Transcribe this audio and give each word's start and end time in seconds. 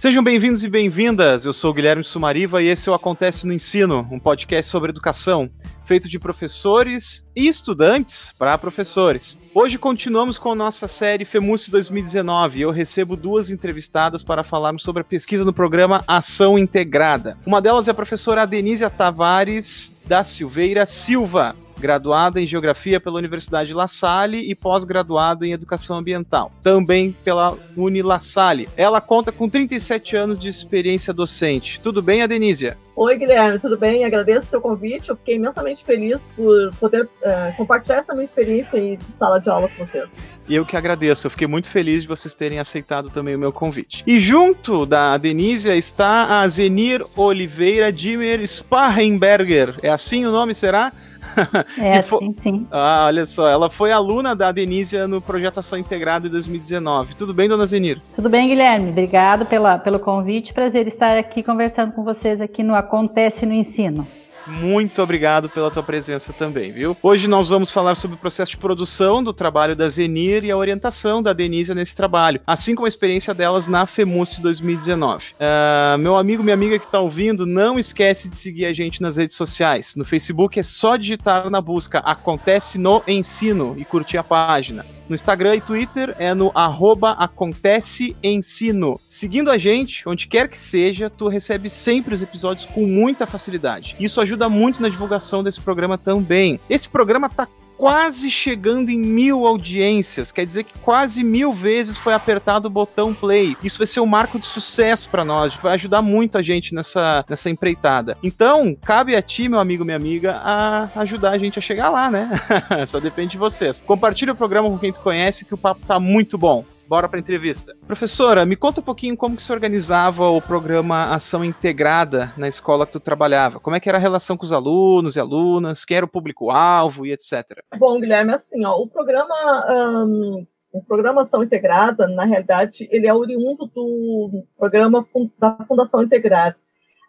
Sejam 0.00 0.24
bem-vindos 0.24 0.64
e 0.64 0.68
bem-vindas. 0.70 1.44
Eu 1.44 1.52
sou 1.52 1.74
Guilherme 1.74 2.02
Sumariva 2.02 2.62
e 2.62 2.68
esse 2.68 2.88
é 2.88 2.92
o 2.92 2.94
Acontece 2.94 3.46
no 3.46 3.52
Ensino, 3.52 4.08
um 4.10 4.18
podcast 4.18 4.70
sobre 4.70 4.88
educação, 4.88 5.50
feito 5.84 6.08
de 6.08 6.18
professores 6.18 7.22
e 7.36 7.46
estudantes 7.46 8.32
para 8.38 8.56
professores. 8.56 9.36
Hoje 9.54 9.76
continuamos 9.76 10.38
com 10.38 10.52
a 10.52 10.54
nossa 10.54 10.88
série 10.88 11.26
FEMUS 11.26 11.68
2019 11.68 12.58
e 12.58 12.62
eu 12.62 12.70
recebo 12.70 13.14
duas 13.14 13.50
entrevistadas 13.50 14.22
para 14.22 14.42
falarmos 14.42 14.82
sobre 14.82 15.02
a 15.02 15.04
pesquisa 15.04 15.44
no 15.44 15.52
programa 15.52 16.02
Ação 16.08 16.58
Integrada. 16.58 17.36
Uma 17.44 17.60
delas 17.60 17.86
é 17.86 17.90
a 17.90 17.94
professora 17.94 18.40
Adenísia 18.40 18.88
Tavares 18.88 19.92
da 20.06 20.24
Silveira 20.24 20.86
Silva 20.86 21.54
graduada 21.80 22.40
em 22.40 22.46
Geografia 22.46 23.00
pela 23.00 23.18
Universidade 23.18 23.74
La 23.74 23.88
Salle 23.88 24.48
e 24.48 24.54
pós-graduada 24.54 25.46
em 25.46 25.52
Educação 25.52 25.96
Ambiental, 25.96 26.52
também 26.62 27.16
pela 27.24 27.56
Uni 27.76 28.02
La 28.02 28.20
Salle. 28.20 28.68
Ela 28.76 29.00
conta 29.00 29.32
com 29.32 29.48
37 29.48 30.16
anos 30.16 30.38
de 30.38 30.48
experiência 30.48 31.12
docente. 31.12 31.80
Tudo 31.80 32.00
bem, 32.02 32.22
Adenísia? 32.22 32.76
Oi, 32.94 33.16
Guilherme, 33.16 33.58
tudo 33.58 33.78
bem? 33.78 34.04
Agradeço 34.04 34.46
o 34.46 34.50
seu 34.50 34.60
convite. 34.60 35.08
Eu 35.08 35.16
fiquei 35.16 35.36
imensamente 35.36 35.82
feliz 35.84 36.28
por 36.36 36.70
poder 36.78 37.04
uh, 37.04 37.56
compartilhar 37.56 37.96
essa 37.96 38.12
minha 38.12 38.26
experiência 38.26 38.78
de 38.78 39.04
sala 39.16 39.40
de 39.40 39.48
aula 39.48 39.68
com 39.68 39.86
vocês. 39.86 40.12
E 40.46 40.54
eu 40.54 40.66
que 40.66 40.76
agradeço. 40.76 41.26
Eu 41.26 41.30
fiquei 41.30 41.46
muito 41.46 41.70
feliz 41.70 42.02
de 42.02 42.08
vocês 42.08 42.34
terem 42.34 42.58
aceitado 42.58 43.08
também 43.08 43.34
o 43.34 43.38
meu 43.38 43.52
convite. 43.52 44.04
E 44.06 44.20
junto 44.20 44.84
da 44.84 45.16
Denísia 45.16 45.76
está 45.76 46.40
a 46.42 46.48
Zenir 46.48 47.02
Oliveira 47.16 47.90
Dimmer 47.90 48.46
Sparrenberger. 48.46 49.76
É 49.82 49.88
assim 49.88 50.26
o 50.26 50.30
nome, 50.30 50.54
será? 50.54 50.92
É, 51.78 51.98
assim, 51.98 52.34
sim. 52.38 52.66
Ah, 52.70 53.04
olha 53.06 53.24
só, 53.26 53.48
ela 53.48 53.70
foi 53.70 53.92
aluna 53.92 54.34
da 54.34 54.52
Denísia 54.52 55.06
no 55.06 55.20
projeto 55.20 55.60
Ação 55.60 55.78
Integrada 55.78 56.26
em 56.26 56.30
2019. 56.30 57.14
Tudo 57.14 57.32
bem, 57.32 57.48
dona 57.48 57.66
Zenir? 57.66 58.00
Tudo 58.14 58.28
bem, 58.28 58.48
Guilherme. 58.48 58.90
Obrigado 58.90 59.46
pela, 59.46 59.78
pelo 59.78 59.98
convite. 59.98 60.52
Prazer 60.52 60.86
estar 60.86 61.16
aqui 61.16 61.42
conversando 61.42 61.92
com 61.92 62.04
vocês 62.04 62.40
aqui 62.40 62.62
no 62.62 62.74
Acontece 62.74 63.46
no 63.46 63.52
Ensino. 63.52 64.06
Muito 64.46 65.02
obrigado 65.02 65.48
pela 65.48 65.70
tua 65.70 65.82
presença 65.82 66.32
também, 66.32 66.72
viu? 66.72 66.96
Hoje 67.02 67.28
nós 67.28 67.48
vamos 67.48 67.70
falar 67.70 67.94
sobre 67.94 68.16
o 68.16 68.18
processo 68.18 68.52
de 68.52 68.56
produção 68.56 69.22
do 69.22 69.32
trabalho 69.32 69.76
da 69.76 69.88
Zenir 69.88 70.44
e 70.44 70.50
a 70.50 70.56
orientação 70.56 71.22
da 71.22 71.32
Denise 71.32 71.74
nesse 71.74 71.94
trabalho, 71.94 72.40
assim 72.46 72.74
como 72.74 72.86
a 72.86 72.88
experiência 72.88 73.34
delas 73.34 73.66
na 73.66 73.86
FEMUS 73.86 74.38
2019. 74.38 75.24
Uh, 75.34 75.98
meu 75.98 76.16
amigo, 76.16 76.42
minha 76.42 76.54
amiga 76.54 76.78
que 76.78 76.86
está 76.86 77.00
ouvindo, 77.00 77.46
não 77.46 77.78
esquece 77.78 78.28
de 78.28 78.36
seguir 78.36 78.66
a 78.66 78.72
gente 78.72 79.02
nas 79.02 79.16
redes 79.16 79.36
sociais. 79.36 79.94
No 79.94 80.04
Facebook 80.04 80.58
é 80.58 80.62
só 80.62 80.96
digitar 80.96 81.50
na 81.50 81.60
busca 81.60 81.98
Acontece 82.00 82.78
no 82.78 83.02
Ensino 83.06 83.74
e 83.76 83.84
curtir 83.84 84.18
a 84.18 84.24
página. 84.24 84.99
No 85.10 85.14
Instagram 85.16 85.56
e 85.56 85.60
Twitter 85.60 86.14
é 86.20 86.32
no 86.34 86.52
arroba 86.54 87.10
acontece 87.14 88.16
ensino. 88.22 89.00
Seguindo 89.04 89.50
a 89.50 89.58
gente, 89.58 90.08
onde 90.08 90.28
quer 90.28 90.46
que 90.46 90.56
seja, 90.56 91.10
tu 91.10 91.26
recebe 91.26 91.68
sempre 91.68 92.14
os 92.14 92.22
episódios 92.22 92.64
com 92.66 92.86
muita 92.86 93.26
facilidade. 93.26 93.96
Isso 93.98 94.20
ajuda 94.20 94.48
muito 94.48 94.80
na 94.80 94.88
divulgação 94.88 95.42
desse 95.42 95.60
programa 95.60 95.98
também. 95.98 96.60
Esse 96.70 96.88
programa 96.88 97.28
tá 97.28 97.48
quase 97.80 98.30
chegando 98.30 98.90
em 98.90 98.98
mil 98.98 99.46
audiências. 99.46 100.30
Quer 100.30 100.44
dizer 100.44 100.64
que 100.64 100.78
quase 100.80 101.24
mil 101.24 101.50
vezes 101.50 101.96
foi 101.96 102.12
apertado 102.12 102.68
o 102.68 102.70
botão 102.70 103.14
play. 103.14 103.56
Isso 103.64 103.78
vai 103.78 103.86
ser 103.86 104.00
um 104.00 104.06
marco 104.06 104.38
de 104.38 104.44
sucesso 104.44 105.08
para 105.08 105.24
nós. 105.24 105.54
Vai 105.54 105.72
ajudar 105.76 106.02
muito 106.02 106.36
a 106.36 106.42
gente 106.42 106.74
nessa, 106.74 107.24
nessa 107.26 107.48
empreitada. 107.48 108.18
Então, 108.22 108.76
cabe 108.84 109.16
a 109.16 109.22
ti, 109.22 109.48
meu 109.48 109.58
amigo, 109.58 109.82
minha 109.82 109.96
amiga, 109.96 110.42
a 110.44 110.90
ajudar 110.96 111.30
a 111.30 111.38
gente 111.38 111.58
a 111.58 111.62
chegar 111.62 111.88
lá, 111.88 112.10
né? 112.10 112.28
Só 112.86 113.00
depende 113.00 113.30
de 113.30 113.38
vocês. 113.38 113.80
Compartilhe 113.80 114.30
o 114.30 114.36
programa 114.36 114.68
com 114.68 114.78
quem 114.78 114.92
tu 114.92 115.00
conhece, 115.00 115.46
que 115.46 115.54
o 115.54 115.58
papo 115.58 115.80
tá 115.86 115.98
muito 115.98 116.36
bom. 116.36 116.66
Bora 116.90 117.08
para 117.08 117.20
entrevista. 117.20 117.72
Professora, 117.86 118.44
me 118.44 118.56
conta 118.56 118.80
um 118.80 118.82
pouquinho 118.82 119.16
como 119.16 119.36
que 119.36 119.44
se 119.44 119.52
organizava 119.52 120.28
o 120.28 120.42
programa 120.42 121.14
Ação 121.14 121.44
Integrada 121.44 122.32
na 122.36 122.48
escola 122.48 122.84
que 122.84 122.90
tu 122.90 122.98
trabalhava. 122.98 123.60
Como 123.60 123.76
é 123.76 123.78
que 123.78 123.88
era 123.88 123.96
a 123.96 124.00
relação 124.00 124.36
com 124.36 124.42
os 124.42 124.50
alunos 124.50 125.14
e 125.14 125.20
alunas, 125.20 125.84
quem 125.84 125.98
era 125.98 126.04
o 126.04 126.10
público-alvo 126.10 127.06
e 127.06 127.12
etc. 127.12 127.62
Bom, 127.78 128.00
Guilherme, 128.00 128.32
assim, 128.32 128.64
ó, 128.64 128.74
o 128.76 128.88
programa... 128.88 130.04
Um... 130.04 130.44
O 130.72 130.84
programa 130.84 131.22
Ação 131.22 131.42
Integrada, 131.42 132.06
na 132.06 132.24
realidade, 132.24 132.88
ele 132.92 133.08
é 133.08 133.12
oriundo 133.12 133.66
do 133.66 134.44
programa 134.56 135.04
da 135.36 135.64
Fundação 135.66 136.00
Integrada. 136.00 136.56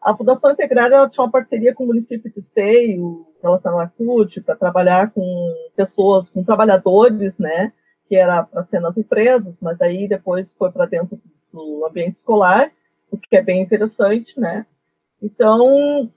A 0.03 0.18
Fundação 0.18 0.52
Integrada 0.52 1.08
tinha 1.09 1.24
uma 1.24 1.31
parceria 1.31 1.72
com 1.72 1.84
o 1.84 1.88
município 1.88 2.31
de 2.31 2.40
Esteio, 2.40 3.24
relacionado 3.41 3.81
à 3.81 3.88
CUT, 3.88 4.41
para 4.41 4.56
trabalhar 4.56 5.12
com 5.12 5.53
pessoas, 5.75 6.28
com 6.28 6.44
trabalhadores, 6.44 7.38
né, 7.38 7.72
que 8.12 8.18
era 8.18 8.44
para 8.44 8.62
ser 8.66 8.82
nas 8.82 8.98
empresas, 8.98 9.62
mas 9.62 9.82
aí 9.82 10.06
depois 10.06 10.52
foi 10.52 10.70
para 10.70 10.86
dentro 10.86 11.18
do 11.54 11.86
ambiente 11.86 12.18
escolar, 12.18 12.70
o 13.10 13.18
que 13.18 13.38
é 13.38 13.42
bem 13.42 13.62
interessante, 13.62 14.38
né? 14.38 14.66
Então, 15.22 16.12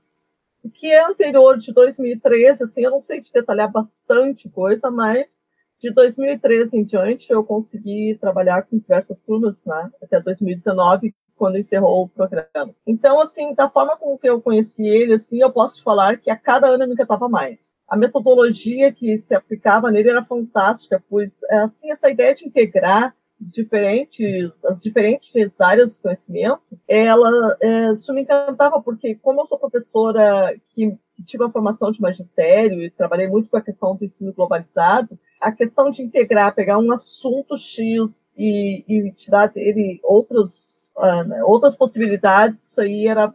o 0.61 0.69
que 0.69 0.91
é 0.91 1.05
anterior 1.05 1.57
de 1.57 1.73
2013, 1.73 2.65
assim, 2.65 2.83
eu 2.83 2.91
não 2.91 3.01
sei 3.01 3.21
te 3.21 3.33
detalhar 3.33 3.71
bastante 3.71 4.49
coisa, 4.49 4.91
mas 4.91 5.31
de 5.79 5.93
2013 5.93 6.77
em 6.77 6.83
diante 6.83 7.33
eu 7.33 7.45
consegui 7.45 8.19
trabalhar 8.21 8.63
com 8.63 8.77
diversas 8.77 9.21
turmas, 9.21 9.65
né? 9.65 9.89
Até 10.03 10.19
2019, 10.19 11.15
quando 11.37 11.59
encerrou 11.59 12.05
o 12.05 12.09
programa. 12.09 12.75
Então, 12.87 13.21
assim, 13.21 13.55
da 13.55 13.69
forma 13.69 13.97
como 13.97 14.19
eu 14.23 14.41
conheci 14.41 14.87
ele, 14.87 15.15
assim, 15.15 15.41
eu 15.41 15.53
posso 15.53 15.77
te 15.77 15.83
falar 15.83 16.19
que 16.19 16.31
a 16.31 16.37
cada 16.37 16.67
ano 16.69 16.85
eu 16.85 16.89
me 16.89 16.95
encantava 16.95 17.29
mais. 17.29 17.75
A 17.89 17.97
metodologia 17.97 18.93
que 18.93 19.17
se 19.19 19.35
aplicava 19.35 19.91
nele 19.91 20.11
era 20.11 20.25
fantástica, 20.25 21.03
pois, 21.09 21.41
assim, 21.51 21.91
essa 21.91 22.11
ideia 22.11 22.35
de 22.35 22.47
integrar 22.47 23.15
diferentes, 23.41 24.65
as 24.65 24.81
diferentes 24.81 25.61
áreas 25.61 25.97
do 25.97 26.03
conhecimento, 26.03 26.63
ela, 26.89 27.57
é, 27.61 27.93
isso 27.93 28.13
me 28.13 28.23
encantava, 28.23 28.81
porque 28.81 29.15
como 29.17 29.41
eu 29.41 29.47
sou 29.47 29.59
professora 29.59 30.55
que, 30.71 30.97
tive 31.25 31.45
a 31.45 31.51
formação 31.51 31.93
de 31.93 32.01
magistério 32.01 32.83
e 32.83 32.91
trabalhei 32.91 33.29
muito 33.29 33.49
com 33.49 33.57
a 33.57 33.63
questão 33.63 33.95
do 33.95 34.05
ensino 34.05 34.33
globalizado, 34.33 35.19
a 35.41 35.53
questão 35.53 35.91
de 35.91 36.03
integrar, 36.03 36.55
pegar 36.55 36.79
um 36.79 36.91
assunto 36.93 37.57
X 37.57 38.33
e, 38.37 38.85
e 38.89 39.13
tirar 39.13 39.47
dele 39.47 40.01
outras, 40.03 40.93
uh, 40.97 41.45
outras 41.45 41.77
possibilidades, 41.77 42.63
isso 42.63 42.81
aí 42.81 43.07
era 43.07 43.33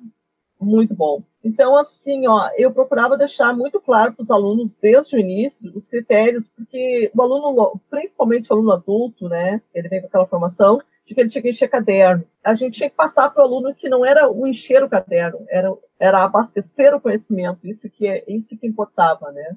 muito 0.59 0.93
bom. 0.93 1.23
Então, 1.43 1.77
assim, 1.77 2.27
ó, 2.27 2.49
eu 2.57 2.71
procurava 2.71 3.17
deixar 3.17 3.55
muito 3.55 3.79
claro 3.79 4.13
para 4.13 4.21
os 4.21 4.29
alunos 4.29 4.75
desde 4.75 5.15
o 5.15 5.19
início 5.19 5.71
os 5.75 5.87
critérios, 5.87 6.49
porque 6.49 7.09
o 7.15 7.21
aluno, 7.21 7.79
principalmente 7.89 8.51
o 8.51 8.55
aluno 8.55 8.73
adulto, 8.73 9.29
né, 9.29 9.61
ele 9.73 9.87
vem 9.87 10.01
com 10.01 10.07
aquela 10.07 10.27
formação 10.27 10.81
de 11.05 11.15
que 11.15 11.21
ele 11.21 11.29
tinha 11.29 11.41
que 11.41 11.49
encher 11.49 11.69
caderno. 11.69 12.25
A 12.43 12.55
gente 12.55 12.77
tinha 12.77 12.89
que 12.89 12.95
passar 12.95 13.29
para 13.29 13.41
o 13.41 13.45
aluno 13.45 13.73
que 13.73 13.87
não 13.87 14.05
era 14.05 14.29
o 14.29 14.45
encher 14.45 14.83
o 14.83 14.89
caderno, 14.89 15.45
era, 15.49 15.73
era 15.97 16.23
abastecer 16.23 16.93
o 16.93 17.01
conhecimento, 17.01 17.65
isso 17.67 17.89
que 17.89 18.05
é 18.05 18.23
isso 18.27 18.57
que 18.57 18.67
importava, 18.67 19.31
né? 19.31 19.55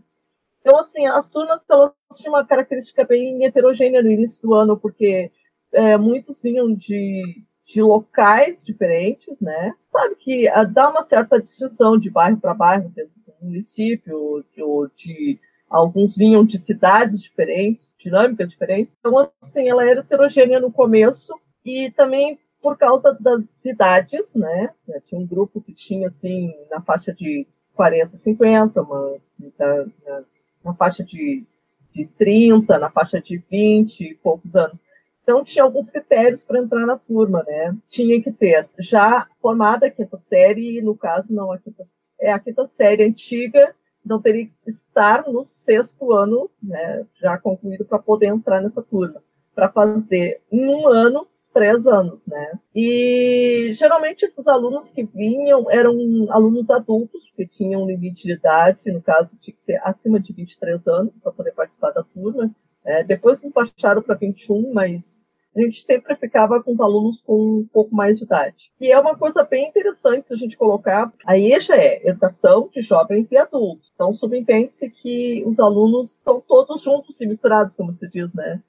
Então, 0.61 0.79
assim, 0.79 1.07
as 1.07 1.29
turmas 1.29 1.65
elas 1.69 1.93
tinham 2.17 2.35
uma 2.35 2.47
característica 2.47 3.05
bem 3.05 3.45
heterogênea 3.45 4.01
no 4.01 4.11
início 4.11 4.41
do 4.41 4.55
ano, 4.55 4.79
porque 4.79 5.33
é, 5.73 5.97
muitos 5.99 6.41
vinham 6.41 6.73
de, 6.73 7.45
de 7.73 7.81
locais 7.81 8.63
diferentes, 8.63 9.41
né? 9.41 9.75
Sabe 9.91 10.15
que 10.17 10.49
uh, 10.49 10.69
dá 10.71 10.91
uma 10.91 11.03
certa 11.03 11.41
distinção 11.41 11.99
de 11.99 12.11
bairro 12.11 12.39
para 12.39 12.53
bairro 12.53 12.91
dentro 12.91 13.13
do 13.27 13.47
município, 13.47 14.15
ou 14.15 14.43
de, 14.43 14.95
de, 14.95 15.41
alguns 15.71 16.15
vinham 16.15 16.45
de 16.45 16.59
cidades 16.59 17.23
diferentes, 17.23 17.95
dinâmicas 17.99 18.51
diferentes. 18.51 18.95
Então, 18.99 19.31
assim, 19.41 19.69
ela 19.71 19.89
era 19.89 20.01
heterogênea 20.01 20.61
no 20.61 20.71
começo 20.71 21.35
e 21.65 21.91
também 21.93 22.39
por 22.61 22.77
causa 22.77 23.17
das 23.19 23.65
idades, 23.65 24.35
né? 24.37 24.71
Tinha 25.07 25.21
um 25.21 25.27
grupo 25.27 25.61
que 25.61 25.73
tinha, 25.73 26.09
assim, 26.09 26.53
na 26.71 26.81
faixa 26.83 27.13
de 27.13 27.47
40, 27.75 28.17
50, 28.17 28.83
uma, 28.83 29.17
na, 29.59 30.23
na 30.63 30.75
faixa 30.75 31.03
de, 31.03 31.43
de 31.91 32.05
30, 32.05 32.79
na 32.79 32.91
faixa 32.91 33.21
de 33.21 33.39
20 33.51 34.01
e 34.03 34.15
poucos 34.15 34.55
anos. 34.55 34.79
Então, 35.23 35.45
tinha 35.45 35.65
alguns 35.65 35.91
critérios 35.91 36.43
para 36.45 36.59
entrar 36.59 36.85
na 36.85 36.99
turma, 36.99 37.45
né? 37.47 37.77
Tinha 37.89 38.21
que 38.21 38.33
ter 38.33 38.69
já 38.79 39.27
formada 39.41 39.87
a 39.87 39.91
quinta 39.91 40.17
série, 40.17 40.83
no 40.83 40.97
caso, 40.97 41.33
não, 41.33 41.53
a 41.53 41.59
quinta, 41.59 41.85
é 42.21 42.33
a 42.33 42.39
quinta 42.39 42.65
série 42.65 43.05
antiga, 43.05 43.75
não 44.05 44.21
teria 44.21 44.47
que 44.47 44.53
estar 44.67 45.29
no 45.29 45.45
sexto 45.45 46.13
ano, 46.13 46.51
né, 46.61 47.07
já 47.21 47.39
concluído, 47.39 47.85
para 47.85 47.99
poder 47.99 48.27
entrar 48.27 48.61
nessa 48.61 48.83
turma. 48.83 49.23
Para 49.55 49.71
fazer 49.71 50.41
em 50.51 50.67
um 50.67 50.89
ano 50.89 51.27
três 51.53 51.87
anos, 51.87 52.27
né? 52.27 52.59
E 52.75 53.71
geralmente 53.75 54.25
esses 54.25 54.47
alunos 54.49 54.91
que 54.91 55.05
vinham 55.05 55.71
eram 55.71 55.95
alunos 56.31 56.71
adultos, 56.71 57.31
que 57.37 57.47
tinham 57.47 57.87
limite 57.87 58.27
de 58.27 58.33
idade, 58.33 58.91
no 58.91 59.03
caso 59.03 59.39
tinha 59.39 59.55
que 59.55 59.63
ser 59.63 59.81
acima 59.85 60.19
de 60.19 60.33
23 60.33 60.87
anos 60.89 61.19
para 61.19 61.31
poder 61.31 61.53
participar 61.53 61.91
da 61.91 62.03
turma. 62.03 62.51
É, 62.85 63.05
depois 63.05 63.43
eles 63.43 63.53
baixaram 63.53 64.03
para 64.03 64.15
21, 64.15 64.73
mas 64.73 65.25
a 65.57 65.61
gente 65.61 65.83
sempre 65.83 66.17
ficava 66.17 66.63
com 66.63 66.73
os 66.73 66.81
alunos 66.81 67.21
com 67.21 67.61
um 67.61 67.69
pouco 67.73 67.95
mais 67.95 68.19
de 68.19 68.25
idade. 68.25 68.73
E 68.81 68.91
é 68.91 68.99
uma 68.99 69.17
coisa 69.17 69.45
bem 69.45 69.69
interessante 69.69 70.33
a 70.33 70.37
gente 70.37 70.57
colocar. 70.57 71.13
A 71.27 71.39
EJA 71.39 71.77
é 71.77 72.09
Educação 72.09 72.71
de 72.73 72.81
Jovens 72.81 73.31
e 73.31 73.37
Adultos. 73.37 73.91
Então, 73.95 74.13
subentende-se 74.13 74.89
que 74.89 75.45
os 75.47 75.61
alunos 75.61 76.17
estão 76.17 76.41
todos 76.41 76.83
juntos 76.83 77.21
e 77.21 77.27
misturados, 77.27 77.75
como 77.75 77.93
se 77.95 78.09
diz, 78.09 78.33
né? 78.33 78.63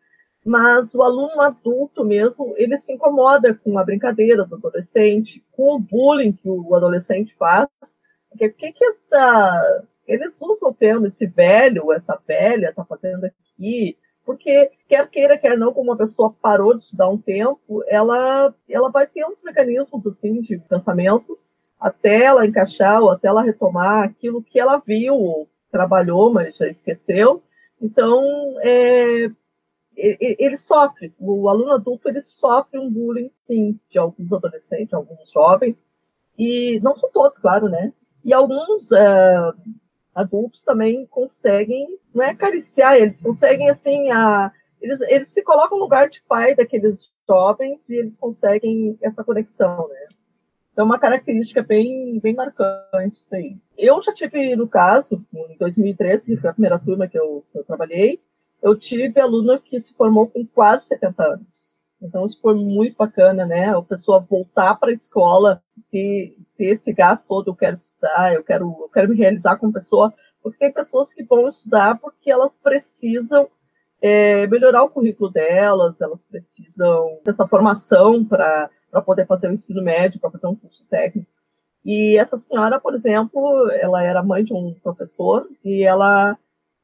mas 0.46 0.94
o 0.94 1.02
aluno 1.02 1.42
adulto 1.42 2.04
mesmo, 2.04 2.54
ele 2.58 2.78
se 2.78 2.92
incomoda 2.92 3.54
com 3.54 3.80
a 3.80 3.84
brincadeira 3.84 4.46
do 4.46 4.56
adolescente, 4.56 5.44
com 5.52 5.76
o 5.76 5.80
bullying 5.80 6.34
que 6.34 6.50
o 6.50 6.76
adolescente 6.76 7.34
faz. 7.34 7.70
O 8.30 8.38
que, 8.38 8.50
que, 8.50 8.86
essa. 8.86 9.86
Eles 10.06 10.42
usam 10.42 10.70
o 10.70 10.74
termo, 10.74 11.06
esse 11.06 11.26
velho, 11.26 11.94
essa 11.94 12.20
velha 12.28 12.70
está 12.70 12.84
fazendo 12.84 13.24
aqui, 13.24 13.98
porque 14.26 14.72
quer 14.88 15.10
queira, 15.10 15.38
quer 15.38 15.58
não, 15.58 15.74
como 15.74 15.92
uma 15.92 15.98
pessoa 15.98 16.36
parou 16.42 16.74
de 16.78 16.86
estudar 16.86 17.10
um 17.10 17.18
tempo, 17.18 17.84
ela, 17.88 18.54
ela 18.70 18.90
vai 18.90 19.06
ter 19.06 19.26
uns 19.26 19.44
mecanismos 19.44 20.06
assim 20.08 20.42
de 20.42 20.58
pensamento 20.58 21.38
até 21.80 22.24
ela 22.24 22.46
encaixar 22.46 23.02
ou 23.02 23.10
até 23.10 23.28
ela 23.28 23.44
retomar 23.44 24.04
aquilo 24.04 24.42
que 24.42 24.60
ela 24.60 24.82
viu, 24.86 25.48
trabalhou, 25.70 26.32
mas 26.32 26.56
já 26.56 26.68
esqueceu. 26.68 27.44
Então, 27.82 28.24
é, 28.62 29.30
ele 29.96 30.56
sofre, 30.56 31.14
o 31.20 31.50
aluno 31.50 31.74
adulto 31.74 32.08
ele 32.08 32.22
sofre 32.22 32.80
um 32.80 32.90
bullying, 32.90 33.30
sim, 33.44 33.78
de 33.90 34.00
alguns 34.00 34.32
adolescentes, 34.32 34.94
alguns 34.94 35.30
jovens, 35.30 35.84
e 36.38 36.80
não 36.82 36.96
são 36.96 37.12
todos, 37.12 37.38
claro, 37.38 37.68
né? 37.68 37.94
E 38.24 38.34
alguns 38.34 38.90
uh, 38.92 39.54
adultos 40.14 40.64
também 40.64 41.06
conseguem, 41.08 41.98
não 42.14 42.24
é 42.24 42.30
acariciar, 42.30 42.96
eles 42.96 43.22
conseguem, 43.22 43.70
assim, 43.70 44.10
a, 44.12 44.52
eles, 44.82 45.02
eles 45.02 45.30
se 45.30 45.42
colocam 45.44 45.78
no 45.78 45.84
lugar 45.86 46.10
de 46.10 46.22
pai 46.24 46.56
daqueles 46.56 47.12
jovens 47.28 47.90
e 47.90 47.96
eles 47.96 48.18
conseguem 48.18 48.98
essa 49.02 49.24
conexão, 49.24 49.88
né? 49.88 50.08
Então, 50.74 50.84
é 50.84 50.86
uma 50.86 51.00
característica 51.00 51.62
bem, 51.62 52.20
bem 52.20 52.34
marcante 52.34 53.18
isso 53.18 53.34
aí. 53.34 53.58
Eu 53.78 54.02
já 54.02 54.12
tive, 54.12 54.56
no 54.56 54.68
caso, 54.68 55.24
em 55.34 55.56
2013, 55.58 56.26
que 56.26 56.42
foi 56.42 56.50
a 56.50 56.54
primeira 56.54 56.80
turma 56.80 57.08
que 57.08 57.18
eu, 57.18 57.46
que 57.52 57.60
eu 57.60 57.64
trabalhei, 57.64 58.20
eu 58.62 58.76
tive 58.76 59.20
aluna 59.22 59.60
que 59.60 59.80
se 59.80 59.94
formou 59.94 60.28
com 60.28 60.46
quase 60.46 60.88
70 60.88 61.24
anos. 61.24 61.73
Então, 62.04 62.26
isso 62.26 62.40
foi 62.42 62.54
muito 62.54 62.98
bacana, 62.98 63.46
né? 63.46 63.70
A 63.70 63.82
pessoa 63.82 64.20
voltar 64.20 64.76
para 64.76 64.90
a 64.90 64.94
escola 64.94 65.64
e 65.92 66.36
ter 66.58 66.66
esse 66.66 66.92
gasto 66.92 67.28
todo, 67.28 67.50
eu 67.50 67.56
quero 67.56 67.74
estudar, 67.74 68.34
eu 68.34 68.44
quero, 68.44 68.66
eu 68.82 68.90
quero 68.90 69.10
me 69.10 69.16
realizar 69.16 69.56
como 69.56 69.72
pessoa, 69.72 70.14
porque 70.42 70.60
tem 70.60 70.72
pessoas 70.72 71.14
que 71.14 71.24
vão 71.24 71.48
estudar 71.48 71.98
porque 72.00 72.30
elas 72.30 72.56
precisam 72.56 73.48
é, 74.02 74.46
melhorar 74.48 74.84
o 74.84 74.90
currículo 74.90 75.32
delas, 75.32 76.02
elas 76.02 76.26
precisam 76.26 77.20
dessa 77.24 77.48
formação 77.48 78.26
para 78.26 78.70
poder 79.06 79.26
fazer 79.26 79.48
o 79.48 79.54
ensino 79.54 79.82
médio, 79.82 80.20
para 80.20 80.32
fazer 80.32 80.48
um 80.48 80.56
curso 80.56 80.86
técnico. 80.90 81.32
E 81.86 82.18
essa 82.18 82.38
senhora, 82.38 82.80
por 82.80 82.94
exemplo, 82.94 83.70
ela 83.72 84.04
era 84.04 84.22
mãe 84.22 84.44
de 84.44 84.54
um 84.54 84.74
professor 84.74 85.48
e 85.64 85.84
ela 85.84 86.38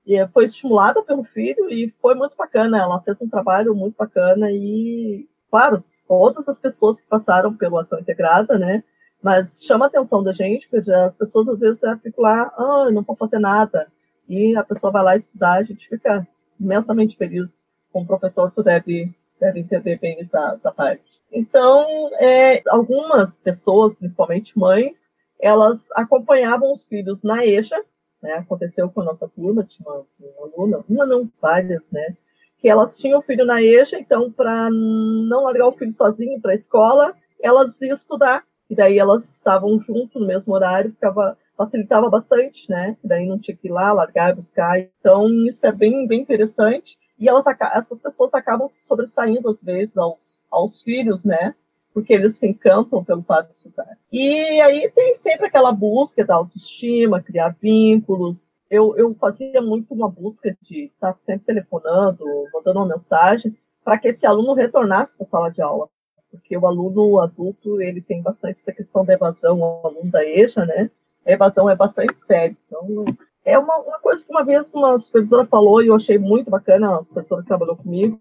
e 0.09 0.27
foi 0.29 0.45
estimulada 0.45 1.03
pelo 1.03 1.23
filho 1.23 1.69
e 1.69 1.93
foi 2.01 2.15
muito 2.15 2.35
bacana. 2.35 2.79
Ela 2.79 2.99
fez 3.01 3.21
um 3.21 3.29
trabalho 3.29 3.75
muito 3.75 3.95
bacana 3.95 4.51
e, 4.51 5.29
claro, 5.51 5.83
todas 6.07 6.49
as 6.49 6.57
pessoas 6.57 6.99
que 6.99 7.07
passaram 7.07 7.55
pela 7.55 7.81
ação 7.81 7.99
integrada, 7.99 8.57
né? 8.57 8.83
Mas 9.21 9.61
chama 9.63 9.85
a 9.85 9.87
atenção 9.87 10.23
da 10.23 10.31
gente, 10.31 10.67
porque 10.67 10.91
as 10.91 11.15
pessoas 11.15 11.47
às 11.49 11.59
vezes 11.59 11.81
ficam 12.01 12.23
lá, 12.23 12.51
ah, 12.57 12.89
não 12.91 13.03
vou 13.03 13.15
fazer 13.15 13.37
nada. 13.37 13.85
E 14.27 14.57
a 14.57 14.63
pessoa 14.63 14.91
vai 14.91 15.03
lá 15.03 15.15
estudar, 15.15 15.59
a 15.59 15.63
gente 15.63 15.87
fica 15.87 16.27
imensamente 16.59 17.15
feliz 17.15 17.61
com 17.93 18.01
o 18.01 18.07
professor, 18.07 18.49
tu 18.49 18.63
deve, 18.63 19.13
deve 19.39 19.59
entender 19.59 19.99
bem 19.99 20.19
essa, 20.19 20.55
essa 20.55 20.71
parte. 20.71 21.03
Então, 21.31 22.09
é, 22.15 22.61
algumas 22.67 23.39
pessoas, 23.39 23.95
principalmente 23.95 24.57
mães, 24.57 25.07
elas 25.39 25.91
acompanhavam 25.91 26.71
os 26.71 26.87
filhos 26.87 27.21
na 27.21 27.45
EJA, 27.45 27.79
né? 28.21 28.33
Aconteceu 28.33 28.89
com 28.89 29.01
a 29.01 29.05
nossa 29.05 29.27
turma, 29.27 29.63
tinha 29.63 29.87
uma, 29.89 30.05
uma 30.19 30.51
aluna, 30.53 30.85
uma 30.89 31.05
não, 31.05 31.29
várias, 31.41 31.81
né? 31.91 32.15
Que 32.57 32.67
elas 32.67 32.97
tinham 32.97 33.19
o 33.19 33.23
filho 33.23 33.45
na 33.45 33.61
EJA, 33.61 33.99
então, 33.99 34.31
para 34.31 34.69
não 34.69 35.43
largar 35.43 35.67
o 35.67 35.71
filho 35.71 35.91
sozinho 35.91 36.41
para 36.41 36.51
a 36.51 36.55
escola, 36.55 37.15
elas 37.41 37.81
iam 37.81 37.93
estudar. 37.93 38.43
E 38.69 38.75
daí 38.75 38.99
elas 38.99 39.37
estavam 39.37 39.81
junto 39.81 40.19
no 40.19 40.27
mesmo 40.27 40.53
horário, 40.53 40.91
ficava, 40.91 41.35
facilitava 41.57 42.09
bastante, 42.09 42.69
né? 42.69 42.95
E 43.03 43.07
daí 43.07 43.25
não 43.25 43.39
tinha 43.39 43.57
que 43.57 43.67
ir 43.67 43.71
lá, 43.71 43.91
largar, 43.91 44.35
buscar. 44.35 44.79
Então, 44.79 45.27
isso 45.47 45.65
é 45.65 45.71
bem, 45.71 46.05
bem 46.05 46.21
interessante. 46.21 46.97
E 47.17 47.27
elas, 47.27 47.45
essas 47.73 48.01
pessoas 48.01 48.33
acabam 48.33 48.67
se 48.67 48.83
sobressaindo, 48.85 49.49
às 49.49 49.61
vezes, 49.63 49.97
aos, 49.97 50.45
aos 50.51 50.83
filhos, 50.83 51.23
né? 51.23 51.55
Porque 51.93 52.13
eles 52.13 52.35
se 52.35 52.47
encantam 52.47 53.03
pelo 53.03 53.23
fato 53.23 53.49
de 53.49 53.57
estudar. 53.57 53.97
E 54.11 54.61
aí 54.61 54.89
tem 54.91 55.15
sempre 55.15 55.47
aquela 55.47 55.71
busca 55.71 56.23
da 56.23 56.35
autoestima, 56.35 57.21
criar 57.21 57.55
vínculos. 57.61 58.51
Eu, 58.69 58.95
eu 58.95 59.13
fazia 59.15 59.61
muito 59.61 59.93
uma 59.93 60.09
busca 60.09 60.55
de 60.61 60.85
estar 60.85 61.15
sempre 61.17 61.45
telefonando, 61.45 62.23
mandando 62.53 62.79
uma 62.79 62.87
mensagem, 62.87 63.57
para 63.83 63.97
que 63.97 64.09
esse 64.09 64.25
aluno 64.25 64.53
retornasse 64.53 65.15
para 65.15 65.23
a 65.23 65.27
sala 65.27 65.49
de 65.49 65.61
aula. 65.61 65.89
Porque 66.31 66.55
o 66.55 66.67
aluno 66.67 67.19
adulto, 67.19 67.81
ele 67.81 68.01
tem 68.01 68.21
bastante 68.21 68.59
essa 68.59 68.71
questão 68.71 69.03
da 69.03 69.13
evasão, 69.13 69.59
o 69.59 69.87
aluno 69.87 70.11
da 70.11 70.23
EJA, 70.23 70.65
né? 70.65 70.91
A 71.25 71.31
evasão 71.31 71.67
é 71.67 71.75
bastante 71.75 72.19
séria. 72.19 72.55
Então, 72.67 73.05
é 73.43 73.57
uma, 73.57 73.77
uma 73.77 73.99
coisa 73.99 74.23
que 74.23 74.31
uma 74.31 74.43
vez 74.43 74.71
uma 74.75 74.95
supervisora 74.97 75.45
falou 75.47 75.81
e 75.81 75.87
eu 75.87 75.95
achei 75.95 76.19
muito 76.19 76.51
bacana, 76.51 76.97
a 76.97 77.03
supervisora 77.03 77.41
que 77.41 77.47
trabalhou 77.47 77.75
comigo, 77.75 78.19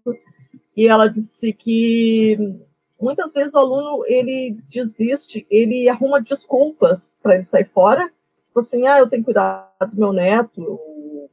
e 0.75 0.87
ela 0.87 1.07
disse 1.07 1.53
que 1.53 2.59
muitas 2.99 3.31
vezes 3.31 3.53
o 3.53 3.59
aluno 3.59 4.03
ele 4.05 4.57
desiste, 4.69 5.45
ele 5.49 5.87
arruma 5.87 6.21
desculpas 6.21 7.17
para 7.21 7.35
ele 7.35 7.43
sair 7.43 7.65
fora, 7.65 8.11
tipo 8.47 8.59
assim, 8.59 8.87
ah, 8.87 8.99
eu 8.99 9.09
tenho 9.09 9.21
que 9.21 9.25
cuidar 9.25 9.73
do 9.89 9.95
meu 9.95 10.11
neto, 10.11 10.79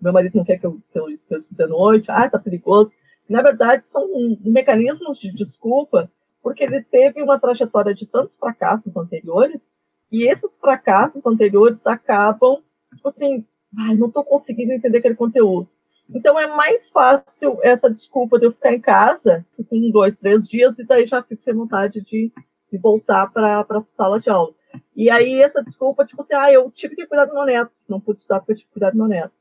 meu 0.01 0.13
marido 0.13 0.37
não 0.37 0.45
quer 0.45 0.59
que 0.59 0.67
eu, 0.67 0.81
que 0.93 0.99
eu, 0.99 1.07
que 1.07 1.35
eu 1.35 1.39
estude 1.39 1.63
à 1.63 1.67
noite, 1.67 2.11
ah, 2.11 2.29
tá 2.29 2.39
perigoso. 2.39 2.93
Na 3.29 3.43
verdade, 3.43 3.89
são 3.89 4.09
mecanismos 4.41 5.19
de 5.19 5.33
desculpa, 5.33 6.11
porque 6.43 6.63
ele 6.63 6.83
teve 6.83 7.21
uma 7.23 7.41
trajetória 7.41 7.93
de 7.93 8.07
tantos 8.07 8.37
fracassos 8.37 8.97
anteriores, 8.97 9.73
e 10.13 10.31
esses 10.31 10.57
fracassos 10.59 11.27
anteriores 11.27 11.87
acabam, 11.87 12.63
tipo 12.95 13.09
assim, 13.09 13.45
ai, 13.77 13.97
não 13.97 14.07
estou 14.07 14.23
conseguindo 14.23 14.73
entender 14.73 14.99
aquele 14.99 15.17
conteúdo. 15.17 15.69
Então 16.08 16.38
é 16.38 16.47
mais 16.47 16.88
fácil 16.88 17.58
essa 17.62 17.91
desculpa 17.91 18.38
de 18.38 18.47
eu 18.47 18.53
ficar 18.53 18.73
em 18.73 18.81
casa, 18.81 19.44
com 19.69 19.91
dois, 19.91 20.17
três 20.17 20.49
dias, 20.49 20.79
e 20.79 20.85
daí 20.85 21.06
já 21.06 21.23
fico 21.23 21.43
sem 21.43 21.55
vontade 21.55 22.00
de, 22.00 22.32
de 22.70 22.79
voltar 22.79 23.26
para 23.32 23.61
a 23.61 23.81
sala 23.97 24.20
de 24.20 24.31
aula. 24.31 24.55
E 24.94 25.11
aí 25.11 25.43
essa 25.43 25.62
desculpa, 25.62 26.05
tipo 26.05 26.20
assim, 26.20 26.35
ah, 26.35 26.53
eu 26.53 26.70
tive 26.70 26.94
que 26.94 27.06
cuidar 27.06 27.25
do 27.25 27.35
meu 27.35 27.44
neto, 27.44 27.73
não 27.88 28.00
pude 28.00 28.20
estudar 28.20 28.41
porque 28.41 28.53
eu 28.53 28.56
tive 28.56 28.69
que 28.69 28.75
cuidar 28.75 28.91
do 28.91 28.99
meu 28.99 29.08
neto. 29.08 29.32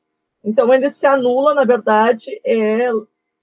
Então 0.44 0.74
ele 0.74 0.90
se 0.90 1.06
anula, 1.06 1.54
na 1.54 1.64
verdade, 1.64 2.40
é, 2.46 2.90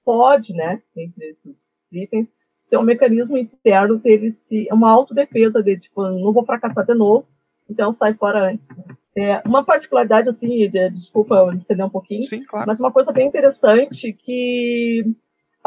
pode, 0.05 0.53
né, 0.53 0.83
entre 0.97 1.27
esses 1.27 1.87
itens, 1.93 2.33
ser 2.61 2.77
um 2.79 2.83
mecanismo 2.83 3.37
interno 3.37 3.99
dele 3.99 4.33
se, 4.33 4.69
é 4.69 4.75
uma 4.75 4.91
autodefesa 4.91 5.63
dele, 5.63 5.81
tipo, 5.81 6.03
não 6.03 6.33
vou 6.33 6.45
fracassar 6.45 6.87
de 6.87 6.95
novo, 6.95 7.29
então 7.69 7.93
sai 7.93 8.15
fora 8.15 8.51
antes. 8.51 8.75
Né? 8.77 8.85
É, 9.17 9.43
uma 9.47 9.65
particularidade, 9.65 10.29
assim, 10.29 10.71
de, 10.71 10.91
desculpa 10.91 11.35
eu 11.35 11.53
estender 11.53 11.85
um 11.85 11.91
pouquinho, 11.91 12.23
Sim, 12.23 12.45
claro. 12.45 12.67
mas 12.67 12.81
uma 12.81 12.91
coisa 12.91 13.13
bem 13.13 13.29
interessante 13.29 14.13
que, 14.13 15.05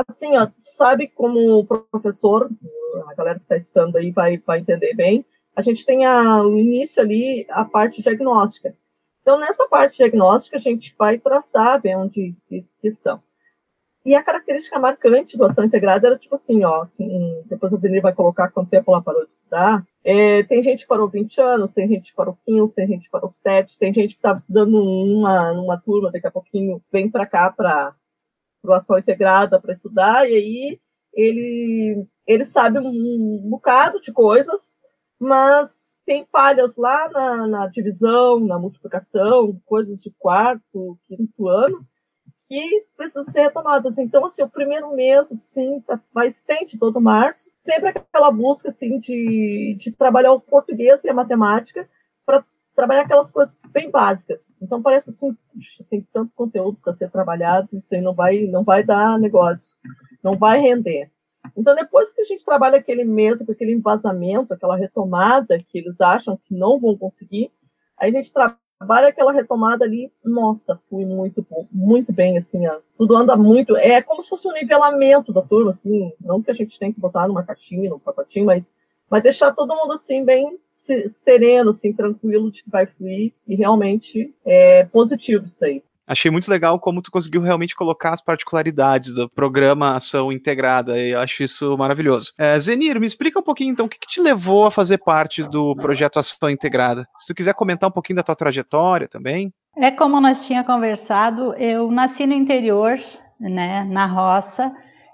assim, 0.07 0.35
ó, 0.35 0.47
sabe 0.59 1.07
como 1.07 1.65
professor, 1.65 2.49
a 3.07 3.13
galera 3.13 3.37
que 3.37 3.45
está 3.45 3.57
estudando 3.57 3.97
aí 3.97 4.09
vai, 4.09 4.37
vai 4.39 4.59
entender 4.59 4.95
bem, 4.95 5.23
a 5.55 5.61
gente 5.61 5.85
tem 5.85 6.05
a, 6.05 6.41
o 6.41 6.57
início 6.57 7.01
ali, 7.01 7.45
a 7.49 7.63
parte 7.63 8.01
diagnóstica. 8.01 8.75
Então, 9.21 9.39
nessa 9.39 9.67
parte 9.67 9.97
diagnóstica, 9.97 10.57
a 10.57 10.59
gente 10.59 10.95
vai 10.97 11.17
traçar 11.17 11.81
bem 11.81 11.95
onde 11.95 12.35
que 12.49 12.65
estão. 12.83 13.21
E 14.05 14.13
a 14.13 14.21
característica 14.21 14.77
marcante 14.77 15.35
do 15.35 15.45
ação 15.45 15.65
integrada 15.65 16.07
era 16.07 16.17
tipo 16.17 16.35
assim, 16.35 16.63
ó, 16.63 16.85
depois 17.45 17.73
a 17.73 17.77
Zeni 17.77 17.99
vai 17.99 18.13
colocar 18.13 18.51
quanto 18.51 18.69
tempo 18.69 18.91
ela 18.91 19.01
parou 19.01 19.25
de 19.25 19.33
estudar. 19.33 19.83
É, 20.07 20.43
tem 20.43 20.61
gente 20.61 20.83
que 20.83 20.87
parou 20.87 21.09
20 21.09 21.41
anos, 21.41 21.73
tem 21.73 21.87
gente 21.87 22.11
que 22.11 22.15
parou 22.15 22.37
15, 22.45 22.73
tem 22.75 22.87
gente 22.87 23.05
que 23.05 23.09
parou 23.09 23.27
7, 23.27 23.79
tem 23.79 23.91
gente 23.91 24.09
que 24.09 24.19
estava 24.19 24.37
estudando 24.37 24.71
numa, 24.71 25.51
numa 25.51 25.81
turma, 25.81 26.11
daqui 26.11 26.27
a 26.27 26.31
pouquinho 26.31 26.79
vem 26.91 27.09
para 27.09 27.25
cá 27.25 27.51
para 27.51 27.95
ação 28.69 28.99
integrada 28.99 29.59
para 29.59 29.73
estudar, 29.73 30.29
e 30.29 30.35
aí 30.35 30.79
ele, 31.11 32.05
ele 32.27 32.45
sabe 32.45 32.77
um, 32.77 32.87
um 32.87 33.49
bocado 33.49 33.99
de 33.99 34.13
coisas, 34.13 34.79
mas 35.19 35.99
tem 36.05 36.23
falhas 36.31 36.75
lá 36.77 37.09
na, 37.09 37.47
na 37.47 37.67
divisão, 37.67 38.39
na 38.39 38.59
multiplicação, 38.59 39.59
coisas 39.65 40.03
de 40.03 40.11
quarto, 40.19 40.99
quinto 41.07 41.47
ano, 41.47 41.83
que 42.47 42.85
precisam 42.95 43.23
ser 43.23 43.41
retomadas. 43.41 43.97
Então, 43.97 44.25
assim, 44.25 44.43
o 44.43 44.49
primeiro 44.49 44.93
mês, 44.95 45.31
assim, 45.31 45.81
tá, 45.81 45.99
vai 46.13 46.27
estende 46.27 46.77
todo 46.77 47.01
março, 47.01 47.49
sempre 47.63 47.89
aquela 47.89 48.31
busca, 48.31 48.69
assim, 48.69 48.99
de, 48.99 49.75
de 49.79 49.91
trabalhar 49.91 50.33
o 50.33 50.39
português 50.39 51.03
e 51.03 51.09
a 51.09 51.13
matemática 51.13 51.89
para 52.25 52.45
trabalhar 52.75 53.01
aquelas 53.01 53.31
coisas 53.31 53.61
bem 53.71 53.89
básicas. 53.89 54.53
Então, 54.61 54.81
parece 54.81 55.09
assim, 55.09 55.35
tem 55.89 56.07
tanto 56.13 56.31
conteúdo 56.35 56.77
para 56.83 56.93
ser 56.93 57.09
trabalhado, 57.09 57.69
isso 57.73 57.93
aí 57.93 58.01
não 58.01 58.13
vai, 58.13 58.41
não 58.45 58.63
vai 58.63 58.83
dar 58.83 59.19
negócio, 59.19 59.75
não 60.23 60.37
vai 60.37 60.59
render. 60.59 61.11
Então, 61.57 61.75
depois 61.75 62.13
que 62.13 62.21
a 62.21 62.25
gente 62.25 62.43
trabalha 62.43 62.77
aquele 62.77 63.03
mês, 63.03 63.41
aquele 63.41 63.73
embasamento, 63.73 64.53
aquela 64.53 64.75
retomada 64.75 65.57
que 65.57 65.79
eles 65.79 65.99
acham 65.99 66.37
que 66.37 66.53
não 66.53 66.79
vão 66.79 66.97
conseguir, 66.97 67.51
aí 67.97 68.09
a 68.09 68.13
gente 68.13 68.31
trabalha 68.31 68.64
trabalha 68.85 69.07
aquela 69.07 69.31
retomada 69.31 69.83
ali, 69.83 70.11
nossa, 70.23 70.79
fui 70.87 71.05
muito 71.05 71.43
muito 71.71 72.13
bem, 72.13 72.37
assim, 72.37 72.67
ó, 72.67 72.77
tudo 72.95 73.17
anda 73.17 73.35
muito, 73.35 73.75
é 73.75 73.99
como 73.99 74.21
se 74.21 74.29
fosse 74.29 74.47
um 74.47 74.53
nivelamento 74.53 75.33
da 75.33 75.41
turma, 75.41 75.71
assim, 75.71 76.13
não 76.21 76.41
que 76.41 76.51
a 76.51 76.53
gente 76.53 76.77
tem 76.77 76.93
que 76.93 76.99
botar 76.99 77.27
numa 77.27 77.43
caixinha, 77.43 77.89
num 77.89 77.97
pacotinho, 77.97 78.45
mas, 78.45 78.71
mas 79.09 79.23
deixar 79.23 79.53
todo 79.53 79.75
mundo, 79.75 79.93
assim, 79.93 80.23
bem 80.23 80.59
sereno, 80.69 81.71
assim, 81.71 81.91
tranquilo 81.93 82.51
de 82.51 82.63
que 82.63 82.69
vai 82.69 82.85
fluir, 82.85 83.33
e 83.47 83.55
realmente 83.55 84.35
é 84.45 84.85
positivo 84.85 85.47
isso 85.47 85.65
aí. 85.65 85.81
Achei 86.07 86.29
muito 86.29 86.49
legal 86.49 86.79
como 86.79 87.01
tu 87.01 87.09
conseguiu 87.09 87.41
realmente 87.41 87.75
colocar 87.75 88.11
as 88.11 88.21
particularidades 88.21 89.13
do 89.13 89.29
programa 89.29 89.95
Ação 89.95 90.31
Integrada, 90.31 90.99
e 90.99 91.11
eu 91.11 91.19
acho 91.19 91.43
isso 91.43 91.75
maravilhoso. 91.77 92.31
É, 92.37 92.59
Zenir, 92.59 92.99
me 92.99 93.07
explica 93.07 93.39
um 93.39 93.43
pouquinho 93.43 93.71
então, 93.71 93.87
o 93.87 93.89
que, 93.89 93.97
que, 93.97 94.07
te 94.07 94.21
levou 94.21 94.65
a 94.65 94.71
fazer 94.71 94.99
parte 94.99 95.43
do 95.43 95.75
projeto 95.75 96.19
Ação 96.19 96.49
Integrada? 96.49 97.07
Se 97.17 97.27
tu 97.27 97.35
quiser 97.35 97.53
comentar 97.53 97.89
um 97.89 97.93
pouquinho 97.93 98.17
da 98.17 98.23
tua 98.23 98.35
trajetória 98.35 99.07
também. 99.07 99.51
É 99.77 99.91
como 99.91 100.21
nós 100.21 100.45
tinha 100.45 100.63
conversado, 100.63 101.53
eu 101.55 101.89
nasci 101.91 102.25
no 102.25 102.33
interior, 102.33 102.97
né, 103.39 103.83
na 103.83 104.05
roça, 104.05 104.71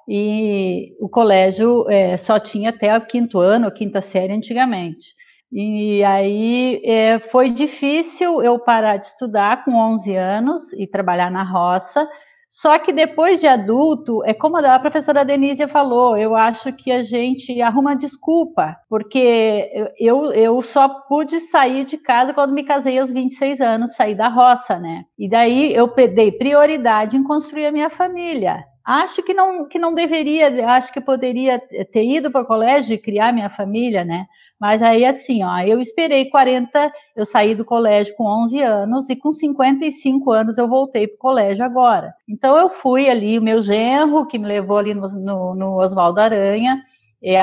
e 0.07 0.93
o 0.99 1.07
colégio 1.07 1.89
é, 1.89 2.17
só 2.17 2.37
tinha 2.37 2.69
até 2.69 2.95
o 2.97 3.05
quinto 3.05 3.39
ano, 3.39 3.67
a 3.67 3.71
quinta 3.71 4.01
série 4.01 4.33
antigamente. 4.33 5.15
E 5.51 6.01
aí 6.03 6.81
é, 6.85 7.19
foi 7.19 7.49
difícil 7.49 8.41
eu 8.41 8.57
parar 8.57 8.97
de 8.97 9.07
estudar 9.07 9.65
com 9.65 9.75
11 9.75 10.15
anos 10.15 10.71
e 10.73 10.87
trabalhar 10.87 11.29
na 11.29 11.43
roça. 11.43 12.07
Só 12.49 12.77
que 12.77 12.91
depois 12.91 13.39
de 13.39 13.47
adulto, 13.47 14.23
é 14.25 14.33
como 14.33 14.57
a 14.57 14.79
professora 14.79 15.23
Denise 15.23 15.65
falou, 15.67 16.17
eu 16.17 16.35
acho 16.35 16.73
que 16.73 16.91
a 16.91 17.01
gente 17.01 17.61
arruma 17.61 17.95
desculpa, 17.95 18.75
porque 18.89 19.71
eu, 19.97 20.33
eu 20.33 20.61
só 20.61 20.89
pude 20.89 21.39
sair 21.39 21.85
de 21.85 21.97
casa 21.97 22.33
quando 22.33 22.53
me 22.53 22.63
casei 22.63 22.99
aos 22.99 23.09
26 23.09 23.61
anos, 23.61 23.95
saí 23.95 24.13
da 24.13 24.27
roça, 24.27 24.77
né? 24.77 25.05
E 25.17 25.29
daí 25.29 25.73
eu 25.73 25.87
dei 26.13 26.29
prioridade 26.29 27.15
em 27.15 27.23
construir 27.23 27.67
a 27.67 27.71
minha 27.71 27.89
família. 27.89 28.65
Acho 28.83 29.23
que 29.23 29.33
não, 29.33 29.67
que 29.69 29.79
não 29.79 29.93
deveria, 29.93 30.69
acho 30.71 30.91
que 30.91 30.99
poderia 30.99 31.57
ter 31.59 32.03
ido 32.03 32.29
para 32.29 32.41
o 32.41 32.45
colégio 32.45 32.93
e 32.93 32.97
criar 32.97 33.31
minha 33.31 33.49
família, 33.49 34.03
né? 34.03 34.25
Mas 34.61 34.83
aí, 34.83 35.03
assim, 35.03 35.43
ó, 35.43 35.57
eu 35.61 35.81
esperei 35.81 36.29
40, 36.29 36.93
eu 37.15 37.25
saí 37.25 37.55
do 37.55 37.65
colégio 37.65 38.15
com 38.15 38.25
11 38.43 38.61
anos 38.61 39.09
e 39.09 39.15
com 39.15 39.31
55 39.31 40.31
anos 40.31 40.55
eu 40.55 40.67
voltei 40.67 41.07
para 41.07 41.15
o 41.15 41.17
colégio 41.17 41.65
agora. 41.65 42.13
Então, 42.29 42.55
eu 42.55 42.69
fui 42.69 43.09
ali, 43.09 43.39
o 43.39 43.41
meu 43.41 43.63
genro, 43.63 44.27
que 44.27 44.37
me 44.37 44.45
levou 44.45 44.77
ali 44.77 44.93
no, 44.93 45.07
no, 45.07 45.55
no 45.55 45.81
Oswaldo 45.81 46.21
Aranha, 46.21 46.79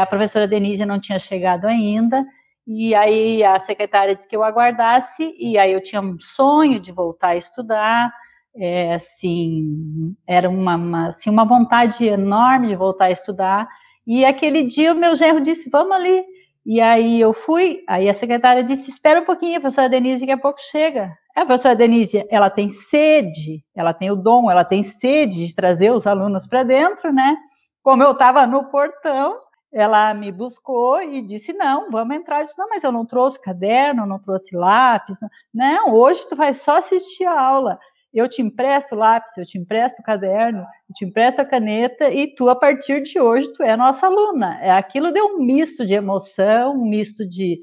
a 0.00 0.06
professora 0.06 0.46
Denise 0.46 0.86
não 0.86 1.00
tinha 1.00 1.18
chegado 1.18 1.64
ainda, 1.64 2.24
e 2.64 2.94
aí 2.94 3.42
a 3.42 3.58
secretária 3.58 4.14
disse 4.14 4.28
que 4.28 4.36
eu 4.36 4.44
aguardasse, 4.44 5.34
e 5.40 5.58
aí 5.58 5.72
eu 5.72 5.82
tinha 5.82 6.00
um 6.00 6.20
sonho 6.20 6.78
de 6.78 6.92
voltar 6.92 7.30
a 7.30 7.36
estudar, 7.36 8.12
é, 8.54 8.94
assim, 8.94 10.14
era 10.24 10.48
uma, 10.48 10.76
uma, 10.76 11.08
assim, 11.08 11.30
uma 11.30 11.44
vontade 11.44 12.04
enorme 12.06 12.68
de 12.68 12.76
voltar 12.76 13.06
a 13.06 13.10
estudar, 13.10 13.66
e 14.06 14.24
aquele 14.24 14.62
dia 14.62 14.92
o 14.92 14.96
meu 14.96 15.16
genro 15.16 15.40
disse, 15.40 15.68
vamos 15.68 15.96
ali, 15.96 16.24
e 16.70 16.82
aí 16.82 17.18
eu 17.18 17.32
fui, 17.32 17.82
aí 17.88 18.10
a 18.10 18.12
secretária 18.12 18.62
disse: 18.62 18.90
espera 18.90 19.22
um 19.22 19.24
pouquinho, 19.24 19.56
a 19.56 19.60
professora 19.60 19.88
Denise 19.88 20.20
daqui 20.20 20.32
a 20.32 20.36
pouco 20.36 20.60
chega. 20.60 21.16
A 21.34 21.46
professora 21.46 21.74
Denise, 21.74 22.26
ela 22.28 22.50
tem 22.50 22.68
sede, 22.68 23.64
ela 23.74 23.94
tem 23.94 24.10
o 24.10 24.16
dom, 24.16 24.50
ela 24.50 24.66
tem 24.66 24.82
sede 24.82 25.46
de 25.46 25.54
trazer 25.54 25.90
os 25.92 26.06
alunos 26.06 26.46
para 26.46 26.64
dentro, 26.64 27.10
né? 27.10 27.38
Como 27.82 28.02
eu 28.02 28.10
estava 28.10 28.46
no 28.46 28.64
portão, 28.64 29.40
ela 29.72 30.12
me 30.12 30.30
buscou 30.30 31.00
e 31.00 31.22
disse: 31.22 31.54
não, 31.54 31.90
vamos 31.90 32.14
entrar. 32.14 32.40
Eu 32.40 32.44
disse: 32.44 32.58
não, 32.58 32.68
mas 32.68 32.84
eu 32.84 32.92
não 32.92 33.06
trouxe 33.06 33.40
caderno, 33.40 34.04
não 34.04 34.18
trouxe 34.18 34.54
lápis. 34.54 35.18
Não, 35.54 35.94
hoje 35.94 36.28
tu 36.28 36.36
vai 36.36 36.52
só 36.52 36.76
assistir 36.76 37.24
a 37.24 37.40
aula 37.40 37.78
eu 38.12 38.28
te 38.28 38.40
empresto 38.40 38.94
o 38.94 38.98
lápis, 38.98 39.36
eu 39.36 39.44
te 39.44 39.58
empresto 39.58 40.00
o 40.00 40.04
caderno, 40.04 40.60
eu 40.60 40.94
te 40.94 41.04
empresto 41.04 41.40
a 41.40 41.44
caneta 41.44 42.10
e 42.10 42.34
tu, 42.34 42.48
a 42.48 42.56
partir 42.56 43.02
de 43.02 43.20
hoje, 43.20 43.52
tu 43.52 43.62
é 43.62 43.76
nossa 43.76 44.06
aluna. 44.06 44.58
É, 44.60 44.70
aquilo 44.70 45.12
deu 45.12 45.26
um 45.26 45.38
misto 45.38 45.84
de 45.84 45.94
emoção, 45.94 46.74
um 46.74 46.88
misto 46.88 47.28
de, 47.28 47.60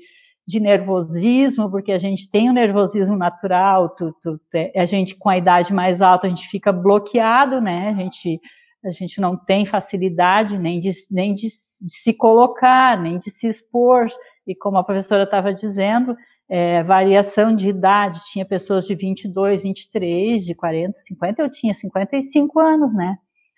de 0.48 0.60
nervosismo, 0.60 1.70
porque 1.70 1.92
a 1.92 1.98
gente 1.98 2.30
tem 2.30 2.48
o 2.48 2.52
um 2.52 2.56
nervosismo 2.56 3.18
natural, 3.18 3.90
tu, 3.90 4.16
tu, 4.22 4.40
a 4.76 4.86
gente 4.86 5.16
com 5.16 5.30
a 5.30 5.38
idade 5.38 5.74
mais 5.74 6.02
alta, 6.02 6.28
a 6.28 6.30
gente 6.30 6.48
fica 6.48 6.72
bloqueado, 6.72 7.60
né? 7.60 7.90
A 7.90 7.94
gente, 7.94 8.40
a 8.86 8.92
gente 8.92 9.20
não 9.20 9.36
tem 9.36 9.66
facilidade 9.66 10.60
nem 10.60 10.80
de, 10.80 10.92
nem 11.10 11.34
de, 11.34 11.48
de 11.48 11.98
se 11.98 12.14
colocar, 12.14 13.02
nem 13.02 13.18
de 13.18 13.32
se 13.32 13.48
expor. 13.48 14.08
E 14.48 14.54
como 14.54 14.78
a 14.78 14.84
professora 14.84 15.24
estava 15.24 15.52
dizendo, 15.52 16.16
é, 16.50 16.84
variação 16.84 17.56
de 17.56 17.70
idade, 17.70 18.22
tinha 18.32 18.46
pessoas 18.46 18.86
de 18.86 18.96
22, 18.96 19.64
23, 19.64 20.46
de 20.46 20.54
40, 20.54 20.98
50, 20.98 21.42
eu 21.42 21.50
tinha 21.50 21.74
55 21.74 22.60
anos, 22.60 22.94
né? 22.94 23.18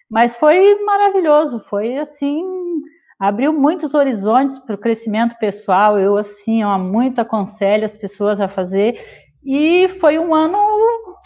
Mas 0.10 0.36
foi 0.36 0.76
maravilhoso, 0.84 1.64
foi 1.70 1.98
assim, 1.98 2.44
abriu 3.20 3.52
muitos 3.52 3.94
horizontes 3.94 4.58
para 4.60 4.76
o 4.76 4.80
crescimento 4.80 5.38
pessoal, 5.38 6.00
eu 6.00 6.18
assim, 6.18 6.64
ó, 6.64 6.78
muito 6.80 7.20
aconselho 7.20 7.86
as 7.86 7.98
pessoas 7.98 8.40
a 8.40 8.48
fazer, 8.48 8.98
e 9.44 9.90
foi 10.00 10.18
um 10.18 10.34
ano 10.34 10.58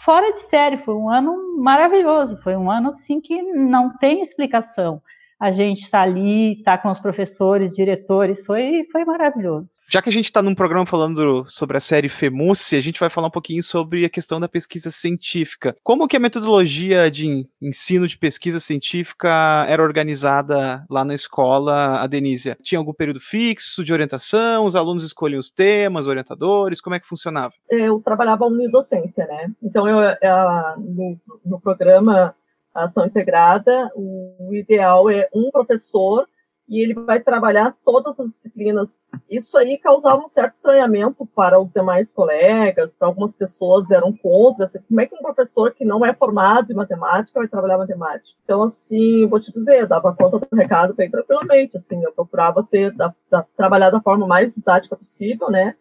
fora 0.04 0.32
de 0.32 0.38
série, 0.38 0.78
foi 0.78 0.94
um 0.94 1.08
ano 1.08 1.60
maravilhoso, 1.62 2.40
foi 2.42 2.56
um 2.56 2.70
ano 2.70 2.90
assim 2.90 3.20
que 3.20 3.40
não 3.42 3.96
tem 3.98 4.20
explicação 4.20 5.00
a 5.42 5.50
gente 5.50 5.82
está 5.82 6.02
ali, 6.02 6.52
está 6.52 6.78
com 6.78 6.88
os 6.88 7.00
professores, 7.00 7.74
diretores, 7.74 8.46
foi, 8.46 8.86
foi 8.92 9.04
maravilhoso. 9.04 9.66
Já 9.88 10.00
que 10.00 10.08
a 10.08 10.12
gente 10.12 10.26
está 10.26 10.40
num 10.40 10.54
programa 10.54 10.86
falando 10.86 11.44
sobre 11.48 11.76
a 11.76 11.80
série 11.80 12.08
FEMUSE, 12.08 12.76
a 12.76 12.80
gente 12.80 13.00
vai 13.00 13.10
falar 13.10 13.26
um 13.26 13.32
pouquinho 13.32 13.60
sobre 13.60 14.04
a 14.04 14.08
questão 14.08 14.38
da 14.38 14.48
pesquisa 14.48 14.88
científica. 14.92 15.74
Como 15.82 16.06
que 16.06 16.16
a 16.16 16.20
metodologia 16.20 17.10
de 17.10 17.44
ensino 17.60 18.06
de 18.06 18.16
pesquisa 18.16 18.60
científica 18.60 19.66
era 19.68 19.82
organizada 19.82 20.86
lá 20.88 21.04
na 21.04 21.12
escola, 21.12 22.00
a 22.00 22.06
Denísia? 22.06 22.56
Tinha 22.62 22.78
algum 22.78 22.94
período 22.94 23.18
fixo 23.18 23.82
de 23.82 23.92
orientação? 23.92 24.64
Os 24.64 24.76
alunos 24.76 25.02
escolhiam 25.02 25.40
os 25.40 25.50
temas, 25.50 26.06
orientadores? 26.06 26.80
Como 26.80 26.94
é 26.94 27.00
que 27.00 27.08
funcionava? 27.08 27.52
Eu 27.68 27.98
trabalhava 27.98 28.46
unidocência, 28.46 29.26
né? 29.26 29.50
Então, 29.60 29.88
eu, 29.88 29.98
eu 29.98 30.78
no, 30.78 31.20
no 31.44 31.60
programa 31.60 32.32
a 32.74 32.84
ação 32.84 33.06
integrada, 33.06 33.90
o 33.94 34.50
ideal 34.52 35.10
é 35.10 35.28
um 35.34 35.50
professor 35.50 36.26
e 36.68 36.80
ele 36.80 36.94
vai 36.94 37.20
trabalhar 37.20 37.76
todas 37.84 38.18
as 38.18 38.28
disciplinas. 38.28 39.00
Isso 39.28 39.58
aí 39.58 39.76
causava 39.76 40.22
um 40.22 40.28
certo 40.28 40.54
estranhamento 40.54 41.26
para 41.26 41.60
os 41.60 41.72
demais 41.72 42.12
colegas, 42.12 42.96
para 42.96 43.08
algumas 43.08 43.34
pessoas 43.34 43.90
eram 43.90 44.12
contra, 44.12 44.64
assim, 44.64 44.78
como 44.88 45.00
é 45.00 45.06
que 45.06 45.14
um 45.14 45.18
professor 45.18 45.74
que 45.74 45.84
não 45.84 46.04
é 46.04 46.14
formado 46.14 46.72
em 46.72 46.74
matemática 46.74 47.40
vai 47.40 47.48
trabalhar 47.48 47.78
matemática? 47.78 48.38
Então, 48.44 48.62
assim, 48.62 49.26
vou 49.26 49.40
te 49.40 49.52
dizer, 49.52 49.86
dava 49.86 50.14
conta 50.14 50.38
do 50.38 50.56
recado 50.56 50.94
bem 50.94 51.10
tranquilamente, 51.10 51.76
assim, 51.76 52.02
eu 52.02 52.12
procurava 52.12 52.62
ser, 52.62 52.92
da, 52.92 53.14
da, 53.30 53.44
trabalhar 53.56 53.90
da 53.90 54.00
forma 54.00 54.26
mais 54.26 54.54
didática 54.54 54.96
possível, 54.96 55.50
né? 55.50 55.74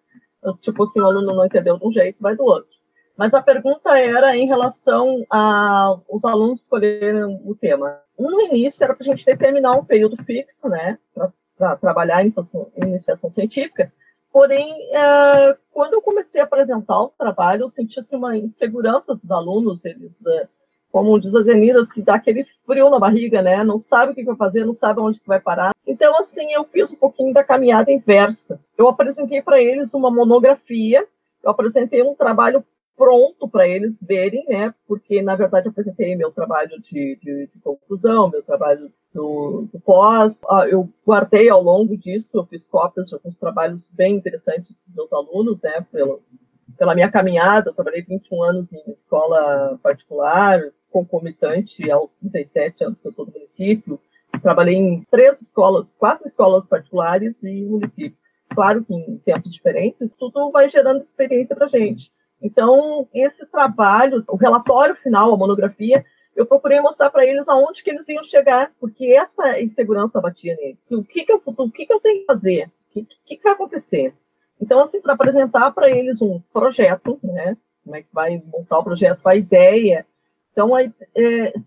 Tipo 0.60 0.84
assim, 0.84 1.00
o 1.00 1.06
aluno 1.06 1.36
não 1.36 1.46
entendeu 1.46 1.78
de 1.78 1.88
um 1.88 1.92
jeito, 1.92 2.18
vai 2.20 2.36
do 2.36 2.44
outro. 2.44 2.81
Mas 3.18 3.34
a 3.34 3.42
pergunta 3.42 3.98
era 3.98 4.36
em 4.36 4.48
relação 4.48 5.26
aos 5.30 6.26
alunos 6.26 6.62
escolherem 6.62 7.40
o 7.46 7.56
tema. 7.56 8.00
No 8.18 8.42
início 8.42 8.84
era 8.84 8.94
para 8.94 9.06
a 9.06 9.10
gente 9.10 9.26
determinar 9.26 9.74
um 9.74 9.86
período 9.86 10.18
fixo, 10.24 10.68
né, 10.70 10.98
para 11.58 11.76
trabalhar 11.76 12.20
em 12.20 12.24
iniciação, 12.24 12.72
iniciação 12.76 13.30
científica. 13.30 13.92
Porém, 14.32 14.74
é, 14.96 15.58
quando 15.72 15.94
eu 15.94 16.02
comecei 16.02 16.40
a 16.40 16.46
apresentar 16.46 17.02
o 17.02 17.10
trabalho, 17.10 17.64
eu 17.64 17.70
senti 17.70 18.00
assim, 18.00 18.16
uma 18.16 18.38
insegurança 18.38 19.14
dos 19.14 19.30
alunos. 19.30 19.84
Eles, 19.84 20.26
é, 20.26 20.48
como 20.90 21.20
diz 21.20 21.36
a 21.36 21.42
Zenira, 21.42 21.84
se 21.84 22.02
dá 22.02 22.16
aquele 22.16 22.46
frio 22.66 22.90
na 22.90 22.98
barriga, 22.98 23.42
né? 23.42 23.62
Não 23.64 23.78
sabe 23.78 24.14
o 24.14 24.16
que 24.16 24.24
vai 24.24 24.36
fazer, 24.38 24.66
não 24.66 24.74
sabe 24.74 25.02
onde 25.02 25.22
vai 25.26 25.40
parar. 25.40 25.74
Então, 25.86 26.18
assim, 26.18 26.52
eu 26.54 26.64
fiz 26.64 26.90
um 26.92 26.96
pouquinho 26.96 27.34
da 27.34 27.44
caminhada 27.44 27.92
inversa. 27.92 28.60
Eu 28.78 28.88
apresentei 28.88 29.42
para 29.42 29.62
eles 29.62 29.94
uma 29.94 30.10
monografia, 30.10 31.06
eu 31.44 31.52
apresentei 31.52 32.02
um 32.02 32.16
trabalho 32.16 32.64
pronto 33.02 33.50
para 33.50 33.68
eles 33.68 34.00
verem, 34.08 34.46
né? 34.48 34.76
Porque, 34.88 35.24
na 35.24 35.36
verdade, 35.36 35.66
eu 35.66 35.72
apresentei 35.72 36.16
meu 36.16 36.32
trabalho 36.32 36.80
de, 36.80 37.16
de, 37.16 37.48
de 37.48 37.60
conclusão, 37.60 38.30
meu 38.30 38.44
trabalho 38.44 38.94
do, 39.12 39.68
do, 39.74 39.80
pós. 39.80 40.40
Ah, 40.48 40.68
eu 40.68 40.88
guardei 41.04 41.50
ao 41.50 41.64
longo 41.64 41.98
disso, 41.98 42.30
eu 42.32 42.46
fiz 42.46 42.68
cópias 42.68 43.08
de 43.08 43.16
alguns 43.16 43.40
trabalhos 43.40 43.90
bem 43.92 44.18
interessantes 44.18 44.68
dos 44.86 44.96
meus 44.96 45.12
alunos, 45.12 45.60
né? 45.64 45.84
Pelo, 45.92 46.22
pela 46.78 46.94
minha 46.94 47.10
caminhada, 47.10 47.72
eu 47.72 47.74
trabalhei 47.74 48.04
21 48.04 48.44
anos 48.44 48.72
em 48.72 48.92
escola 48.92 49.80
particular, 49.82 50.62
concomitante 50.92 51.90
aos 51.90 52.14
37 52.14 52.84
anos 52.84 53.02
que 53.02 53.08
eu 53.08 53.10
estou 53.10 53.26
no 53.26 53.32
município. 53.32 54.00
Trabalhei 54.44 54.76
em 54.76 55.02
três 55.10 55.42
escolas, 55.42 55.98
quatro 55.98 56.28
escolas 56.28 56.68
particulares 56.68 57.42
e 57.42 57.64
município. 57.64 58.16
Claro 58.54 58.86
que 58.86 58.94
em 58.94 59.18
tempos 59.18 59.52
diferentes, 59.52 60.14
tudo 60.14 60.52
vai 60.52 60.70
gerando 60.70 61.02
experiência 61.02 61.56
para 61.56 61.68
gente. 61.68 62.12
Então, 62.42 63.08
esse 63.14 63.46
trabalho, 63.46 64.18
o 64.30 64.36
relatório 64.36 64.96
final, 64.96 65.34
a 65.34 65.38
monografia, 65.38 66.04
eu 66.36 66.46
procurei 66.46 66.80
mostrar 66.80 67.10
para 67.10 67.26
eles 67.26 67.48
aonde 67.48 67.84
que 67.84 67.90
eles 67.90 68.08
iam 68.10 68.24
chegar, 68.24 68.72
porque 68.80 69.06
essa 69.08 69.62
insegurança 69.62 70.22
batia 70.22 70.56
nele. 70.56 70.78
O 70.90 71.04
que 71.04 71.24
que 71.24 71.32
eu, 71.32 71.42
o 71.46 71.72
que 71.72 71.86
que 71.86 71.94
eu 71.94 72.00
tenho 72.00 72.22
que 72.22 72.26
fazer? 72.26 72.66
O 72.66 72.94
que, 72.94 73.08
que, 73.26 73.38
que 73.38 73.44
vai 73.44 73.54
acontecer? 73.54 74.14
Então, 74.60 74.80
assim, 74.80 75.02
para 75.02 75.14
apresentar 75.14 75.72
para 75.72 75.90
eles 75.90 76.22
um 76.22 76.40
projeto, 76.54 77.20
né, 77.24 77.58
como 77.84 77.96
é 77.96 78.02
que 78.02 78.10
vai 78.14 78.42
montar 78.46 78.80
o 78.80 78.84
projeto, 78.84 79.28
a 79.28 79.36
ideia. 79.36 80.06
Então, 80.52 80.78
é, 80.78 80.90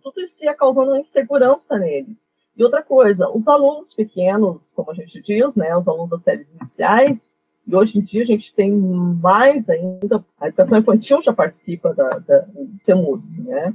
tudo 0.03 0.21
isso 0.21 0.45
ia 0.45 0.55
causando 0.55 0.91
uma 0.91 0.99
insegurança 0.99 1.79
neles. 1.79 2.29
E 2.57 2.63
outra 2.63 2.83
coisa, 2.83 3.29
os 3.29 3.49
alunos 3.49 3.93
pequenos, 3.93 4.71
como 4.71 4.93
a 4.93 4.95
gente 4.95 5.21
diz, 5.21 5.57
né, 5.57 5.77
os 5.77 5.89
alunos 5.89 6.11
das 6.11 6.23
séries 6.23 6.53
iniciais, 6.53 7.37
e 7.67 7.75
hoje 7.75 7.99
em 7.99 8.03
dia 8.03 8.23
a 8.23 8.27
gente 8.27 8.55
tem 8.55 8.71
mais 8.71 9.71
ainda, 9.71 10.25
a 10.39 10.49
educação 10.49 10.79
infantil 10.79 11.21
já 11.23 11.33
participa 11.33 11.95
da, 11.95 12.19
da 12.19 12.47
TEMUS, 12.85 13.39
né? 13.39 13.75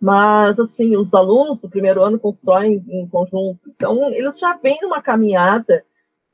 Mas, 0.00 0.60
assim, 0.60 0.96
os 0.96 1.14
alunos 1.14 1.58
do 1.58 1.68
primeiro 1.68 2.02
ano 2.02 2.18
constroem 2.18 2.84
em 2.88 3.08
conjunto. 3.08 3.60
Então, 3.68 4.10
eles 4.12 4.38
já 4.38 4.54
vêm 4.56 4.78
numa 4.82 5.00
caminhada. 5.00 5.84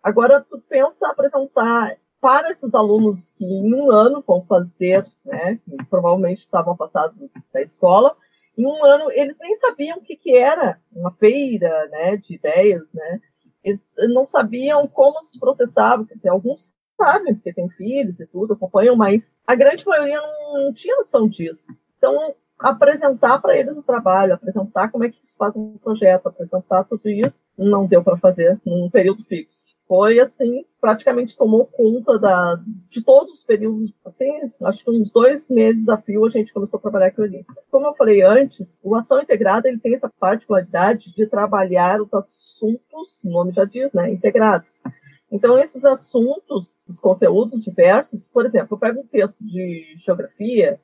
Agora, 0.02 0.40
tu 0.40 0.61
pensa 0.69 1.07
apresentar 1.09 1.97
para 2.21 2.50
esses 2.50 2.75
alunos 2.75 3.30
que 3.30 3.45
em 3.45 3.75
um 3.75 3.90
ano 3.90 4.23
vão 4.26 4.45
fazer, 4.45 5.07
né, 5.25 5.59
que 5.64 5.85
provavelmente 5.88 6.40
estavam 6.40 6.76
passados 6.76 7.16
da 7.52 7.62
escola, 7.62 8.14
em 8.59 8.66
um 8.66 8.85
ano 8.85 9.11
eles 9.12 9.38
nem 9.40 9.57
sabiam 9.57 9.99
o 9.99 10.02
que, 10.02 10.16
que 10.16 10.37
era 10.37 10.78
uma 10.92 11.12
feira, 11.12 11.88
né, 11.88 12.16
de 12.19 12.35
ideias, 12.35 12.92
né, 12.92 13.21
eles 13.64 13.87
não 14.12 14.26
sabiam 14.26 14.87
como 14.87 15.23
se 15.23 15.38
processava, 15.38 16.04
quer 16.04 16.14
dizer, 16.14 16.28
alguns 16.28 16.75
sabem, 17.00 17.35
porque 17.35 17.54
têm 17.54 17.71
filhos 17.71 18.21
e 18.21 18.26
tudo, 18.26 18.52
acompanham, 18.52 18.95
mas 18.95 19.40
a 19.47 19.54
grande 19.54 19.87
maioria 19.87 20.21
não, 20.21 20.64
não 20.64 20.75
tinha 20.75 20.97
noção 20.97 21.26
disso. 21.26 21.75
Então, 21.97 22.35
apresentar 22.59 23.40
para 23.40 23.57
eles 23.57 23.75
o 23.75 23.83
trabalho, 23.83 24.35
apresentar 24.35 24.90
como 24.90 25.04
é 25.04 25.09
que 25.09 25.19
eles 25.19 25.35
fazem 25.35 25.62
um 25.62 25.78
projeto, 25.78 26.26
apresentar 26.26 26.85
tudo 26.85 27.09
isso, 27.09 27.40
não 27.57 27.87
deu 27.87 28.04
para 28.04 28.19
fazer 28.19 28.61
num 28.66 28.90
período 28.90 29.25
fixo. 29.25 29.64
Foi 29.88 30.21
assim, 30.21 30.64
praticamente 30.80 31.37
tomou 31.37 31.66
conta 31.66 32.16
da, 32.19 32.61
de 32.88 33.02
todos 33.02 33.38
os 33.38 33.42
períodos, 33.42 33.92
assim, 34.04 34.30
acho 34.62 34.85
que 34.85 34.90
uns 34.90 35.11
dois 35.11 35.50
meses 35.50 35.88
a 35.88 35.97
fio 35.97 36.25
a 36.26 36.30
gente 36.30 36.52
começou 36.52 36.78
a 36.78 36.80
trabalhar 36.80 37.07
aquilo 37.07 37.26
ali. 37.26 37.45
Como 37.71 37.87
eu 37.87 37.95
falei 37.95 38.23
antes, 38.23 38.78
o 38.85 38.95
Ação 38.95 39.21
Integrada 39.21 39.69
ele 39.69 39.80
tem 39.80 39.95
essa 39.95 40.09
particularidade 40.21 41.12
de 41.12 41.26
trabalhar 41.26 42.00
os 42.00 42.14
assuntos, 42.14 43.25
o 43.25 43.30
nome 43.30 43.52
já 43.52 43.64
diz, 43.64 43.92
né, 43.92 44.12
integrados. 44.12 44.83
Então, 45.30 45.58
esses 45.58 45.84
assuntos, 45.84 46.80
esses 46.84 46.99
conteúdos 46.99 47.62
diversos, 47.62 48.25
por 48.25 48.44
exemplo, 48.44 48.75
eu 48.75 48.78
pego 48.78 49.00
um 49.00 49.06
texto 49.06 49.38
de 49.40 49.94
geografia, 49.96 50.80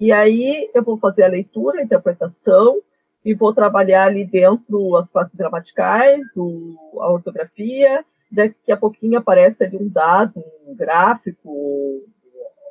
e 0.00 0.10
aí 0.10 0.68
eu 0.74 0.82
vou 0.82 0.98
fazer 0.98 1.22
a 1.22 1.28
leitura, 1.28 1.78
a 1.80 1.84
interpretação, 1.84 2.82
e 3.24 3.34
vou 3.34 3.54
trabalhar 3.54 4.08
ali 4.08 4.24
dentro 4.24 4.96
as 4.96 5.10
classes 5.10 5.34
gramaticais, 5.34 6.36
o, 6.36 6.98
a 7.00 7.10
ortografia, 7.10 8.04
daqui 8.30 8.72
a 8.72 8.76
pouquinho 8.76 9.18
aparece 9.18 9.64
ali 9.64 9.76
um 9.76 9.88
dado, 9.88 10.44
um 10.66 10.74
gráfico, 10.74 12.02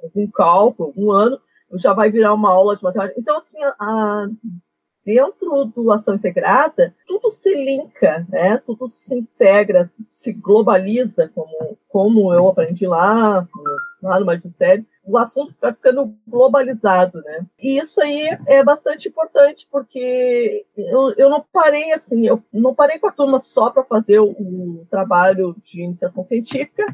algum 0.04 0.30
cálculo, 0.30 0.90
algum 0.90 1.12
ano, 1.12 1.40
já 1.76 1.94
vai 1.94 2.12
virar 2.12 2.34
uma 2.34 2.52
aula 2.52 2.76
de 2.76 2.84
matemática. 2.84 3.20
Então, 3.20 3.38
assim, 3.38 3.58
a, 3.64 4.28
dentro 5.06 5.66
do 5.66 5.92
ação 5.92 6.16
integrada, 6.16 6.94
tudo 7.08 7.30
se 7.30 7.54
linka, 7.54 8.26
né? 8.30 8.58
Tudo 8.66 8.88
se 8.88 9.16
integra, 9.16 9.92
se 10.12 10.32
globaliza, 10.32 11.30
como, 11.34 11.78
como 11.90 12.34
eu 12.34 12.48
aprendi 12.48 12.88
lá, 12.88 13.48
lá 14.02 14.20
no 14.20 14.26
magistério. 14.26 14.86
O 15.06 15.18
assunto 15.18 15.50
está 15.50 15.74
ficando 15.74 16.16
globalizado, 16.26 17.22
né? 17.22 17.46
E 17.60 17.78
isso 17.78 18.02
aí 18.02 18.30
é 18.48 18.64
bastante 18.64 19.10
importante, 19.10 19.68
porque 19.70 20.66
eu, 20.78 21.14
eu 21.18 21.30
não 21.30 21.44
parei 21.52 21.92
assim, 21.92 22.26
eu 22.26 22.42
não 22.54 22.74
parei 22.74 22.98
com 23.00 23.08
a 23.08 23.12
turma 23.12 23.40
só 23.40 23.70
para 23.70 23.84
fazer 23.84 24.20
o, 24.20 24.32
o 24.32 24.88
trabalho 24.90 25.56
de 25.64 25.82
iniciação 25.82 26.24
científica, 26.24 26.86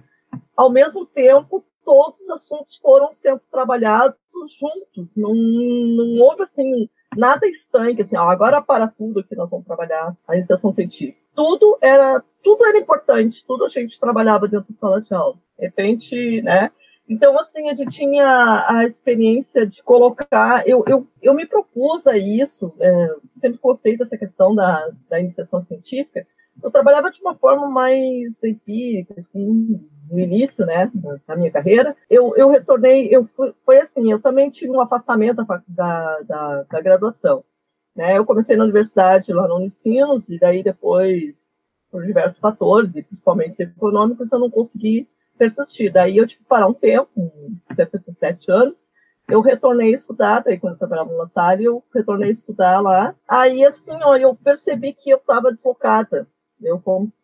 ao 0.57 0.71
mesmo 0.71 1.05
tempo 1.05 1.63
todos 1.85 2.21
os 2.21 2.29
assuntos 2.29 2.77
foram 2.77 3.11
sendo 3.11 3.41
trabalhados 3.51 4.15
juntos, 4.59 5.15
não, 5.15 5.33
não 5.33 6.23
houve 6.23 6.43
assim 6.43 6.87
nada 7.15 7.47
estanque, 7.47 8.01
assim, 8.01 8.17
ó, 8.17 8.23
agora 8.23 8.61
para 8.61 8.87
tudo 8.87 9.23
que 9.23 9.35
nós 9.35 9.49
vamos 9.49 9.65
trabalhar 9.65 10.15
a 10.27 10.35
iniciação 10.35 10.71
científica. 10.71 11.19
Tudo 11.35 11.77
era, 11.81 12.23
tudo 12.43 12.65
era 12.65 12.77
importante, 12.77 13.45
tudo 13.45 13.65
a 13.65 13.69
gente 13.69 13.99
trabalhava 13.99 14.47
dentro 14.47 14.71
da 14.73 14.79
sala 14.79 15.01
de 15.01 15.13
aula. 15.13 15.35
De 15.57 15.65
repente, 15.65 16.41
né? 16.41 16.71
Então, 17.07 17.39
assim, 17.39 17.69
a 17.69 17.73
gente 17.73 17.89
tinha 17.89 18.65
a 18.67 18.85
experiência 18.85 19.65
de 19.65 19.81
colocar. 19.81 20.67
Eu, 20.67 20.83
eu, 20.87 21.07
eu 21.21 21.33
me 21.33 21.45
propus 21.45 22.05
a 22.05 22.15
isso, 22.17 22.71
é, 22.79 23.15
sempre 23.33 23.59
gostei 23.61 23.97
dessa 23.97 24.15
questão 24.15 24.53
da, 24.53 24.89
da 25.09 25.19
iniciação 25.19 25.65
científica. 25.65 26.27
Eu 26.61 26.71
trabalhava 26.71 27.11
de 27.11 27.21
uma 27.21 27.35
forma 27.35 27.67
mais 27.69 28.43
empírica, 28.43 29.15
assim, 29.17 29.79
no 30.09 30.19
início, 30.19 30.65
né, 30.65 30.91
da 31.27 31.35
minha 31.35 31.51
carreira, 31.51 31.95
eu, 32.09 32.35
eu 32.35 32.49
retornei, 32.49 33.07
eu 33.11 33.27
fui, 33.35 33.53
foi 33.63 33.79
assim, 33.79 34.11
eu 34.11 34.19
também 34.19 34.49
tive 34.49 34.71
um 34.71 34.81
afastamento 34.81 35.45
da, 35.67 36.19
da, 36.21 36.63
da 36.63 36.81
graduação, 36.81 37.43
né, 37.95 38.17
eu 38.17 38.25
comecei 38.25 38.57
na 38.57 38.63
universidade 38.63 39.31
lá 39.31 39.47
no 39.47 39.57
Unicinos, 39.57 40.29
e 40.29 40.39
daí 40.39 40.63
depois, 40.63 41.35
por 41.91 42.03
diversos 42.03 42.39
fatores, 42.39 42.93
principalmente 42.93 43.61
econômicos, 43.61 44.31
eu 44.31 44.39
não 44.39 44.49
consegui 44.49 45.07
persistir, 45.37 45.91
daí 45.91 46.17
eu 46.17 46.27
tive 46.27 46.41
que 46.41 46.49
parar 46.49 46.67
um 46.67 46.73
tempo, 46.73 47.31
77 47.75 48.51
anos, 48.51 48.87
eu 49.27 49.41
retornei 49.41 49.91
a 49.91 49.95
estudar, 49.95 50.43
daí 50.43 50.59
quando 50.59 50.73
eu 50.73 50.79
trabalhava 50.79 51.11
no 51.11 51.17
La 51.17 51.27
Salle, 51.27 51.63
eu 51.63 51.83
retornei 51.93 52.29
a 52.29 52.31
estudar 52.31 52.81
lá, 52.81 53.15
aí 53.27 53.63
assim, 53.63 53.97
ó, 54.01 54.17
eu 54.17 54.35
percebi 54.35 54.93
que 54.93 55.09
eu 55.09 55.17
estava 55.17 55.51
deslocada, 55.53 56.27
eu 56.61 56.79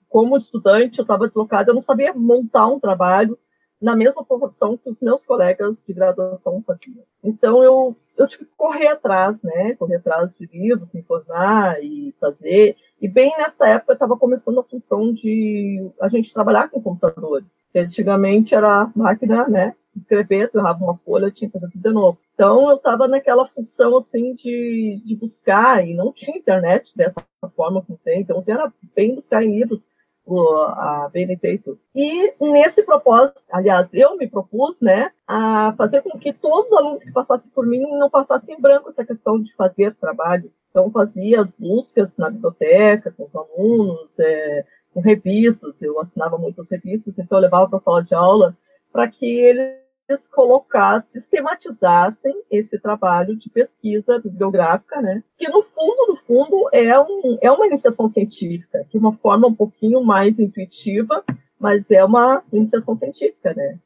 como 0.07 0.37
estudante, 0.37 0.99
eu 0.99 1.03
estava 1.03 1.27
deslocada, 1.27 1.69
eu 1.69 1.73
não 1.73 1.81
sabia 1.81 2.13
montar 2.13 2.67
um 2.67 2.79
trabalho 2.79 3.37
na 3.81 3.95
mesma 3.95 4.23
proporção 4.23 4.77
que 4.77 4.89
os 4.89 5.01
meus 5.01 5.25
colegas 5.25 5.83
de 5.85 5.93
graduação 5.93 6.63
faziam. 6.65 7.03
Então, 7.23 7.61
eu, 7.61 7.95
eu 8.17 8.25
tive 8.25 8.45
que 8.45 8.51
correr 8.55 8.87
atrás, 8.87 9.43
né? 9.43 9.75
Correr 9.75 9.97
atrás 9.97 10.35
de 10.37 10.45
livros, 10.45 10.87
me 10.93 11.01
informar 11.01 11.83
e 11.83 12.15
fazer. 12.19 12.77
E 13.01 13.07
bem 13.07 13.35
nessa 13.37 13.67
época, 13.67 13.93
estava 13.93 14.17
começando 14.17 14.59
a 14.59 14.63
função 14.63 15.13
de 15.13 15.91
a 16.01 16.07
gente 16.07 16.33
trabalhar 16.33 16.69
com 16.69 16.81
computadores. 16.81 17.65
Antigamente 17.75 18.55
era 18.55 18.91
máquina, 18.95 19.47
né? 19.47 19.75
Escrever, 19.95 20.51
tu 20.51 20.59
errava 20.59 20.83
uma 20.83 20.97
folha, 20.97 21.31
tinha 21.31 21.49
que 21.49 21.57
fazer 21.57 21.71
tudo 21.71 21.81
de 21.81 21.93
novo. 21.93 22.17
Então, 22.33 22.69
eu 22.69 22.75
estava 22.75 23.07
naquela 23.07 23.47
função, 23.47 23.97
assim, 23.97 24.33
de, 24.35 25.01
de 25.05 25.15
buscar, 25.15 25.87
e 25.87 25.93
não 25.93 26.11
tinha 26.11 26.37
internet 26.37 26.95
dessa 26.95 27.23
forma 27.55 27.81
como 27.81 27.99
tem, 28.03 28.21
então 28.21 28.43
era 28.45 28.71
bem 28.95 29.15
buscar 29.15 29.43
em 29.43 29.59
livros 29.59 29.87
a 30.27 31.09
BNT 31.13 31.53
e 31.53 31.57
tudo. 31.59 31.79
E 31.93 32.33
nesse 32.39 32.83
propósito, 32.83 33.43
aliás, 33.51 33.93
eu 33.93 34.17
me 34.17 34.27
propus, 34.27 34.81
né, 34.81 35.11
a 35.27 35.73
fazer 35.77 36.01
com 36.01 36.17
que 36.17 36.33
todos 36.33 36.71
os 36.71 36.77
alunos 36.77 37.03
que 37.03 37.11
passassem 37.11 37.51
por 37.51 37.65
mim 37.65 37.81
não 37.97 38.09
passassem 38.09 38.55
em 38.55 38.61
branco 38.61 38.89
essa 38.89 39.05
questão 39.05 39.39
de 39.39 39.53
fazer 39.55 39.93
trabalho. 39.95 40.51
Então, 40.71 40.91
fazia 40.91 41.39
as 41.39 41.51
buscas 41.51 42.17
na 42.17 42.29
biblioteca 42.29 43.13
com 43.15 43.25
os 43.25 43.35
alunos, 43.35 44.19
é, 44.19 44.65
com 44.93 44.99
revistas, 44.99 45.75
eu 45.81 45.99
assinava 45.99 46.37
muitas 46.37 46.69
revistas, 46.69 47.13
então 47.17 47.37
eu 47.37 47.43
levava 47.43 47.69
para 47.69 47.77
a 47.77 47.81
sala 47.81 48.03
de 48.03 48.15
aula 48.15 48.57
para 48.91 49.09
que 49.09 49.25
eles 49.25 49.84
eles 50.07 50.27
colocassem, 50.27 51.19
sistematizassem 51.19 52.33
esse 52.51 52.79
trabalho 52.79 53.35
de 53.35 53.49
pesquisa 53.49 54.19
bibliográfica, 54.19 55.01
né? 55.01 55.23
Que 55.37 55.49
no 55.49 55.63
fundo, 55.63 56.07
no 56.09 56.17
fundo, 56.17 56.69
é, 56.71 56.99
um, 56.99 57.37
é 57.41 57.51
uma 57.51 57.65
iniciação 57.65 58.07
científica, 58.07 58.85
de 58.89 58.97
uma 58.97 59.13
forma 59.17 59.47
um 59.47 59.55
pouquinho 59.55 60.03
mais 60.03 60.39
intuitiva, 60.39 61.23
mas 61.59 61.89
é 61.89 62.03
uma 62.03 62.43
iniciação 62.53 62.95
científica, 62.95 63.53
né? 63.53 63.79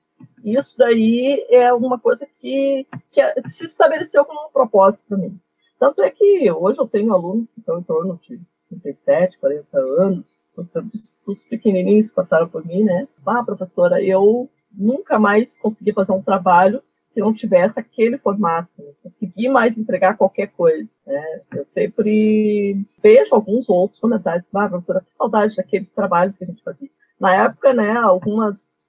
Isso 0.43 0.77
daí 0.77 1.45
é 1.49 1.71
uma 1.73 1.99
coisa 1.99 2.27
que, 2.37 2.85
que, 3.11 3.21
se 3.47 3.65
estabeleceu 3.65 4.25
como 4.25 4.47
um 4.47 4.51
propósito 4.51 5.05
para 5.07 5.17
mim. 5.17 5.39
Tanto 5.79 6.01
é 6.01 6.09
que 6.09 6.51
hoje 6.51 6.79
eu 6.79 6.87
tenho 6.87 7.13
alunos 7.13 7.51
que 7.51 7.59
estão 7.59 7.79
em 7.79 7.83
torno 7.83 8.19
de 8.27 8.39
37, 8.69 9.37
40 9.39 9.77
anos, 9.77 10.27
os 11.25 11.43
pequenininhos 11.43 12.09
que 12.09 12.15
passaram 12.15 12.49
por 12.49 12.65
mim, 12.65 12.83
né? 12.83 13.07
Ah, 13.25 13.43
professora, 13.43 14.03
eu 14.03 14.49
nunca 14.71 15.19
mais 15.19 15.57
consegui 15.57 15.93
fazer 15.93 16.11
um 16.11 16.21
trabalho 16.21 16.81
que 17.13 17.19
não 17.19 17.33
tivesse 17.33 17.79
aquele 17.79 18.17
formato, 18.17 18.69
não 18.77 18.93
consegui 19.03 19.49
mais 19.49 19.77
entregar 19.77 20.15
qualquer 20.15 20.47
coisa. 20.47 20.89
Né? 21.05 21.41
Eu 21.55 21.65
sempre 21.65 22.83
vejo 23.01 23.33
alguns 23.33 23.67
outros 23.67 23.99
comentários, 23.99 24.45
ah, 24.53 24.69
professora, 24.69 25.01
que 25.01 25.15
saudade 25.15 25.55
daqueles 25.55 25.91
trabalhos 25.91 26.37
que 26.37 26.43
a 26.43 26.47
gente 26.47 26.63
fazia. 26.63 26.89
Na 27.19 27.35
época, 27.45 27.73
né, 27.73 27.97
algumas 27.97 28.88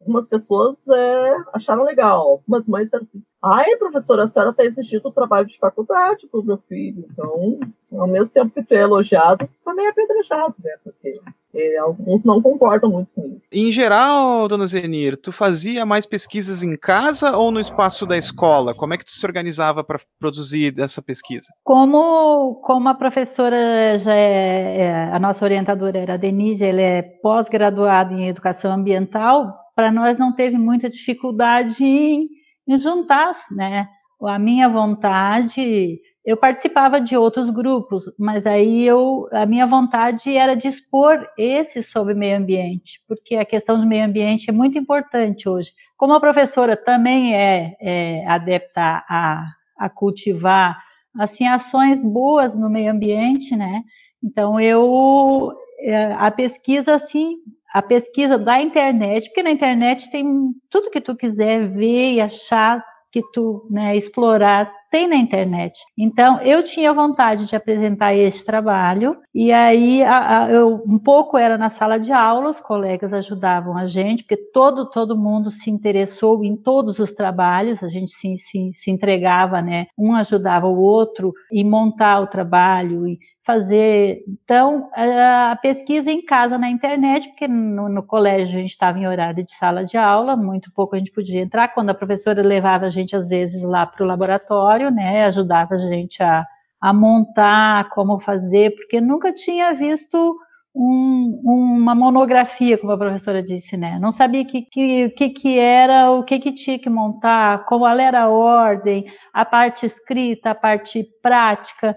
algumas 0.00 0.28
pessoas 0.28 0.86
é, 0.88 1.36
acharam 1.52 1.84
legal, 1.84 2.20
algumas 2.20 2.68
mães 2.68 2.92
eram 2.92 3.04
assim, 3.04 3.22
ai, 3.42 3.76
professora, 3.76 4.24
a 4.24 4.26
senhora 4.26 4.50
está 4.50 4.64
exigindo 4.64 5.06
o 5.06 5.12
trabalho 5.12 5.46
de 5.46 5.58
faculdade 5.58 6.26
para 6.26 6.40
o 6.40 6.44
meu 6.44 6.58
filho, 6.58 7.04
então, 7.10 7.60
ao 7.92 8.06
mesmo 8.06 8.34
tempo 8.34 8.50
que 8.50 8.62
tu 8.62 8.74
é 8.74 8.82
elogiado, 8.82 9.48
também 9.64 9.86
é 9.86 9.90
apedrejado, 9.90 10.54
né, 10.62 10.72
porque 10.82 11.20
é, 11.54 11.78
alguns 11.78 12.24
não 12.24 12.42
concordam 12.42 12.90
muito 12.90 13.08
com 13.14 13.26
isso. 13.26 13.42
Em 13.50 13.72
geral, 13.72 14.46
dona 14.48 14.66
Zenir, 14.66 15.16
tu 15.16 15.32
fazia 15.32 15.86
mais 15.86 16.04
pesquisas 16.04 16.62
em 16.62 16.76
casa 16.76 17.36
ou 17.36 17.50
no 17.50 17.58
espaço 17.58 18.06
da 18.06 18.18
escola? 18.18 18.74
Como 18.74 18.92
é 18.92 18.98
que 18.98 19.04
tu 19.04 19.12
se 19.12 19.24
organizava 19.24 19.82
para 19.82 20.00
produzir 20.18 20.78
essa 20.78 21.00
pesquisa? 21.00 21.46
Como, 21.64 22.56
como 22.56 22.88
a 22.88 22.94
professora 22.94 23.98
já 23.98 24.14
é, 24.14 24.78
é, 24.78 25.04
a 25.10 25.18
nossa 25.18 25.44
orientadora 25.44 25.98
era 25.98 26.14
a 26.14 26.18
Denise, 26.18 26.64
ela 26.64 26.82
é 26.82 27.02
pós-graduada 27.02 28.12
em 28.12 28.28
educação 28.28 28.70
ambiental, 28.70 29.54
para 29.78 29.92
nós 29.92 30.18
não 30.18 30.32
teve 30.32 30.58
muita 30.58 30.90
dificuldade 30.90 31.84
em, 31.84 32.28
em 32.66 32.78
juntar, 32.80 33.30
né? 33.52 33.88
a 34.22 34.36
minha 34.36 34.68
vontade, 34.68 36.00
eu 36.24 36.36
participava 36.36 37.00
de 37.00 37.16
outros 37.16 37.48
grupos, 37.48 38.06
mas 38.18 38.44
aí 38.44 38.84
eu, 38.84 39.28
a 39.30 39.46
minha 39.46 39.68
vontade 39.68 40.36
era 40.36 40.56
de 40.56 40.66
expor 40.66 41.24
esse 41.38 41.80
sobre 41.80 42.12
meio 42.12 42.38
ambiente, 42.38 43.00
porque 43.06 43.36
a 43.36 43.44
questão 43.44 43.78
do 43.78 43.86
meio 43.86 44.04
ambiente 44.04 44.50
é 44.50 44.52
muito 44.52 44.76
importante 44.76 45.48
hoje. 45.48 45.70
Como 45.96 46.12
a 46.12 46.18
professora 46.18 46.76
também 46.76 47.36
é, 47.36 47.76
é 47.80 48.26
adepta 48.26 49.04
a, 49.08 49.46
a 49.78 49.88
cultivar 49.88 50.76
assim 51.16 51.46
ações 51.46 52.00
boas 52.00 52.56
no 52.56 52.68
meio 52.68 52.90
ambiente, 52.90 53.54
né? 53.54 53.84
Então 54.20 54.58
eu 54.58 55.56
é, 55.78 56.12
a 56.14 56.32
pesquisa 56.32 56.96
assim, 56.96 57.36
a 57.72 57.82
pesquisa 57.82 58.38
da 58.38 58.60
internet, 58.60 59.28
porque 59.28 59.42
na 59.42 59.50
internet 59.50 60.10
tem 60.10 60.52
tudo 60.70 60.90
que 60.90 61.00
tu 61.00 61.14
quiser 61.16 61.68
ver 61.68 62.14
e 62.14 62.20
achar 62.20 62.84
que 63.10 63.22
tu, 63.32 63.66
né, 63.70 63.96
explorar 63.96 64.70
tem 64.90 65.06
na 65.06 65.16
internet. 65.16 65.78
Então, 65.96 66.40
eu 66.40 66.62
tinha 66.62 66.92
vontade 66.92 67.46
de 67.46 67.54
apresentar 67.54 68.14
esse 68.14 68.44
trabalho, 68.44 69.16
e 69.34 69.52
aí 69.52 70.02
a, 70.02 70.44
a, 70.44 70.50
eu, 70.50 70.82
um 70.86 70.98
pouco 70.98 71.36
era 71.36 71.58
na 71.58 71.68
sala 71.68 71.98
de 71.98 72.12
aula, 72.12 72.48
os 72.48 72.60
colegas 72.60 73.12
ajudavam 73.12 73.76
a 73.76 73.86
gente, 73.86 74.24
porque 74.24 74.50
todo, 74.50 74.90
todo 74.90 75.16
mundo 75.16 75.50
se 75.50 75.70
interessou 75.70 76.42
em 76.42 76.56
todos 76.56 76.98
os 76.98 77.12
trabalhos, 77.12 77.82
a 77.82 77.88
gente 77.88 78.12
se, 78.12 78.38
se, 78.38 78.70
se 78.72 78.90
entregava, 78.90 79.60
né? 79.60 79.86
Um 79.96 80.14
ajudava 80.14 80.66
o 80.66 80.78
outro 80.78 81.34
em 81.52 81.68
montar 81.68 82.20
o 82.20 82.26
trabalho, 82.26 83.06
e 83.06 83.18
fazer. 83.48 84.24
Então, 84.28 84.90
a 84.94 85.56
pesquisa 85.62 86.12
em 86.12 86.22
casa 86.22 86.58
na 86.58 86.68
internet, 86.68 87.28
porque 87.28 87.48
no, 87.48 87.88
no 87.88 88.02
colégio 88.02 88.58
a 88.58 88.60
gente 88.60 88.72
estava 88.72 88.98
em 88.98 89.06
horário 89.06 89.42
de 89.42 89.54
sala 89.54 89.86
de 89.86 89.96
aula, 89.96 90.36
muito 90.36 90.70
pouco 90.74 90.94
a 90.94 90.98
gente 90.98 91.10
podia 91.10 91.40
entrar. 91.40 91.68
Quando 91.68 91.88
a 91.88 91.94
professora 91.94 92.42
levava 92.42 92.84
a 92.84 92.90
gente, 92.90 93.16
às 93.16 93.26
vezes, 93.26 93.62
lá 93.62 93.86
para 93.86 94.04
o 94.04 94.06
laboratório, 94.06 94.90
né, 94.90 95.24
ajudava 95.24 95.76
a 95.76 95.78
gente 95.78 96.22
a, 96.22 96.44
a 96.78 96.92
montar, 96.92 97.88
como 97.88 98.20
fazer, 98.20 98.74
porque 98.76 99.00
nunca 99.00 99.32
tinha 99.32 99.72
visto 99.72 100.36
um, 100.76 101.40
uma 101.42 101.94
monografia, 101.94 102.76
como 102.76 102.92
a 102.92 102.98
professora 102.98 103.42
disse, 103.42 103.78
né? 103.78 103.98
Não 103.98 104.12
sabia 104.12 104.42
o 104.42 104.46
que, 104.46 104.60
que, 104.60 105.30
que, 105.30 105.58
era, 105.58 106.10
o 106.10 106.22
que, 106.22 106.38
que 106.38 106.52
tinha 106.52 106.78
que 106.78 106.90
montar, 106.90 107.64
qual 107.64 107.88
era 107.98 108.24
a 108.24 108.28
ordem, 108.28 109.06
a 109.32 109.46
parte 109.46 109.86
escrita, 109.86 110.50
a 110.50 110.54
parte 110.54 111.02
prática 111.22 111.96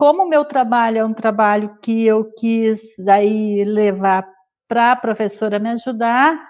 como 0.00 0.22
o 0.22 0.28
meu 0.28 0.46
trabalho 0.46 0.96
é 0.96 1.04
um 1.04 1.12
trabalho 1.12 1.76
que 1.82 2.06
eu 2.06 2.24
quis 2.38 2.80
daí 2.98 3.62
levar 3.64 4.26
para 4.66 4.92
a 4.92 4.96
professora 4.96 5.58
me 5.58 5.68
ajudar, 5.68 6.40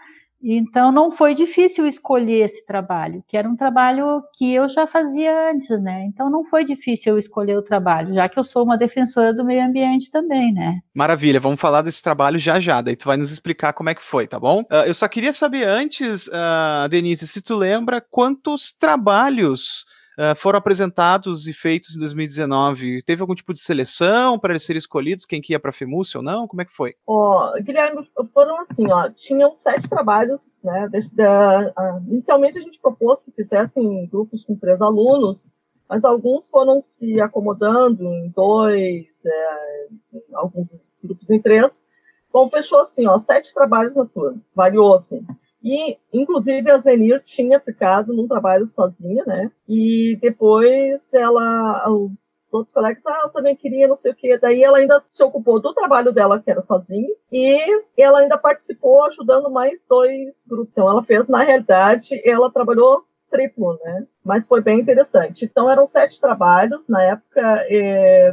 então 0.40 0.92
não 0.92 1.10
foi 1.10 1.34
difícil 1.34 1.84
escolher 1.84 2.44
esse 2.44 2.64
trabalho, 2.64 3.24
que 3.26 3.36
era 3.36 3.48
um 3.48 3.56
trabalho 3.56 4.22
que 4.34 4.54
eu 4.54 4.68
já 4.68 4.86
fazia 4.86 5.50
antes, 5.50 5.68
né? 5.82 6.04
Então 6.04 6.30
não 6.30 6.44
foi 6.44 6.64
difícil 6.64 7.14
eu 7.14 7.18
escolher 7.18 7.58
o 7.58 7.62
trabalho, 7.62 8.14
já 8.14 8.28
que 8.28 8.38
eu 8.38 8.44
sou 8.44 8.62
uma 8.62 8.78
defensora 8.78 9.34
do 9.34 9.44
meio 9.44 9.64
ambiente 9.64 10.12
também, 10.12 10.52
né? 10.52 10.78
Maravilha, 10.94 11.40
vamos 11.40 11.60
falar 11.60 11.82
desse 11.82 12.00
trabalho 12.04 12.38
já 12.38 12.60
já, 12.60 12.80
daí 12.80 12.94
tu 12.94 13.06
vai 13.06 13.16
nos 13.16 13.32
explicar 13.32 13.72
como 13.72 13.90
é 13.90 13.96
que 13.96 14.02
foi, 14.02 14.28
tá 14.28 14.38
bom? 14.38 14.60
Uh, 14.60 14.86
eu 14.86 14.94
só 14.94 15.08
queria 15.08 15.32
saber 15.32 15.66
antes, 15.68 16.28
uh, 16.28 16.88
Denise, 16.88 17.26
se 17.26 17.42
tu 17.42 17.56
lembra 17.56 18.00
quantos 18.00 18.70
trabalhos 18.70 19.84
uh, 20.18 20.36
foram 20.36 20.58
apresentados 20.58 21.46
e 21.46 21.52
feitos 21.52 21.96
em 21.96 21.98
2019? 21.98 23.02
Teve 23.02 23.22
algum 23.22 23.34
tipo 23.34 23.52
de 23.52 23.60
seleção 23.60 24.38
para 24.38 24.52
eles 24.52 24.64
serem 24.64 24.78
escolhidos, 24.78 25.24
quem 25.24 25.40
que 25.40 25.52
ia 25.52 25.60
para 25.60 25.70
a 25.70 25.72
FEMUS 25.72 26.14
ou 26.14 26.22
não? 26.22 26.46
Como 26.46 26.62
é 26.62 26.64
que 26.64 26.72
foi? 26.72 26.94
Oh, 27.06 27.52
Guilherme, 27.62 28.08
foram 28.32 28.60
assim, 28.60 28.90
ó, 28.90 29.10
tinham 29.10 29.54
sete 29.54 29.88
trabalhos, 29.88 30.60
né, 30.62 30.88
inicialmente 32.08 32.58
a 32.58 32.62
gente 32.62 32.80
propôs 32.80 33.24
que 33.24 33.32
fizessem 33.32 34.06
grupos 34.06 34.44
com 34.44 34.56
três 34.56 34.80
alunos, 34.80 35.48
mas 35.88 36.04
alguns 36.04 36.48
foram 36.48 36.80
se 36.80 37.20
acomodando 37.20 38.04
em 38.04 38.28
dois, 38.28 39.24
é, 39.24 39.88
alguns 40.32 40.76
grupos 41.02 41.28
em 41.30 41.40
três, 41.40 41.80
Bom, 42.32 42.48
fechou 42.48 42.78
assim, 42.78 43.06
ó, 43.06 43.18
sete 43.18 43.52
trabalhos 43.52 43.96
na 43.96 44.06
turma, 44.06 44.40
variou 44.54 44.94
assim. 44.94 45.26
E, 45.62 45.98
inclusive, 46.12 46.70
a 46.70 46.78
Zenir 46.78 47.22
tinha 47.22 47.60
ficado 47.60 48.14
num 48.14 48.26
trabalho 48.26 48.66
sozinha, 48.66 49.24
né? 49.26 49.50
E 49.68 50.18
depois 50.20 51.12
ela, 51.12 51.88
os 51.90 52.52
outros 52.52 52.72
colegas, 52.72 53.02
ah, 53.06 53.20
eu 53.24 53.28
também 53.30 53.54
queria, 53.54 53.86
não 53.86 53.96
sei 53.96 54.12
o 54.12 54.14
quê. 54.14 54.38
Daí 54.38 54.62
ela 54.64 54.78
ainda 54.78 54.98
se 55.00 55.22
ocupou 55.22 55.60
do 55.60 55.74
trabalho 55.74 56.12
dela, 56.12 56.40
que 56.40 56.50
era 56.50 56.62
sozinha, 56.62 57.14
e 57.30 57.58
ela 57.96 58.20
ainda 58.20 58.38
participou 58.38 59.04
ajudando 59.04 59.50
mais 59.50 59.78
dois 59.88 60.46
grupos. 60.48 60.72
Então, 60.72 60.88
ela 60.88 61.02
fez, 61.04 61.28
na 61.28 61.42
realidade, 61.42 62.20
ela 62.24 62.50
trabalhou 62.50 63.04
triplo, 63.30 63.78
né? 63.84 64.06
Mas 64.24 64.46
foi 64.46 64.60
bem 64.60 64.80
interessante. 64.80 65.44
Então, 65.44 65.70
eram 65.70 65.86
sete 65.86 66.20
trabalhos. 66.20 66.88
Na 66.88 67.02
época 67.02 67.40
é, 67.68 68.32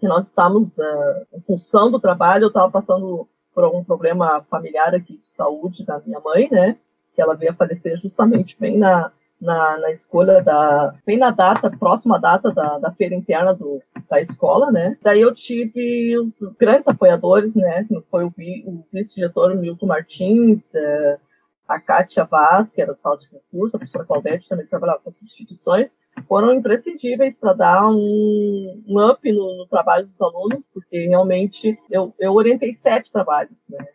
que 0.00 0.08
nós 0.08 0.26
estávamos 0.26 0.76
uh, 0.78 1.26
em 1.34 1.40
função 1.42 1.90
do 1.90 2.00
trabalho, 2.00 2.44
eu 2.44 2.48
estava 2.48 2.70
passando 2.70 3.28
por 3.54 3.64
algum 3.64 3.84
problema 3.84 4.44
familiar 4.50 4.94
aqui 4.94 5.16
de 5.16 5.30
saúde 5.30 5.84
da 5.84 6.00
minha 6.04 6.20
mãe, 6.20 6.48
né? 6.50 6.76
Que 7.14 7.22
ela 7.22 7.36
veio 7.36 7.52
a 7.52 7.54
falecer 7.54 7.96
justamente 7.96 8.56
bem 8.58 8.76
na, 8.76 9.12
na, 9.40 9.78
na 9.78 9.90
escolha 9.90 10.42
da. 10.42 10.94
bem 11.06 11.16
na 11.16 11.30
data, 11.30 11.70
próxima 11.70 12.18
data 12.18 12.50
da, 12.50 12.78
da 12.78 12.90
feira 12.92 13.14
interna 13.14 13.54
do, 13.54 13.80
da 14.08 14.20
escola, 14.20 14.70
né? 14.70 14.96
Daí 15.02 15.20
eu 15.20 15.32
tive 15.32 16.18
os 16.18 16.38
grandes 16.58 16.88
apoiadores, 16.88 17.54
né? 17.54 17.86
Foi 18.10 18.24
o, 18.24 18.28
o 18.28 18.84
vice-diretor 18.92 19.54
Milton 19.54 19.86
Martins, 19.86 20.74
é, 20.74 21.18
a 21.68 21.80
Kátia 21.80 22.24
Vaz, 22.24 22.72
que 22.72 22.82
era 22.82 22.92
do 22.92 22.98
sala 22.98 23.18
de 23.18 23.28
recursos, 23.30 23.74
a 23.74 23.78
professora 23.78 24.04
Claudete 24.04 24.48
também 24.48 24.66
trabalhava 24.66 25.00
com 25.02 25.10
substituições, 25.10 25.94
foram 26.28 26.54
imprescindíveis 26.54 27.36
para 27.36 27.52
dar 27.52 27.88
um, 27.88 28.82
um 28.86 29.10
up 29.10 29.30
no, 29.30 29.56
no, 29.56 29.66
trabalho 29.66 30.06
dos 30.06 30.20
alunos, 30.20 30.62
porque 30.72 31.06
realmente 31.06 31.78
eu, 31.90 32.14
eu 32.18 32.32
orientei 32.32 32.72
sete 32.72 33.12
trabalhos, 33.12 33.68
né? 33.68 33.86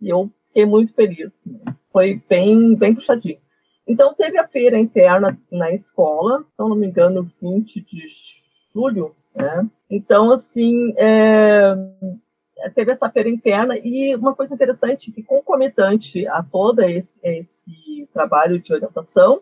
E 0.00 0.08
eu 0.08 0.30
fiquei 0.48 0.66
muito 0.66 0.92
feliz. 0.94 1.42
Né? 1.46 1.58
Foi 1.92 2.22
bem, 2.28 2.74
bem 2.74 2.94
puxadinho. 2.94 3.38
Então, 3.86 4.14
teve 4.14 4.38
a 4.38 4.46
feira 4.46 4.78
interna 4.78 5.38
na 5.50 5.72
escola, 5.72 6.40
se 6.40 6.58
não 6.58 6.74
me 6.74 6.86
engano, 6.86 7.30
20 7.40 7.80
de 7.80 8.06
julho, 8.74 9.16
né? 9.34 9.68
Então, 9.90 10.30
assim, 10.30 10.92
é, 10.98 11.74
teve 12.74 12.92
essa 12.92 13.08
feira 13.08 13.30
interna 13.30 13.78
e 13.78 14.14
uma 14.14 14.34
coisa 14.34 14.54
interessante 14.54 15.10
que 15.10 15.22
concomitante 15.22 16.26
a 16.26 16.42
todo 16.42 16.82
esse, 16.82 17.18
esse 17.22 18.08
trabalho 18.12 18.60
de 18.60 18.74
orientação 18.74 19.40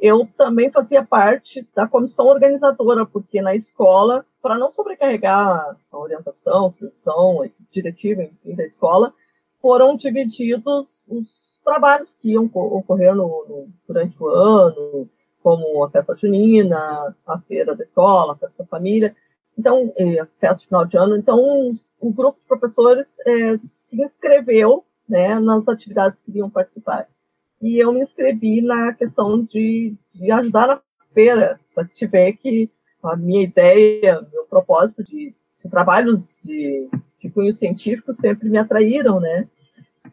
eu 0.00 0.28
também 0.36 0.70
fazia 0.70 1.04
parte 1.04 1.66
da 1.74 1.88
comissão 1.88 2.26
organizadora, 2.26 3.04
porque 3.04 3.42
na 3.42 3.54
escola, 3.54 4.24
para 4.40 4.56
não 4.56 4.70
sobrecarregar 4.70 5.76
a 5.90 5.98
orientação, 5.98 6.66
a 6.66 6.70
supervisão, 6.70 7.42
a 7.42 7.48
diretiva 7.70 8.22
enfim, 8.22 8.54
da 8.54 8.64
escola, 8.64 9.12
foram 9.60 9.96
divididos 9.96 11.04
os 11.08 11.60
trabalhos 11.64 12.14
que 12.14 12.30
iam 12.30 12.48
ocorrer 12.54 13.14
no, 13.14 13.26
no, 13.48 13.68
durante 13.86 14.22
o 14.22 14.28
ano, 14.28 15.08
como 15.42 15.82
a 15.82 15.90
festa 15.90 16.14
junina, 16.14 17.14
a 17.26 17.38
feira 17.40 17.74
da 17.74 17.82
escola, 17.82 18.32
a 18.32 18.36
festa 18.36 18.62
da 18.62 18.68
família, 18.68 19.16
então, 19.58 19.92
a 20.22 20.26
festa 20.38 20.66
final 20.66 20.86
de 20.86 20.96
ano. 20.96 21.16
Então, 21.16 21.72
o 22.00 22.12
grupo 22.12 22.38
de 22.40 22.46
professores 22.46 23.18
é, 23.26 23.56
se 23.56 24.00
inscreveu 24.00 24.84
né, 25.08 25.40
nas 25.40 25.66
atividades 25.66 26.20
que 26.20 26.30
iam 26.38 26.48
participar 26.48 27.08
e 27.60 27.82
eu 27.82 27.92
me 27.92 28.00
inscrevi 28.00 28.60
na 28.60 28.92
questão 28.92 29.42
de, 29.42 29.94
de 30.14 30.30
ajudar 30.30 30.66
na 30.68 30.80
feira, 31.12 31.58
para 31.74 31.84
te 31.84 32.06
ver 32.06 32.34
que 32.34 32.70
a 33.02 33.16
minha 33.16 33.42
ideia, 33.42 34.26
meu 34.32 34.44
propósito 34.44 35.02
de, 35.02 35.34
de 35.62 35.70
trabalhos 35.70 36.38
de, 36.42 36.88
de 37.20 37.30
cunho 37.30 37.52
científico 37.52 38.12
sempre 38.12 38.48
me 38.48 38.58
atraíram, 38.58 39.20
né? 39.20 39.48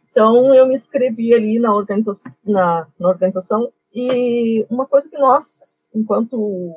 Então, 0.09 0.53
eu 0.53 0.67
me 0.67 0.75
inscrevi 0.75 1.33
ali 1.33 1.59
na, 1.59 1.73
organiza 1.75 2.11
na, 2.45 2.87
na 2.97 3.09
organização 3.09 3.71
e 3.93 4.65
uma 4.69 4.85
coisa 4.85 5.09
que 5.09 5.17
nós, 5.17 5.89
enquanto 5.93 6.73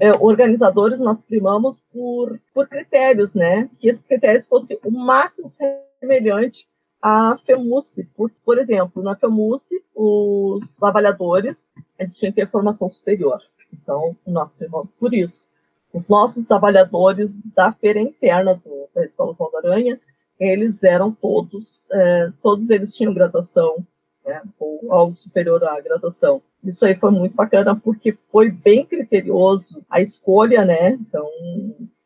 é, 0.00 0.12
organizadores, 0.12 1.00
nós 1.00 1.20
primamos 1.22 1.80
por, 1.92 2.40
por 2.54 2.68
critérios, 2.68 3.34
né? 3.34 3.68
Que 3.78 3.88
esses 3.88 4.04
critérios 4.04 4.46
fossem 4.46 4.78
o 4.84 4.90
máximo 4.90 5.46
semelhante 5.48 6.66
a 7.02 7.36
FEMUSE. 7.44 8.04
Por, 8.16 8.30
por 8.44 8.58
exemplo, 8.58 9.02
na 9.02 9.16
FEMUSE, 9.16 9.82
os 9.94 10.76
trabalhadores 10.76 11.68
eles 11.98 12.16
tinham 12.16 12.32
que 12.32 12.40
ter 12.40 12.50
formação 12.50 12.88
superior. 12.88 13.40
Então, 13.72 14.16
nós 14.26 14.54
por 14.98 15.12
isso. 15.12 15.50
Os 15.92 16.08
nossos 16.08 16.46
trabalhadores 16.46 17.36
da 17.54 17.72
feira 17.72 18.00
interna 18.00 18.54
do, 18.54 18.88
da 18.94 19.04
Escola 19.04 19.34
Paulo 19.34 19.56
Aranha, 19.58 20.00
eles 20.38 20.82
eram 20.82 21.12
todos, 21.12 21.90
é, 21.90 22.32
todos 22.42 22.70
eles 22.70 22.96
tinham 22.96 23.12
graduação, 23.12 23.86
né, 24.24 24.42
ou 24.58 24.92
algo 24.92 25.16
superior 25.16 25.62
à 25.64 25.80
graduação. 25.80 26.40
Isso 26.64 26.86
aí 26.86 26.94
foi 26.94 27.10
muito 27.10 27.34
bacana, 27.34 27.76
porque 27.78 28.16
foi 28.30 28.50
bem 28.50 28.86
criterioso 28.86 29.84
a 29.90 30.00
escolha, 30.00 30.64
né? 30.64 30.90
Então, 30.92 31.28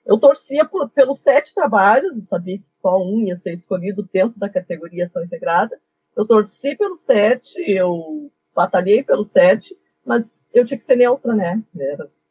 eu 0.06 0.18
torcia 0.18 0.64
por, 0.64 0.88
pelos 0.90 1.18
sete 1.18 1.52
trabalhos, 1.52 2.16
eu 2.16 2.22
sabia 2.22 2.58
que 2.58 2.72
só 2.72 3.02
um 3.02 3.26
ia 3.26 3.36
ser 3.36 3.52
escolhido 3.52 4.08
dentro 4.12 4.38
da 4.38 4.48
categoria 4.48 5.04
ação 5.04 5.24
integrada. 5.24 5.78
Eu 6.16 6.24
torci 6.24 6.76
pelos 6.76 7.00
sete, 7.00 7.58
eu 7.66 8.30
batalhei 8.54 9.02
pelos 9.02 9.28
sete, 9.28 9.76
mas 10.04 10.48
eu 10.54 10.64
tinha 10.64 10.78
que 10.78 10.84
ser 10.84 10.96
neutra, 10.96 11.34
né? 11.34 11.60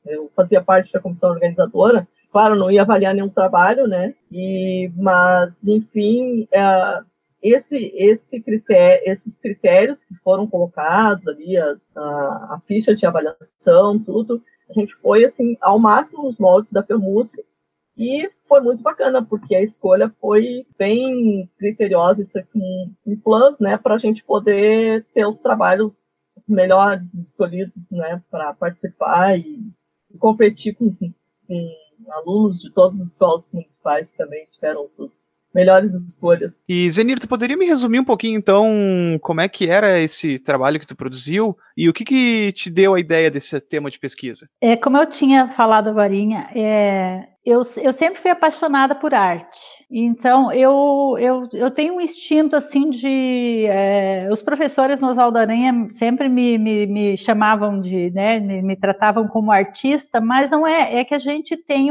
Eu 0.05 0.31
fazia 0.33 0.63
parte 0.63 0.93
da 0.93 1.01
comissão 1.01 1.31
organizadora, 1.31 2.07
claro, 2.31 2.55
não 2.55 2.71
ia 2.71 2.81
avaliar 2.81 3.13
nenhum 3.13 3.29
trabalho, 3.29 3.87
né? 3.87 4.15
E, 4.31 4.89
mas, 4.95 5.67
enfim, 5.67 6.47
é, 6.51 7.01
esse, 7.41 7.91
esse 7.95 8.39
critério, 8.39 9.03
esses 9.05 9.37
critérios 9.37 10.03
que 10.05 10.15
foram 10.15 10.47
colocados 10.47 11.27
ali, 11.27 11.57
as, 11.57 11.95
a, 11.95 12.01
a, 12.55 12.61
ficha 12.65 12.95
de 12.95 13.05
avaliação, 13.05 13.99
tudo, 13.99 14.41
a 14.69 14.73
gente 14.73 14.95
foi 14.95 15.25
assim 15.25 15.57
ao 15.59 15.77
máximo 15.77 16.23
nos 16.23 16.39
moldes 16.39 16.71
da 16.71 16.81
FEMUSE 16.81 17.43
e 17.97 18.29
foi 18.47 18.61
muito 18.61 18.83
bacana, 18.83 19.23
porque 19.23 19.55
a 19.55 19.61
escolha 19.61 20.13
foi 20.19 20.65
bem 20.77 21.49
criteriosa, 21.57 22.21
isso 22.21 22.37
aqui 22.37 22.59
um, 23.05 23.15
plus, 23.17 23.59
né, 23.59 23.77
para 23.77 23.95
a 23.95 23.97
gente 23.97 24.23
poder 24.23 25.05
ter 25.13 25.25
os 25.25 25.39
trabalhos 25.39 25.93
melhores 26.47 27.13
escolhidos, 27.13 27.89
né, 27.91 28.21
para 28.29 28.53
participar 28.53 29.37
e, 29.37 29.61
e 30.13 30.17
competir 30.17 30.75
com, 30.75 30.93
com, 30.93 31.75
alunos 32.11 32.59
de 32.61 32.71
todas 32.73 32.99
as 32.99 33.07
escolas 33.13 33.51
municipais 33.53 34.11
que 34.11 34.17
também 34.17 34.45
tiveram 34.51 34.89
suas 34.89 35.25
melhores 35.53 35.93
escolhas. 35.93 36.61
E 36.67 36.91
Zenir, 36.91 37.17
tu 37.17 37.29
poderia 37.29 37.55
me 37.55 37.65
resumir 37.65 37.99
um 37.99 38.03
pouquinho 38.03 38.37
então 38.37 39.17
como 39.21 39.39
é 39.39 39.47
que 39.47 39.69
era 39.69 39.97
esse 39.99 40.37
trabalho 40.37 40.79
que 40.79 40.85
tu 40.85 40.97
produziu 40.97 41.57
e 41.77 41.87
o 41.87 41.93
que 41.93 42.03
que 42.03 42.51
te 42.51 42.69
deu 42.69 42.93
a 42.93 42.99
ideia 42.99 43.31
desse 43.31 43.59
tema 43.61 43.89
de 43.89 43.97
pesquisa? 43.97 44.49
É, 44.59 44.75
como 44.75 44.97
eu 44.97 45.05
tinha 45.05 45.47
falado 45.53 45.89
agora, 45.89 46.13
é, 46.53 47.29
eu, 47.45 47.61
eu 47.77 47.93
sempre 47.93 48.19
fui 48.19 48.31
apaixonada 48.31 48.95
por 48.95 49.13
arte. 49.13 49.59
Então, 49.89 50.51
eu, 50.51 51.15
eu, 51.19 51.47
eu 51.53 51.69
tenho 51.69 51.93
um 51.93 52.01
instinto, 52.01 52.55
assim, 52.55 52.89
de... 52.89 53.65
É, 53.67 54.27
os 54.31 54.41
professores 54.41 54.99
no 54.99 55.09
Oswaldo 55.09 55.37
Aranha 55.37 55.87
sempre 55.91 56.27
me, 56.27 56.57
me, 56.57 56.87
me 56.87 57.15
chamavam 57.15 57.79
de... 57.79 58.09
Né, 58.09 58.39
me, 58.39 58.63
me, 58.63 58.75
tratavam 58.75 59.27
como 59.27 59.51
artista, 59.51 60.19
mas 60.19 60.49
não 60.49 60.65
é... 60.65 60.95
É 60.95 61.05
que 61.05 61.13
a 61.13 61.19
gente 61.19 61.55
tem, 61.55 61.89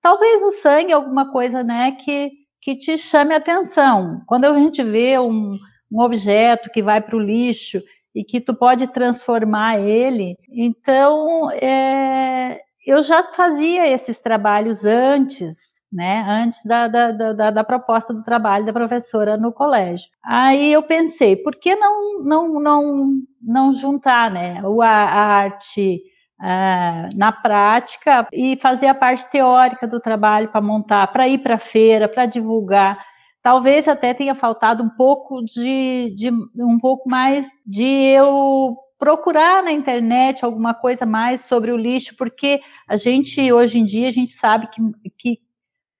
talvez 0.00 0.42
o 0.42 0.50
sangue, 0.50 0.94
alguma 0.94 1.30
coisa, 1.30 1.62
né, 1.62 1.92
que, 1.92 2.30
que 2.62 2.74
te 2.74 2.96
chame 2.96 3.34
a 3.34 3.36
atenção. 3.36 4.22
Quando 4.26 4.46
a 4.46 4.58
gente 4.58 4.82
vê 4.82 5.18
um, 5.18 5.58
um 5.92 6.00
objeto 6.00 6.70
que 6.70 6.82
vai 6.82 7.02
para 7.02 7.16
o 7.16 7.20
lixo 7.20 7.82
e 8.14 8.24
que 8.24 8.40
tu 8.40 8.54
pode 8.54 8.86
transformar 8.86 9.78
ele, 9.78 10.38
então... 10.48 11.50
É, 11.50 12.62
eu 12.86 13.02
já 13.02 13.22
fazia 13.24 13.88
esses 13.88 14.20
trabalhos 14.20 14.84
antes, 14.84 15.82
né, 15.92 16.24
antes 16.28 16.64
da, 16.64 16.86
da, 16.86 17.10
da, 17.10 17.50
da, 17.50 17.64
proposta 17.64 18.14
do 18.14 18.22
trabalho 18.22 18.64
da 18.64 18.72
professora 18.72 19.36
no 19.36 19.52
colégio. 19.52 20.08
Aí 20.24 20.72
eu 20.72 20.82
pensei, 20.84 21.34
por 21.34 21.56
que 21.56 21.74
não, 21.74 22.22
não, 22.22 22.60
não, 22.60 23.12
não 23.42 23.74
juntar 23.74 24.30
né, 24.30 24.62
a, 24.82 24.86
a 24.86 25.26
arte 25.26 26.00
uh, 26.40 27.16
na 27.16 27.32
prática 27.32 28.28
e 28.32 28.56
fazer 28.56 28.86
a 28.86 28.94
parte 28.94 29.28
teórica 29.30 29.86
do 29.86 29.98
trabalho 29.98 30.48
para 30.48 30.60
montar, 30.60 31.08
para 31.08 31.28
ir 31.28 31.38
para 31.38 31.58
feira, 31.58 32.08
para 32.08 32.26
divulgar. 32.26 33.04
Talvez 33.42 33.88
até 33.88 34.14
tenha 34.14 34.34
faltado 34.34 34.82
um 34.82 34.90
pouco 34.90 35.42
de, 35.44 36.14
de 36.16 36.30
um 36.30 36.78
pouco 36.78 37.08
mais 37.08 37.48
de 37.66 37.84
eu 37.84 38.76
procurar 38.98 39.62
na 39.62 39.72
internet 39.72 40.44
alguma 40.44 40.74
coisa 40.74 41.04
mais 41.04 41.42
sobre 41.42 41.70
o 41.70 41.76
lixo, 41.76 42.16
porque 42.16 42.60
a 42.88 42.96
gente, 42.96 43.52
hoje 43.52 43.78
em 43.78 43.84
dia, 43.84 44.08
a 44.08 44.12
gente 44.12 44.32
sabe 44.32 44.68
que, 44.68 44.80
que 45.18 45.38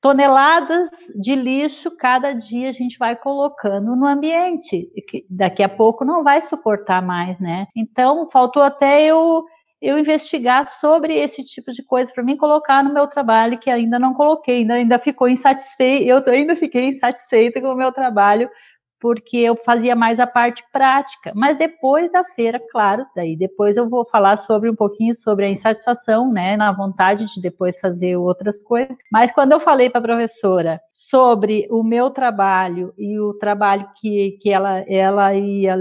toneladas 0.01 0.89
de 1.21 1.35
lixo 1.35 1.97
cada 1.97 2.33
dia 2.33 2.69
a 2.69 2.73
gente 2.73 2.99
vai 2.99 3.17
colocando 3.17 3.97
no 3.97 4.07
ambiente, 4.07 4.89
que 5.09 5.27
daqui 5.29 5.63
a 5.63 5.69
pouco 5.69 6.05
não 6.05 6.23
vai 6.23 6.41
suportar 6.43 7.03
mais, 7.03 7.39
né? 7.41 7.67
Então, 7.75 8.29
faltou 8.31 8.63
até 8.63 9.05
eu 9.05 9.45
eu 9.81 9.99
investigar 9.99 10.67
sobre 10.67 11.15
esse 11.15 11.45
tipo 11.45 11.71
de 11.71 11.83
coisa 11.83 12.11
para 12.13 12.25
mim 12.25 12.37
colocar 12.37 12.83
no 12.83 12.95
meu 12.95 13.07
trabalho 13.07 13.59
que 13.59 13.71
ainda 13.71 13.99
não 13.99 14.15
coloquei, 14.15 14.59
ainda, 14.59 14.75
ainda 14.75 14.99
ficou 14.99 15.29
insatisfeita, 15.29 16.09
eu 16.09 16.23
ainda 16.33 16.57
fiquei 16.57 16.87
insatisfeita 16.87 17.61
com 17.61 17.69
o 17.69 17.77
meu 17.77 17.93
trabalho 17.93 18.49
porque 19.01 19.39
eu 19.39 19.57
fazia 19.65 19.95
mais 19.95 20.21
a 20.21 20.27
parte 20.27 20.63
prática. 20.73 21.33
Mas 21.35 21.59
depois 21.59 22.11
da 22.11 22.25
feira, 22.25 22.61
claro, 22.71 23.07
daí 23.15 23.37
depois 23.37 23.77
eu 23.77 23.89
vou 23.89 24.07
falar 24.09 24.37
sobre 24.37 24.71
um 24.71 24.75
pouquinho 24.75 25.15
sobre 25.15 25.47
a 25.47 25.51
insatisfação, 25.51 26.31
né, 26.31 26.57
na 26.57 26.73
vontade 26.73 27.27
de 27.27 27.41
depois 27.41 27.79
fazer 27.79 28.17
outras 28.17 28.63
coisas. 28.63 28.97
Mas 29.11 29.33
quando 29.33 29.53
eu 29.53 29.61
falei 29.61 29.91
para 29.91 30.01
a 30.01 30.05
professora 30.05 30.81
sobre 30.93 31.67
o 31.71 31.83
meu 31.83 32.11
trabalho 32.11 32.93
e 32.99 33.19
o 33.21 33.35
trabalho 33.35 33.89
que, 34.01 34.39
que 34.41 34.51
ela, 34.51 34.85
ela 34.89 35.35
ia 35.35 35.77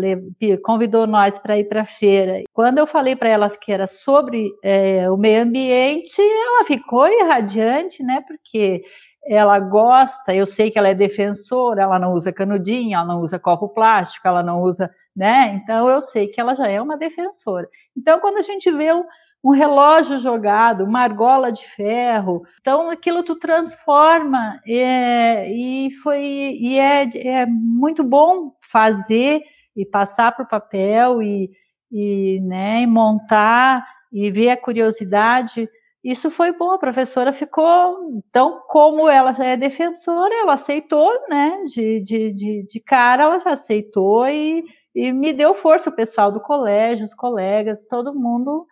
convidou 0.64 1.08
nós 1.08 1.40
para 1.40 1.58
ir 1.58 1.66
para 1.66 1.82
a 1.82 1.86
feira, 1.86 2.44
quando 2.54 2.78
eu 2.78 2.88
falei 2.88 3.16
para 3.16 3.30
ela 3.30 3.50
que 3.50 3.72
era 3.72 3.88
sobre 3.88 4.52
é, 4.64 5.10
o 5.10 5.18
meio 5.18 5.44
ambiente, 5.44 6.22
ela 6.22 6.66
ficou 6.66 7.08
irradiante, 7.08 8.04
né, 8.04 8.24
porque 8.28 8.84
ela 9.28 9.60
gosta, 9.60 10.36
eu 10.36 10.46
sei 10.46 10.70
que 10.70 10.78
ela 10.78 10.90
é 10.90 10.94
defensora, 10.94 11.82
ela 11.82 11.98
não 11.98 12.12
usa 12.12 12.32
canudinho, 12.32 12.96
ela 12.96 13.06
não 13.06 13.22
usa 13.22 13.40
copo 13.40 13.70
plástico, 13.70 14.28
ela 14.28 14.44
não 14.44 14.62
usa, 14.62 14.94
né? 15.16 15.60
Então 15.64 15.90
eu 15.90 16.02
sei 16.02 16.28
que 16.28 16.40
ela 16.40 16.54
já 16.54 16.68
é 16.68 16.80
uma 16.80 16.96
defensora. 16.96 17.68
Então 17.98 18.20
quando 18.20 18.38
a 18.38 18.44
gente 18.44 18.70
vê 18.72 18.94
um, 18.94 19.04
um 19.44 19.50
relógio 19.50 20.20
jogado, 20.20 20.84
uma 20.84 21.02
argola 21.02 21.52
de 21.52 21.66
ferro, 21.68 22.44
então 22.62 22.90
aquilo 22.92 23.24
tu 23.24 23.36
transforma 23.36 24.60
é, 24.68 25.52
e 25.52 25.92
foi 26.04 26.22
e 26.22 26.78
é, 26.78 27.42
é 27.42 27.46
muito 27.48 28.04
bom 28.04 28.52
fazer 28.72 29.42
e 29.76 29.86
passar 29.86 30.34
para 30.34 30.46
o 30.46 30.48
papel 30.48 31.22
e, 31.22 31.50
e, 31.92 32.40
né, 32.42 32.82
e 32.82 32.88
montar 32.88 33.86
e 34.12 34.30
ver 34.30 34.52
a 34.52 34.58
curiosidade 34.58 35.68
isso 36.06 36.30
foi 36.30 36.52
bom, 36.52 36.72
a 36.72 36.78
professora 36.78 37.34
ficou, 37.34 38.22
então, 38.28 38.62
como 38.68 39.10
ela 39.10 39.34
já 39.34 39.44
é 39.44 39.58
defensora, 39.58 40.32
ela 40.36 40.54
aceitou, 40.54 41.12
né, 41.28 41.64
de, 41.66 42.00
de, 42.02 42.32
de, 42.32 42.68
de 42.70 42.80
cara, 42.80 43.24
ela 43.24 43.40
já 43.40 43.54
aceitou 43.54 44.28
e, 44.28 44.64
e 44.94 45.12
me 45.12 45.34
deu 45.34 45.56
força, 45.56 45.90
o 45.90 45.96
pessoal 45.96 46.32
do 46.32 46.40
colégio, 46.40 47.06
os 47.06 47.14
colegas, 47.16 47.84
todo 47.90 48.14
mundo 48.14 48.68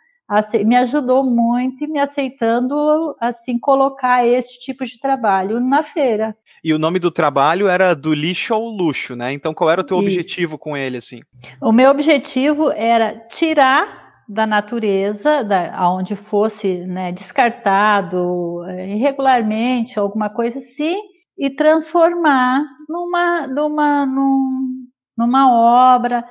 me 0.63 0.75
ajudou 0.75 1.23
muito 1.23 1.83
e 1.83 1.87
me 1.87 1.99
aceitando, 1.99 3.15
assim, 3.19 3.59
colocar 3.59 4.25
esse 4.25 4.59
tipo 4.59 4.85
de 4.85 4.99
trabalho 4.99 5.59
na 5.59 5.83
feira. 5.83 6.35
E 6.63 6.73
o 6.73 6.79
nome 6.79 6.97
do 6.97 7.11
trabalho 7.11 7.67
era 7.67 7.93
do 7.93 8.13
lixo 8.13 8.53
ao 8.53 8.63
luxo, 8.63 9.15
né? 9.15 9.33
Então, 9.33 9.53
qual 9.53 9.69
era 9.69 9.81
o 9.81 9.83
teu 9.83 9.97
Isso. 9.97 10.05
objetivo 10.05 10.57
com 10.57 10.77
ele, 10.77 10.97
assim? 10.97 11.19
O 11.61 11.71
meu 11.71 11.91
objetivo 11.91 12.71
era 12.71 13.17
tirar 13.27 14.02
da 14.27 14.45
natureza, 14.45 15.43
da, 15.43 15.89
onde 15.91 16.15
fosse 16.15 16.79
né, 16.85 17.11
descartado 17.11 18.63
é, 18.65 18.95
irregularmente, 18.95 19.99
alguma 19.99 20.29
coisa 20.29 20.59
assim, 20.59 20.99
e 21.37 21.49
transformar 21.49 22.63
numa, 22.87 23.47
numa, 23.47 24.05
num, 24.05 24.87
numa 25.17 25.51
obra. 25.95 26.23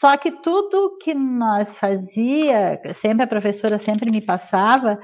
Só 0.00 0.16
que 0.16 0.30
tudo 0.30 0.98
que 0.98 1.14
nós 1.14 1.76
fazia, 1.76 2.80
sempre 2.94 3.24
a 3.24 3.28
professora 3.28 3.78
sempre 3.78 4.10
me 4.10 4.20
passava, 4.20 4.98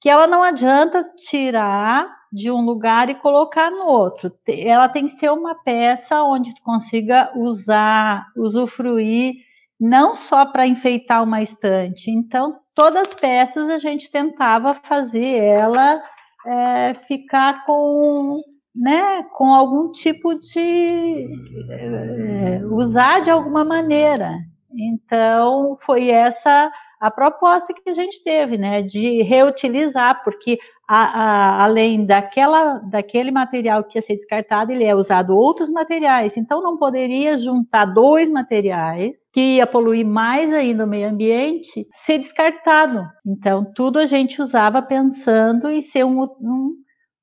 que 0.00 0.08
ela 0.08 0.26
não 0.26 0.42
adianta 0.42 1.04
tirar 1.16 2.06
de 2.32 2.50
um 2.50 2.62
lugar 2.62 3.08
e 3.08 3.14
colocar 3.14 3.70
no 3.70 3.86
outro. 3.86 4.32
Ela 4.46 4.88
tem 4.88 5.06
que 5.06 5.12
ser 5.12 5.30
uma 5.30 5.54
peça 5.54 6.22
onde 6.24 6.54
tu 6.54 6.62
consiga 6.62 7.30
usar, 7.36 8.26
usufruir 8.36 9.36
não 9.80 10.14
só 10.14 10.46
para 10.46 10.66
enfeitar 10.66 11.22
uma 11.22 11.42
estante. 11.42 12.10
Então, 12.10 12.56
todas 12.74 13.08
as 13.08 13.14
peças 13.14 13.68
a 13.68 13.78
gente 13.78 14.10
tentava 14.10 14.74
fazer 14.84 15.42
ela 15.42 16.02
é, 16.46 16.94
ficar 17.06 17.64
com, 17.64 18.42
né, 18.74 19.22
com 19.34 19.52
algum 19.52 19.90
tipo 19.92 20.34
de. 20.38 21.26
É, 21.70 22.60
usar 22.70 23.20
de 23.20 23.30
alguma 23.30 23.64
maneira. 23.64 24.32
Então, 24.76 25.76
foi 25.80 26.10
essa 26.10 26.70
a 27.00 27.10
proposta 27.10 27.74
que 27.74 27.90
a 27.90 27.94
gente 27.94 28.22
teve, 28.22 28.56
né, 28.56 28.80
de 28.80 29.22
reutilizar, 29.22 30.22
porque 30.24 30.58
a, 30.86 31.04
a, 31.04 31.64
além 31.64 32.04
daquela, 32.04 32.74
daquele 32.78 33.30
material 33.30 33.82
que 33.84 33.98
ia 33.98 34.02
ser 34.02 34.14
descartado, 34.14 34.70
ele 34.70 34.84
é 34.84 34.94
usado 34.94 35.36
outros 35.36 35.70
materiais. 35.70 36.36
Então, 36.36 36.62
não 36.62 36.76
poderia 36.76 37.38
juntar 37.38 37.86
dois 37.86 38.30
materiais 38.30 39.30
que 39.32 39.56
ia 39.56 39.66
poluir 39.66 40.06
mais 40.06 40.52
ainda 40.52 40.84
o 40.84 40.88
meio 40.88 41.08
ambiente, 41.08 41.86
ser 42.04 42.18
descartado. 42.18 43.06
Então, 43.26 43.64
tudo 43.74 43.98
a 43.98 44.06
gente 44.06 44.42
usava 44.42 44.82
pensando 44.82 45.70
em 45.70 45.80
ser 45.80 46.04
um, 46.04 46.22
um, 46.22 46.74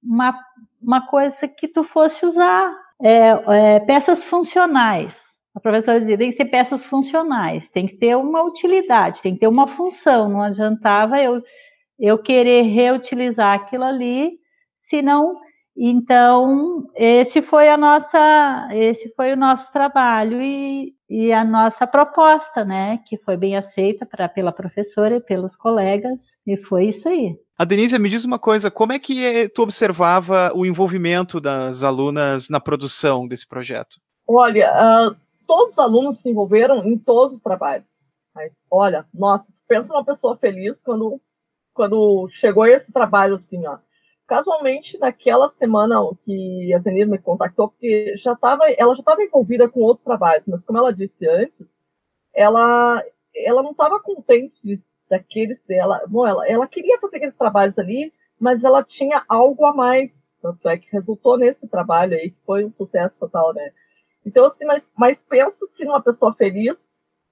uma, 0.03 0.37
uma 0.81 1.07
coisa 1.07 1.47
que 1.47 1.67
tu 1.67 1.83
fosse 1.83 2.25
usar. 2.25 2.71
É, 3.03 3.29
é, 3.47 3.79
peças 3.79 4.23
funcionais. 4.23 5.31
A 5.55 5.59
professora 5.59 5.99
dizia, 5.99 6.17
tem 6.17 6.29
que 6.29 6.35
ser 6.35 6.45
peças 6.45 6.83
funcionais, 6.83 7.67
tem 7.69 7.85
que 7.85 7.97
ter 7.97 8.15
uma 8.15 8.41
utilidade, 8.43 9.21
tem 9.21 9.33
que 9.33 9.41
ter 9.41 9.47
uma 9.47 9.67
função. 9.67 10.29
Não 10.29 10.41
adiantava 10.41 11.19
eu, 11.19 11.41
eu 12.01 12.17
querer 12.17 12.63
reutilizar 12.63 13.53
aquilo 13.53 13.83
ali, 13.85 14.31
senão 14.79 15.39
Então, 15.75 16.89
esse 16.95 17.41
foi 17.41 17.69
a 17.69 17.77
nossa, 17.77 18.67
esse 18.71 19.09
foi 19.15 19.33
o 19.33 19.37
nosso 19.37 19.71
trabalho 19.71 20.41
e, 20.41 20.93
e 21.09 21.31
a 21.31 21.45
nossa 21.45 21.87
proposta, 21.87 22.65
né, 22.65 22.99
que 23.05 23.17
foi 23.17 23.37
bem 23.37 23.55
aceita 23.55 24.05
pra, 24.05 24.27
pela 24.27 24.51
professora 24.51 25.15
e 25.15 25.21
pelos 25.21 25.55
colegas, 25.55 26.35
e 26.45 26.57
foi 26.57 26.89
isso 26.89 27.07
aí. 27.07 27.35
A 27.57 27.63
Denise, 27.63 27.97
me 27.97 28.09
diz 28.09 28.25
uma 28.25 28.37
coisa, 28.39 28.69
como 28.69 28.91
é 28.91 28.99
que 28.99 29.47
tu 29.49 29.61
observava 29.61 30.51
o 30.53 30.65
envolvimento 30.65 31.39
das 31.39 31.83
alunas 31.83 32.49
na 32.49 32.59
produção 32.59 33.27
desse 33.27 33.47
projeto? 33.47 33.97
Olha, 34.27 34.71
uh, 34.73 35.15
todos 35.47 35.73
os 35.73 35.79
alunos 35.79 36.17
se 36.17 36.29
envolveram 36.29 36.83
em 36.85 36.97
todos 36.97 37.37
os 37.37 37.41
trabalhos. 37.41 37.87
Mas, 38.35 38.53
olha, 38.69 39.05
nossa, 39.13 39.47
pensa 39.67 39.93
uma 39.93 40.03
pessoa 40.03 40.37
feliz 40.37 40.81
quando, 40.81 41.21
quando 41.73 42.29
chegou 42.31 42.65
esse 42.65 42.91
trabalho 42.91 43.35
assim, 43.35 43.65
ó 43.65 43.77
Casualmente, 44.31 44.97
naquela 44.97 45.49
semana 45.49 45.95
que 46.23 46.73
a 46.73 46.79
Zenir 46.79 47.05
me 47.05 47.17
contactou, 47.17 47.67
porque 47.67 48.15
já 48.15 48.33
tava, 48.33 48.63
ela 48.77 48.95
já 48.95 49.01
estava 49.01 49.21
envolvida 49.21 49.67
com 49.67 49.81
outros 49.81 50.05
trabalhos, 50.05 50.47
mas 50.47 50.63
como 50.63 50.77
ela 50.77 50.93
disse 50.93 51.27
antes, 51.27 51.67
ela, 52.33 53.03
ela 53.35 53.61
não 53.61 53.71
estava 53.71 53.99
contente 53.99 54.55
de, 54.63 54.75
daqueles 55.09 55.61
dela. 55.63 56.01
Bom, 56.07 56.25
ela, 56.25 56.47
ela 56.47 56.65
queria 56.65 56.97
fazer 56.97 57.17
aqueles 57.17 57.35
trabalhos 57.35 57.77
ali, 57.77 58.13
mas 58.39 58.63
ela 58.63 58.81
tinha 58.81 59.21
algo 59.27 59.65
a 59.65 59.73
mais. 59.73 60.31
Tanto 60.41 60.69
é 60.69 60.77
que 60.77 60.89
resultou 60.93 61.37
nesse 61.37 61.67
trabalho 61.67 62.13
aí, 62.15 62.31
que 62.31 62.39
foi 62.45 62.63
um 62.63 62.69
sucesso 62.69 63.19
total, 63.19 63.53
né? 63.53 63.73
Então, 64.25 64.45
assim, 64.45 64.63
mas, 64.63 64.89
mas 64.97 65.25
pensa-se 65.25 65.83
numa 65.83 66.01
pessoa 66.01 66.33
feliz 66.35 66.89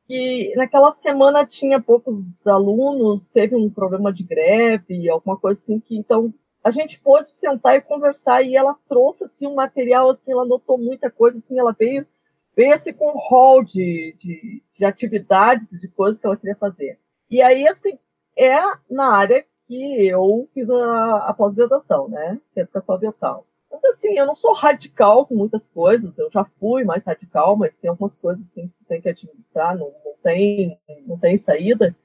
que 0.09 0.55
naquela 0.55 0.91
semana 0.91 1.45
tinha 1.45 1.79
poucos 1.79 2.45
alunos, 2.47 3.29
teve 3.29 3.55
um 3.55 3.69
problema 3.69 4.11
de 4.11 4.23
greve, 4.23 5.07
alguma 5.07 5.37
coisa 5.37 5.61
assim, 5.61 5.79
que 5.79 5.95
então 5.95 6.33
a 6.63 6.71
gente 6.71 6.99
pôde 6.99 7.29
sentar 7.29 7.75
e 7.75 7.81
conversar 7.81 8.41
e 8.41 8.55
ela 8.55 8.75
trouxe 8.87 9.25
assim 9.25 9.45
um 9.45 9.53
material 9.53 10.09
assim, 10.09 10.31
ela 10.31 10.45
notou 10.45 10.79
muita 10.79 11.11
coisa 11.11 11.37
assim, 11.37 11.59
ela 11.59 11.75
veio 11.77 12.07
veio 12.55 12.73
assim 12.73 12.91
com 12.91 13.11
um 13.11 13.19
hall 13.19 13.63
de, 13.63 14.15
de, 14.17 14.63
de 14.73 14.83
atividades, 14.83 15.79
de 15.79 15.87
coisas 15.87 16.19
que 16.19 16.25
ela 16.25 16.35
queria 16.35 16.55
fazer. 16.55 16.97
E 17.29 17.39
aí 17.39 17.67
assim 17.67 17.99
é 18.35 18.57
na 18.89 19.13
área 19.13 19.45
que 19.67 20.07
eu 20.07 20.43
fiz 20.55 20.67
a, 20.71 21.17
a 21.17 21.33
pós-graduação, 21.35 22.09
né, 22.09 22.41
é 22.55 22.61
educação 22.61 22.95
ambiental. 22.95 23.45
Mas 23.71 23.83
assim, 23.85 24.17
eu 24.17 24.25
não 24.25 24.33
sou 24.33 24.53
radical 24.53 25.25
com 25.25 25.35
muitas 25.35 25.69
coisas, 25.69 26.17
eu 26.17 26.29
já 26.31 26.43
fui 26.43 26.83
mais 26.83 27.03
radical, 27.03 27.55
mas 27.55 27.77
tem 27.77 27.89
algumas 27.89 28.17
coisas 28.17 28.49
assim 28.49 28.67
que 28.67 28.85
tem 28.85 29.01
que 29.01 29.09
administrar, 29.09 29.77
não, 29.77 29.93
não 30.03 30.13
tem 30.23 30.79
não 31.05 31.17
tem 31.17 31.37
saída. 31.37 31.95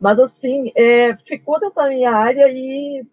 Mas 0.00 0.18
assim, 0.18 0.72
é, 0.74 1.14
ficou 1.16 1.60
dentro 1.60 1.76
da 1.76 1.88
minha 1.88 2.10
área 2.10 2.48
e 2.48 3.06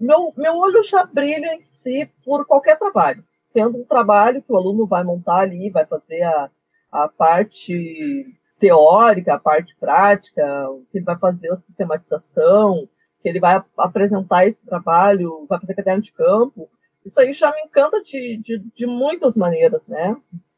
meu, 0.00 0.32
meu 0.36 0.56
olho 0.56 0.82
já 0.82 1.04
brilha 1.04 1.54
em 1.54 1.62
si 1.62 2.10
por 2.24 2.46
qualquer 2.46 2.78
trabalho, 2.78 3.24
sendo 3.42 3.78
um 3.78 3.84
trabalho 3.84 4.42
que 4.42 4.52
o 4.52 4.56
aluno 4.56 4.86
vai 4.86 5.04
montar 5.04 5.40
ali, 5.40 5.70
vai 5.70 5.84
fazer 5.86 6.22
a, 6.22 6.50
a 6.90 7.08
parte 7.08 8.26
teórica, 8.58 9.34
a 9.34 9.38
parte 9.38 9.76
prática, 9.78 10.42
que 10.90 10.98
ele 10.98 11.04
vai 11.04 11.18
fazer 11.18 11.50
a 11.52 11.56
sistematização, 11.56 12.88
que 13.20 13.28
ele 13.28 13.38
vai 13.38 13.62
apresentar 13.76 14.46
esse 14.46 14.64
trabalho, 14.64 15.46
vai 15.48 15.60
fazer 15.60 15.74
caderno 15.74 16.02
de 16.02 16.12
campo. 16.12 16.68
Isso 17.04 17.20
aí 17.20 17.32
já 17.32 17.50
me 17.50 17.62
encanta 17.62 18.02
de, 18.02 18.36
de, 18.38 18.58
de 18.58 18.86
muitas 18.86 19.36
maneiras, 19.36 19.82
né? 19.86 20.16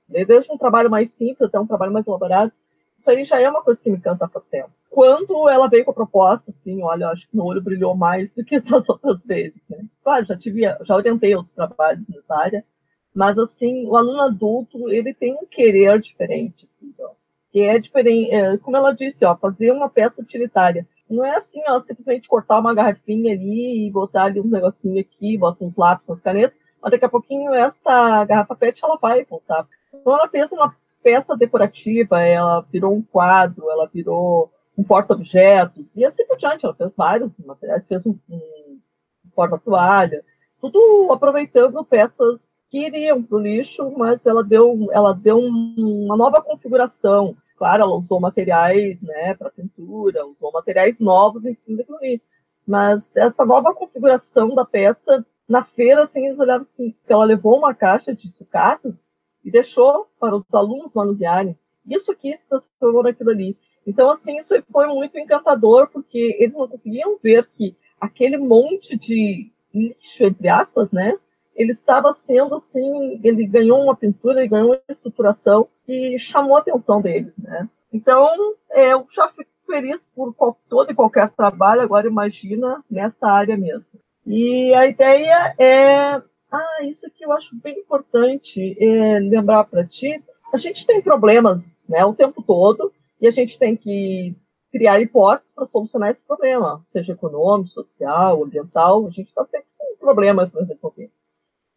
Desde 0.09 0.52
um 0.52 0.59
trabalho 0.59 0.90
mais 0.90 1.11
simples 1.11 1.48
até 1.48 1.59
um 1.59 1.66
trabalho 1.66 1.92
mais 1.92 2.07
elaborado. 2.07 2.52
Isso 2.98 3.11
aí 3.11 3.24
já 3.24 3.40
é 3.40 3.48
uma 3.48 3.62
coisa 3.62 3.80
que 3.80 3.90
me 3.90 3.96
encanta 3.96 4.28
faz 4.28 4.46
tempo 4.46 4.70
quando 4.94 5.48
ela 5.48 5.68
veio 5.68 5.85
com 5.85 5.90
a 5.90 5.94
proposta, 5.94 6.50
assim, 6.50 6.80
olha, 6.80 7.09
acho 7.09 7.28
que 7.28 7.35
meu 7.35 7.44
olho 7.44 7.61
brilhou 7.61 7.96
mais 7.96 8.33
do 8.33 8.44
que 8.44 8.61
das 8.62 8.88
outras 8.88 9.26
vezes, 9.26 9.61
né? 9.68 9.85
Claro, 10.04 10.24
já 10.24 10.37
tive, 10.37 10.62
já 10.85 10.94
orientei 10.94 11.35
outros 11.35 11.54
trabalhos 11.54 12.09
nessa 12.09 12.33
área, 12.37 12.64
mas, 13.12 13.37
assim, 13.37 13.87
o 13.87 13.96
aluno 13.96 14.22
adulto, 14.22 14.88
ele 14.88 15.12
tem 15.12 15.35
um 15.35 15.46
querer 15.46 16.00
diferente, 16.00 16.66
assim, 16.66 16.94
que 17.50 17.61
é 17.61 17.78
diferente, 17.78 18.33
é, 18.33 18.57
como 18.59 18.76
ela 18.76 18.92
disse, 18.92 19.24
ó, 19.24 19.37
fazer 19.37 19.72
uma 19.72 19.90
peça 19.90 20.22
utilitária. 20.22 20.87
Não 21.09 21.25
é 21.25 21.37
assim, 21.37 21.62
ó, 21.69 21.79
simplesmente 21.79 22.29
cortar 22.29 22.59
uma 22.59 22.75
garrafinha 22.75 23.33
ali 23.33 23.87
e 23.87 23.90
botar 23.90 24.25
ali 24.25 24.40
um 24.40 24.49
negocinho 24.49 25.01
aqui, 25.01 25.37
bota 25.37 25.64
uns 25.64 25.77
lápis, 25.77 26.09
umas 26.09 26.21
canetas, 26.21 26.57
mas 26.83 26.90
daqui 26.90 27.05
a 27.05 27.09
pouquinho 27.09 27.53
essa 27.55 28.25
garrafa 28.25 28.55
PET, 28.55 28.85
ela 28.85 28.97
vai 28.97 29.25
voltar. 29.25 29.67
Então, 29.93 30.14
ela 30.14 30.29
fez 30.29 30.51
uma 30.53 30.75
peça 31.03 31.37
decorativa, 31.37 32.21
ela 32.21 32.61
virou 32.73 32.95
um 32.95 33.03
quadro, 33.03 33.71
ela 33.71 33.87
virou 33.93 34.51
um 34.77 34.83
porta-objetos, 34.83 35.95
e 35.97 36.05
assim 36.05 36.27
por 36.27 36.37
diante. 36.37 36.64
Ela 36.64 36.75
fez 36.75 36.90
vários 36.97 37.38
materiais, 37.40 37.87
fez 37.87 38.07
um, 38.07 38.17
um 38.29 38.79
porta-toalha, 39.35 40.25
tudo 40.61 41.12
aproveitando 41.12 41.85
peças 41.85 42.64
que 42.71 42.87
iriam 42.87 43.23
para 43.23 43.37
o 43.37 43.40
lixo, 43.40 43.93
mas 43.97 44.27
ela 44.27 44.43
deu, 44.43 44.88
ela 44.90 45.12
deu 45.12 45.38
um, 45.38 46.05
uma 46.07 46.17
nova 46.17 46.43
configuração. 46.43 47.37
Claro, 47.57 47.83
ela 47.83 47.97
usou 47.97 48.21
materiais 48.21 49.03
né, 49.03 49.35
para 49.35 49.51
pintura, 49.51 50.27
usou 50.27 50.53
materiais 50.53 50.99
novos 50.99 51.47
em 51.47 51.55
cima 51.55 51.79
daquilo 51.79 51.99
ali. 51.99 52.23
Mas 52.67 53.14
essa 53.14 53.45
nova 53.45 53.75
configuração 53.75 54.55
da 54.55 54.64
peça, 54.64 55.25
na 55.49 55.64
feira, 55.64 56.03
assim, 56.03 56.27
eles 56.27 56.40
olhavam 56.40 56.62
assim, 56.62 56.95
que 57.07 57.12
ela 57.12 57.25
levou 57.25 57.59
uma 57.59 57.75
caixa 57.75 58.14
de 58.14 58.29
sucatas 58.29 59.11
e 59.45 59.51
deixou 59.51 60.09
para 60.19 60.37
os 60.37 60.55
alunos 60.55 60.93
manusearem. 60.95 61.57
Isso 61.87 62.11
aqui 62.11 62.37
se 62.37 62.49
transformou 62.49 63.03
naquilo 63.03 63.31
ali. 63.31 63.57
Então, 63.87 64.11
assim, 64.11 64.38
isso 64.38 64.55
foi 64.73 64.87
muito 64.87 65.19
encantador, 65.19 65.88
porque 65.90 66.37
eles 66.40 66.55
não 66.55 66.67
conseguiam 66.67 67.19
ver 67.23 67.47
que 67.55 67.77
aquele 68.01 68.38
monte 68.38 68.97
de 68.97 69.53
lixo, 69.75 70.25
entre 70.25 70.49
aspas, 70.49 70.90
né? 70.90 71.19
Ele 71.55 71.71
estava 71.71 72.12
sendo, 72.12 72.55
assim, 72.55 73.21
ele 73.23 73.47
ganhou 73.47 73.83
uma 73.83 73.97
pintura, 73.97 74.40
ele 74.40 74.49
ganhou 74.49 74.69
uma 74.69 74.81
estruturação 74.88 75.69
que 75.87 76.19
chamou 76.19 76.57
a 76.57 76.61
atenção 76.61 77.01
deles, 77.01 77.33
né? 77.38 77.69
Então, 77.93 78.29
é, 78.71 78.93
eu 78.93 79.07
já 79.11 79.29
fico 79.29 79.51
feliz 79.67 80.05
por 80.14 80.35
todo 80.69 80.90
e 80.90 80.95
qualquer 80.95 81.31
trabalho, 81.31 81.83
agora 81.83 82.09
imagina 82.09 82.83
nessa 82.90 83.27
área 83.27 83.57
mesmo. 83.57 84.01
E 84.27 84.75
a 84.75 84.87
ideia 84.87 85.55
é, 85.59 86.23
ah, 86.51 86.85
isso 86.85 87.11
que 87.11 87.25
eu 87.25 87.33
acho 87.33 87.57
bem 87.57 87.79
importante 87.79 88.77
é, 88.81 89.19
lembrar 89.21 89.64
para 89.64 89.87
ti, 89.87 90.23
a 90.53 90.57
gente 90.57 90.87
tem 90.87 91.03
problemas, 91.03 91.79
né, 91.88 92.05
o 92.05 92.14
tempo 92.14 92.43
todo, 92.43 92.93
e 93.21 93.27
a 93.27 93.31
gente 93.31 93.59
tem 93.59 93.77
que 93.77 94.35
criar 94.71 95.01
hipóteses 95.01 95.53
para 95.53 95.67
solucionar 95.67 96.11
esse 96.11 96.25
problema, 96.25 96.83
seja 96.88 97.12
econômico, 97.12 97.71
social, 97.71 98.43
ambiental. 98.43 99.07
A 99.07 99.11
gente 99.11 99.29
está 99.29 99.45
sempre 99.45 99.69
com 99.79 99.95
um 99.95 99.97
problema 99.99 100.49
para 100.49 100.64
resolver. 100.64 101.11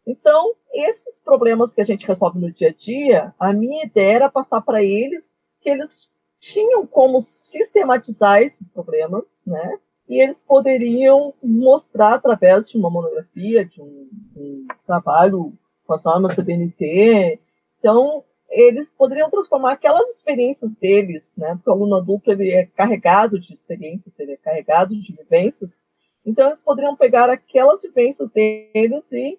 Então, 0.08 0.54
esses 0.72 1.20
problemas 1.20 1.74
que 1.74 1.82
a 1.82 1.84
gente 1.84 2.06
resolve 2.06 2.38
no 2.38 2.50
dia 2.50 2.70
a 2.70 2.72
dia, 2.72 3.34
a 3.38 3.52
minha 3.52 3.84
ideia 3.84 4.14
era 4.14 4.30
passar 4.30 4.62
para 4.62 4.82
eles 4.82 5.34
que 5.60 5.68
eles 5.68 6.10
tinham 6.40 6.86
como 6.86 7.20
sistematizar 7.20 8.40
esses 8.40 8.66
problemas, 8.68 9.42
né? 9.46 9.78
E 10.08 10.18
eles 10.18 10.42
poderiam 10.42 11.34
mostrar 11.42 12.14
através 12.14 12.70
de 12.70 12.78
uma 12.78 12.88
monografia, 12.88 13.66
de 13.66 13.82
um, 13.82 14.08
um 14.34 14.66
trabalho 14.86 15.52
com 15.86 15.92
as 15.92 16.04
normas 16.04 16.34
do 16.34 16.42
BNT. 16.42 17.38
Então, 17.78 18.24
eles 18.48 18.90
poderiam 18.94 19.28
transformar 19.28 19.72
aquelas 19.72 20.08
experiências 20.08 20.74
deles, 20.74 21.34
né? 21.36 21.54
Porque 21.56 21.68
o 21.68 21.74
aluno 21.74 21.96
adulto 21.96 22.32
ele 22.32 22.50
é 22.50 22.64
carregado 22.64 23.38
de 23.38 23.52
experiências, 23.52 24.18
ele 24.18 24.32
é 24.32 24.36
carregado 24.38 24.98
de 24.98 25.12
vivências. 25.12 25.76
Então 26.24 26.46
eles 26.46 26.62
poderiam 26.62 26.96
pegar 26.96 27.28
aquelas 27.28 27.82
vivências 27.82 28.30
deles 28.30 29.04
e 29.12 29.38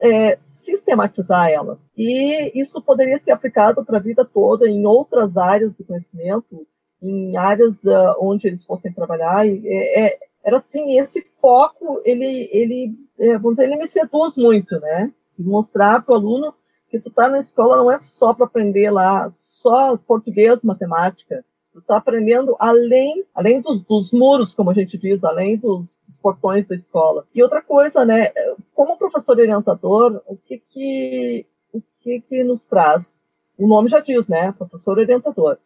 é, 0.00 0.36
sistematizar 0.40 1.50
elas. 1.50 1.90
E 1.96 2.58
isso 2.58 2.80
poderia 2.80 3.18
ser 3.18 3.32
aplicado 3.32 3.84
para 3.84 3.98
a 3.98 4.02
vida 4.02 4.24
toda 4.24 4.68
em 4.68 4.86
outras 4.86 5.36
áreas 5.36 5.76
do 5.76 5.84
conhecimento, 5.84 6.66
em 7.02 7.36
áreas 7.36 7.84
uh, 7.84 8.16
onde 8.20 8.46
eles 8.46 8.64
fossem 8.64 8.92
trabalhar. 8.92 9.46
E, 9.46 9.62
é, 9.66 10.06
é, 10.06 10.18
era 10.42 10.56
assim, 10.56 10.98
esse 10.98 11.26
foco, 11.40 12.00
ele, 12.04 12.48
ele, 12.50 12.94
é, 13.18 13.34
vamos 13.34 13.56
dizer, 13.56 13.64
ele 13.64 13.76
me 13.76 13.86
seduz 13.86 14.36
muito, 14.36 14.78
né? 14.80 15.12
Mostrar 15.38 16.02
para 16.02 16.14
o 16.14 16.16
aluno 16.16 16.54
que 16.88 16.98
tu 16.98 17.10
tá 17.10 17.28
na 17.28 17.38
escola 17.38 17.76
não 17.76 17.90
é 17.90 17.98
só 17.98 18.34
para 18.34 18.46
aprender 18.46 18.90
lá, 18.90 19.30
só 19.30 19.96
português, 19.96 20.64
matemática. 20.64 21.44
Tu 21.72 21.80
tá 21.82 21.98
aprendendo 21.98 22.56
além, 22.58 23.24
além 23.34 23.60
dos, 23.60 23.84
dos 23.84 24.12
muros, 24.12 24.54
como 24.54 24.70
a 24.70 24.74
gente 24.74 24.98
diz, 24.98 25.22
além 25.22 25.56
dos, 25.56 26.00
dos, 26.04 26.18
portões 26.18 26.66
da 26.66 26.74
escola. 26.74 27.26
E 27.34 27.42
outra 27.42 27.62
coisa, 27.62 28.04
né, 28.04 28.32
como 28.74 28.98
professor 28.98 29.38
orientador, 29.38 30.20
o 30.26 30.36
que 30.36 30.58
que, 30.58 31.46
o 31.72 31.80
que 32.00 32.20
que 32.22 32.42
nos 32.42 32.66
traz? 32.66 33.20
O 33.56 33.68
nome 33.68 33.88
já 33.88 34.00
diz, 34.00 34.26
né, 34.26 34.52
professor 34.52 34.98
orientador. 34.98 35.58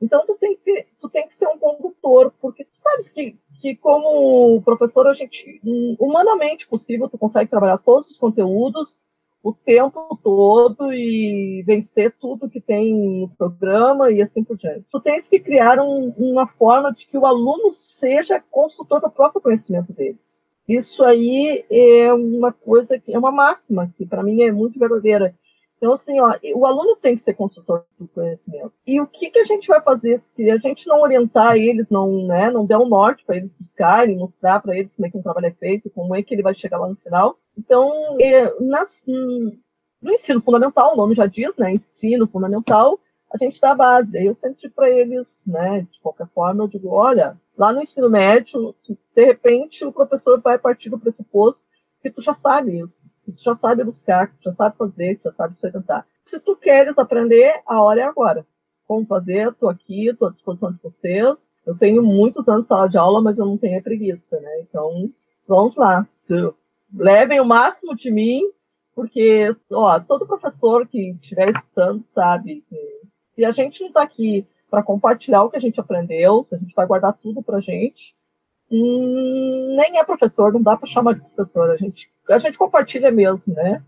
Então 0.00 0.24
tu 0.26 0.34
tem 0.36 0.56
que, 0.56 0.86
tu 0.98 1.10
tem 1.10 1.28
que 1.28 1.34
ser 1.34 1.46
um 1.46 1.58
condutor, 1.58 2.32
porque 2.40 2.64
tu 2.64 2.74
sabes 2.74 3.12
que, 3.12 3.36
que 3.60 3.76
como 3.76 4.62
professor 4.62 5.06
a 5.06 5.12
gente, 5.12 5.60
humanamente 5.98 6.66
possível, 6.66 7.08
tu 7.08 7.18
consegue 7.18 7.50
trabalhar 7.50 7.76
todos 7.78 8.10
os 8.10 8.16
conteúdos, 8.18 8.98
o 9.42 9.52
tempo 9.52 10.18
todo 10.22 10.92
e 10.92 11.62
vencer 11.66 12.12
tudo 12.20 12.48
que 12.48 12.60
tem 12.60 12.94
no 12.94 13.28
programa 13.38 14.10
e 14.10 14.20
assim 14.20 14.44
por 14.44 14.56
diante. 14.56 14.84
Tu 14.90 15.00
tens 15.00 15.28
que 15.28 15.40
criar 15.40 15.78
um, 15.80 16.12
uma 16.18 16.46
forma 16.46 16.92
de 16.92 17.06
que 17.06 17.16
o 17.16 17.26
aluno 17.26 17.72
seja 17.72 18.42
construtor 18.50 19.00
do 19.00 19.10
próprio 19.10 19.40
conhecimento 19.40 19.92
deles. 19.92 20.46
Isso 20.68 21.02
aí 21.02 21.64
é 21.70 22.12
uma 22.12 22.52
coisa 22.52 22.98
que 22.98 23.12
é 23.12 23.18
uma 23.18 23.32
máxima 23.32 23.92
que 23.96 24.06
para 24.06 24.22
mim 24.22 24.42
é 24.42 24.52
muito 24.52 24.78
verdadeira. 24.78 25.34
Então, 25.80 25.94
assim, 25.94 26.20
ó, 26.20 26.38
o 26.56 26.66
aluno 26.66 26.94
tem 26.96 27.16
que 27.16 27.22
ser 27.22 27.32
construtor 27.32 27.86
do 27.98 28.06
conhecimento. 28.06 28.70
E 28.86 29.00
o 29.00 29.06
que, 29.06 29.30
que 29.30 29.38
a 29.38 29.44
gente 29.44 29.66
vai 29.66 29.80
fazer 29.80 30.18
se 30.18 30.50
a 30.50 30.58
gente 30.58 30.86
não 30.86 31.00
orientar 31.00 31.56
eles, 31.56 31.88
não, 31.88 32.26
né, 32.26 32.50
não 32.50 32.66
der 32.66 32.76
um 32.76 32.86
norte 32.86 33.24
para 33.24 33.38
eles 33.38 33.54
buscarem, 33.54 34.18
mostrar 34.18 34.60
para 34.60 34.76
eles 34.76 34.94
como 34.94 35.06
é 35.06 35.10
que 35.10 35.16
um 35.16 35.22
trabalho 35.22 35.46
é 35.46 35.52
feito, 35.52 35.88
como 35.88 36.14
é 36.14 36.22
que 36.22 36.34
ele 36.34 36.42
vai 36.42 36.54
chegar 36.54 36.78
lá 36.78 36.86
no 36.86 36.96
final? 36.96 37.38
Então, 37.56 37.90
é, 38.20 38.54
nas, 38.60 39.02
no 39.06 40.12
ensino 40.12 40.42
fundamental, 40.42 40.92
o 40.92 40.96
nome 40.96 41.14
já 41.14 41.24
diz, 41.24 41.56
né, 41.56 41.72
ensino 41.72 42.26
fundamental, 42.26 43.00
a 43.32 43.38
gente 43.38 43.58
dá 43.58 43.70
a 43.70 43.74
base. 43.74 44.18
Aí 44.18 44.26
eu 44.26 44.34
sempre 44.34 44.60
digo 44.60 44.74
para 44.74 44.90
eles, 44.90 45.44
né, 45.46 45.86
de 45.90 45.98
qualquer 46.02 46.28
forma, 46.34 46.62
eu 46.62 46.68
digo, 46.68 46.90
olha, 46.90 47.40
lá 47.56 47.72
no 47.72 47.80
ensino 47.80 48.10
médio, 48.10 48.74
de 48.86 49.24
repente 49.24 49.82
o 49.82 49.92
professor 49.92 50.38
vai 50.42 50.58
partir 50.58 50.90
do 50.90 50.98
pressuposto 50.98 51.64
que 52.02 52.10
tu 52.10 52.20
já 52.20 52.34
sabe 52.34 52.78
isso 52.78 52.98
que 53.30 53.38
tu 53.38 53.42
já 53.42 53.54
sabe 53.54 53.84
buscar, 53.84 54.28
que 54.28 54.36
tu 54.38 54.44
já 54.44 54.52
sabe 54.52 54.76
fazer, 54.76 55.16
que 55.16 55.22
tu 55.22 55.24
já 55.24 55.32
sabe 55.32 55.58
sustentar. 55.58 56.06
Se 56.24 56.38
tu 56.40 56.56
queres 56.56 56.98
aprender, 56.98 57.60
a 57.66 57.82
hora 57.82 58.00
é 58.00 58.04
agora. 58.04 58.46
Como 58.86 59.06
fazer? 59.06 59.48
Estou 59.48 59.68
aqui, 59.68 60.08
estou 60.08 60.28
à 60.28 60.30
disposição 60.30 60.72
de 60.72 60.78
vocês. 60.82 61.52
Eu 61.64 61.76
tenho 61.76 62.02
muitos 62.02 62.48
anos 62.48 62.62
de 62.62 62.68
sala 62.68 62.88
de 62.88 62.98
aula, 62.98 63.22
mas 63.22 63.38
eu 63.38 63.46
não 63.46 63.56
tenho 63.56 63.82
preguiça, 63.82 64.38
né? 64.40 64.60
Então, 64.60 65.10
vamos 65.46 65.76
lá. 65.76 66.06
Levem 66.92 67.40
o 67.40 67.44
máximo 67.44 67.94
de 67.94 68.10
mim, 68.10 68.42
porque, 68.94 69.54
ó, 69.70 70.00
todo 70.00 70.26
professor 70.26 70.86
que 70.86 71.10
estiver 71.20 71.50
estudando 71.50 72.02
sabe 72.02 72.64
que 72.68 73.00
se 73.14 73.44
a 73.44 73.52
gente 73.52 73.80
não 73.80 73.88
está 73.88 74.02
aqui 74.02 74.46
para 74.68 74.82
compartilhar 74.82 75.42
o 75.42 75.50
que 75.50 75.56
a 75.56 75.60
gente 75.60 75.80
aprendeu, 75.80 76.44
se 76.44 76.54
a 76.54 76.58
gente 76.58 76.74
vai 76.74 76.86
guardar 76.86 77.16
tudo 77.16 77.42
para 77.42 77.58
a 77.58 77.60
gente, 77.60 78.14
nem 78.70 79.98
é 79.98 80.04
professor, 80.04 80.52
não 80.52 80.62
dá 80.62 80.76
para 80.76 80.88
chamar 80.88 81.14
de 81.14 81.20
professor. 81.20 81.70
A 81.70 81.76
gente 81.76 82.10
a 82.28 82.38
gente 82.38 82.56
compartilha 82.56 83.10
mesmo, 83.10 83.52
né? 83.54 83.82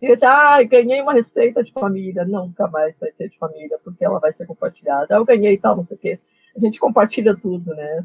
E 0.00 0.16
já, 0.16 0.56
ah, 0.56 0.62
ganhei 0.62 1.00
uma 1.02 1.12
receita 1.12 1.62
de 1.62 1.72
família. 1.72 2.24
Nunca 2.24 2.68
mais 2.68 2.94
vai 3.00 3.10
ser 3.12 3.28
de 3.28 3.36
família, 3.36 3.78
porque 3.82 4.04
ela 4.04 4.20
vai 4.20 4.32
ser 4.32 4.46
compartilhada. 4.46 5.14
Eu 5.14 5.24
ganhei 5.24 5.58
tal, 5.58 5.76
não 5.76 5.84
sei 5.84 5.96
o 5.96 6.00
quê. 6.00 6.18
A 6.56 6.60
gente 6.60 6.78
compartilha 6.78 7.36
tudo, 7.36 7.74
né? 7.74 8.04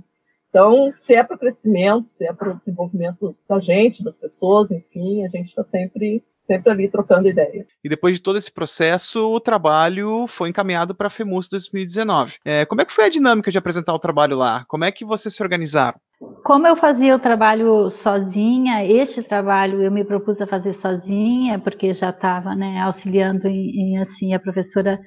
Então, 0.49 0.91
se 0.91 1.15
é 1.15 1.23
para 1.23 1.35
o 1.35 1.39
crescimento, 1.39 2.07
se 2.07 2.25
é 2.25 2.33
para 2.33 2.51
o 2.51 2.57
desenvolvimento 2.57 3.35
da 3.47 3.59
gente, 3.59 4.03
das 4.03 4.17
pessoas, 4.17 4.71
enfim, 4.71 5.25
a 5.25 5.29
gente 5.29 5.47
está 5.47 5.63
sempre 5.63 6.23
sempre 6.45 6.71
ali 6.71 6.89
trocando 6.89 7.27
ideias. 7.27 7.69
E 7.83 7.89
depois 7.89 8.17
de 8.17 8.21
todo 8.21 8.37
esse 8.37 8.51
processo, 8.51 9.31
o 9.31 9.39
trabalho 9.39 10.27
foi 10.27 10.49
encaminhado 10.49 10.93
para 10.93 11.07
a 11.07 11.09
FEMUS 11.09 11.47
2019. 11.47 12.35
É, 12.43 12.65
como 12.65 12.81
é 12.81 12.85
que 12.85 12.91
foi 12.91 13.05
a 13.05 13.09
dinâmica 13.09 13.49
de 13.49 13.57
apresentar 13.57 13.93
o 13.93 13.99
trabalho 13.99 14.37
lá? 14.37 14.65
Como 14.67 14.83
é 14.83 14.91
que 14.91 15.05
vocês 15.05 15.33
se 15.33 15.41
organizaram? 15.41 15.99
Como 16.43 16.67
eu 16.67 16.75
fazia 16.75 17.15
o 17.15 17.19
trabalho 17.19 17.89
sozinha, 17.89 18.85
este 18.85 19.23
trabalho 19.23 19.81
eu 19.81 19.91
me 19.91 20.03
propus 20.03 20.41
a 20.41 20.47
fazer 20.47 20.73
sozinha, 20.73 21.59
porque 21.59 21.93
já 21.93 22.09
estava 22.09 22.53
né, 22.55 22.79
auxiliando 22.81 23.47
em, 23.47 23.93
em, 23.93 23.97
assim 23.97 24.33
a 24.33 24.39
professora. 24.39 24.99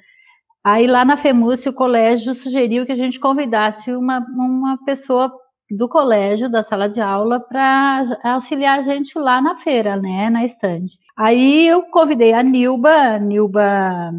Aí 0.63 0.87
lá 0.87 1.05
na 1.05 1.17
FEMUS 1.17 1.65
o 1.65 1.73
colégio 1.73 2.33
sugeriu 2.33 2.85
que 2.85 2.91
a 2.91 2.95
gente 2.95 3.19
convidasse 3.19 3.91
uma, 3.91 4.19
uma 4.19 4.77
pessoa 4.85 5.31
do 5.69 5.89
colégio, 5.89 6.49
da 6.49 6.63
sala 6.63 6.87
de 6.87 7.01
aula, 7.01 7.39
para 7.39 8.05
auxiliar 8.23 8.79
a 8.79 8.83
gente 8.83 9.17
lá 9.19 9.41
na 9.41 9.57
feira, 9.57 9.95
né, 9.97 10.29
na 10.29 10.45
estande. 10.45 10.97
Aí 11.17 11.67
eu 11.67 11.83
convidei 11.83 12.33
a 12.33 12.41
Nilba, 12.41 13.19
Nilba, 13.19 14.13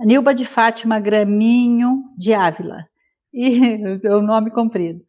Nilba 0.00 0.34
de 0.34 0.44
Fátima 0.44 0.98
Graminho 0.98 2.04
de 2.16 2.32
Ávila, 2.32 2.86
e 3.32 3.78
o 4.08 4.22
nome 4.22 4.50
comprido. 4.50 5.00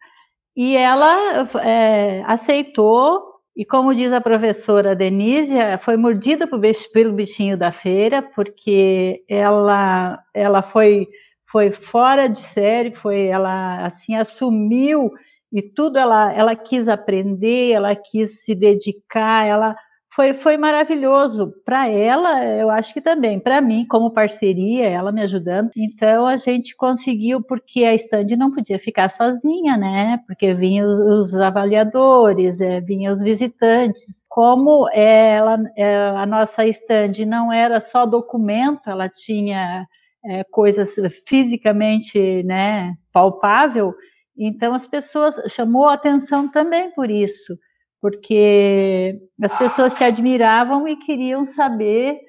E 0.55 0.77
ela 0.77 1.47
é, 1.63 2.23
aceitou, 2.25 3.21
e 3.55 3.65
como 3.65 3.93
diz 3.93 4.11
a 4.13 4.21
professora 4.21 4.95
Denísia, 4.95 5.77
foi 5.79 5.97
mordida 5.97 6.47
pelo 6.93 7.13
bichinho 7.13 7.57
da 7.57 7.71
feira, 7.71 8.21
porque 8.21 9.23
ela, 9.27 10.23
ela 10.33 10.61
foi, 10.61 11.07
foi 11.45 11.71
fora 11.71 12.27
de 12.27 12.39
série, 12.39 12.95
foi, 12.95 13.27
ela 13.27 13.85
assim 13.85 14.15
assumiu 14.15 15.11
e 15.51 15.61
tudo 15.61 15.97
ela, 15.97 16.33
ela 16.33 16.55
quis 16.55 16.87
aprender, 16.87 17.71
ela 17.71 17.95
quis 17.95 18.43
se 18.43 18.53
dedicar, 18.55 19.45
ela 19.45 19.75
foi, 20.15 20.33
foi 20.33 20.55
maravilhoso 20.57 21.53
para 21.65 21.89
ela, 21.89 22.43
eu 22.45 22.69
acho 22.69 22.93
que 22.93 23.01
também 23.01 23.37
para 23.39 23.59
mim 23.59 23.85
como 23.85 24.13
parceria, 24.13 24.87
ela 24.87 25.11
me 25.11 25.21
ajudando. 25.21 25.71
Então 25.75 26.25
a 26.25 26.37
gente 26.37 26.75
conseguiu 26.75 27.43
porque 27.43 27.83
a 27.83 27.93
stand 27.93 28.37
não 28.37 28.51
podia 28.51 28.79
ficar 28.79 29.09
sozinha, 29.09 29.75
né? 29.75 30.19
Porque 30.25 30.53
vinham 30.53 30.89
os, 30.89 31.33
os 31.33 31.35
avaliadores, 31.35 32.61
é, 32.61 32.79
vinham 32.79 33.11
os 33.11 33.21
visitantes. 33.21 34.25
Como 34.29 34.87
ela, 34.93 35.57
é, 35.75 36.07
a 36.09 36.25
nossa 36.25 36.65
stand 36.65 37.25
não 37.27 37.51
era 37.51 37.81
só 37.81 38.05
documento, 38.05 38.89
ela 38.89 39.09
tinha 39.09 39.85
é, 40.23 40.43
coisas 40.45 40.95
fisicamente, 41.27 42.41
né, 42.43 42.95
palpável 43.11 43.93
então 44.37 44.73
as 44.73 44.85
pessoas 44.85 45.35
chamou 45.49 45.87
a 45.87 45.93
atenção 45.93 46.49
também 46.51 46.91
por 46.91 47.09
isso, 47.09 47.57
porque 48.05 49.19
as 49.41 49.57
pessoas 49.57 49.93
se 49.93 50.03
admiravam 50.03 50.87
e 50.87 50.95
queriam 50.95 51.43
saber 51.43 52.19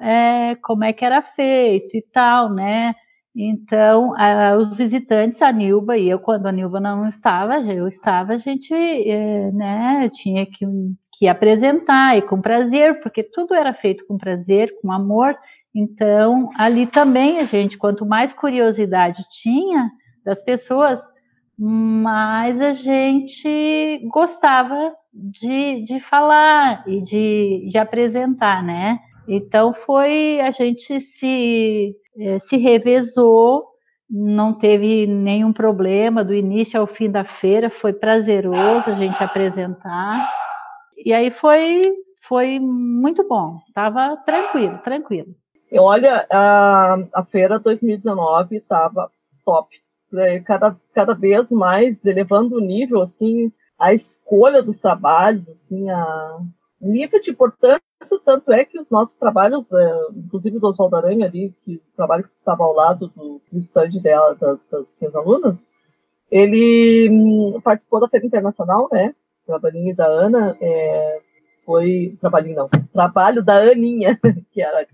é, 0.00 0.56
como 0.62 0.82
é 0.82 0.94
que 0.94 1.04
era 1.04 1.20
feito 1.20 1.94
e 1.94 2.00
tal, 2.10 2.50
né? 2.50 2.94
Então, 3.36 4.14
a, 4.16 4.56
os 4.56 4.74
visitantes, 4.78 5.42
a 5.42 5.52
Nilba 5.52 5.98
e 5.98 6.08
eu, 6.08 6.18
quando 6.18 6.46
a 6.46 6.52
Nilba 6.52 6.80
não 6.80 7.06
estava, 7.06 7.58
eu 7.58 7.86
estava, 7.86 8.32
a 8.32 8.38
gente 8.38 8.72
é, 8.72 9.52
né, 9.52 10.08
tinha 10.10 10.46
que, 10.46 10.64
que 11.18 11.28
apresentar 11.28 12.16
e 12.16 12.22
com 12.22 12.40
prazer, 12.40 13.02
porque 13.02 13.22
tudo 13.22 13.52
era 13.52 13.74
feito 13.74 14.06
com 14.06 14.16
prazer, 14.16 14.72
com 14.80 14.90
amor. 14.90 15.36
Então, 15.74 16.48
ali 16.56 16.86
também 16.86 17.40
a 17.40 17.44
gente, 17.44 17.76
quanto 17.76 18.06
mais 18.06 18.32
curiosidade 18.32 19.22
tinha 19.30 19.90
das 20.24 20.42
pessoas, 20.42 20.98
mas 21.58 22.60
a 22.60 22.72
gente 22.72 24.00
gostava 24.10 24.94
de, 25.12 25.82
de 25.82 26.00
falar 26.00 26.84
e 26.86 27.00
de, 27.00 27.66
de 27.70 27.78
apresentar, 27.78 28.62
né? 28.62 28.98
Então 29.26 29.72
foi 29.72 30.40
a 30.40 30.50
gente 30.50 31.00
se, 31.00 31.96
eh, 32.18 32.38
se 32.38 32.56
revezou, 32.58 33.64
não 34.08 34.52
teve 34.52 35.06
nenhum 35.06 35.52
problema 35.52 36.22
do 36.22 36.34
início 36.34 36.78
ao 36.78 36.86
fim 36.86 37.10
da 37.10 37.24
feira, 37.24 37.70
foi 37.70 37.92
prazeroso 37.92 38.90
a 38.90 38.94
gente 38.94 39.22
apresentar. 39.22 40.30
E 41.04 41.12
aí 41.12 41.30
foi 41.30 41.92
foi 42.20 42.58
muito 42.58 43.26
bom, 43.28 43.60
estava 43.68 44.16
tranquilo, 44.26 44.78
tranquilo. 44.78 45.28
Olha, 45.78 46.26
a, 46.30 46.96
a 47.14 47.24
feira 47.24 47.58
2019 47.58 48.56
estava 48.56 49.10
top 49.44 49.68
né, 50.16 50.40
cada, 50.40 50.76
cada 50.94 51.14
vez 51.14 51.50
mais 51.50 52.04
elevando 52.04 52.56
o 52.56 52.60
nível, 52.60 53.02
assim, 53.02 53.52
a 53.78 53.92
escolha 53.92 54.62
dos 54.62 54.80
trabalhos, 54.80 55.48
assim, 55.48 55.88
a 55.90 56.38
nível 56.80 57.20
de 57.20 57.30
importância, 57.30 57.80
tanto 58.24 58.52
é 58.52 58.64
que 58.64 58.78
os 58.78 58.90
nossos 58.90 59.18
trabalhos, 59.18 59.70
é, 59.72 60.00
inclusive 60.16 60.58
do 60.58 60.68
Oswaldo 60.68 60.96
Aranha 60.96 61.26
ali, 61.26 61.54
que 61.64 61.76
o 61.76 61.96
trabalho 61.96 62.24
que 62.24 62.36
estava 62.36 62.64
ao 62.64 62.72
lado 62.72 63.08
do, 63.08 63.40
do 63.52 63.58
stand 63.58 63.90
dela, 64.02 64.34
das, 64.34 64.58
das 64.70 64.96
minhas 65.00 65.14
alunas, 65.14 65.70
ele 66.30 67.08
hum, 67.10 67.60
participou 67.62 68.00
da 68.00 68.08
Feira 68.08 68.26
Internacional, 68.26 68.88
né, 68.90 69.14
o 69.44 69.46
trabalhinho 69.46 69.94
da 69.94 70.06
Ana, 70.06 70.56
é, 70.60 71.20
foi, 71.64 72.16
trabalhinho 72.20 72.56
não, 72.56 72.68
trabalho 72.92 73.44
da 73.44 73.58
Aninha, 73.58 74.18
que 74.50 74.62
era 74.62 74.86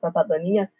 tratada 0.00 0.28
da 0.28 0.36
Aninha, 0.36 0.70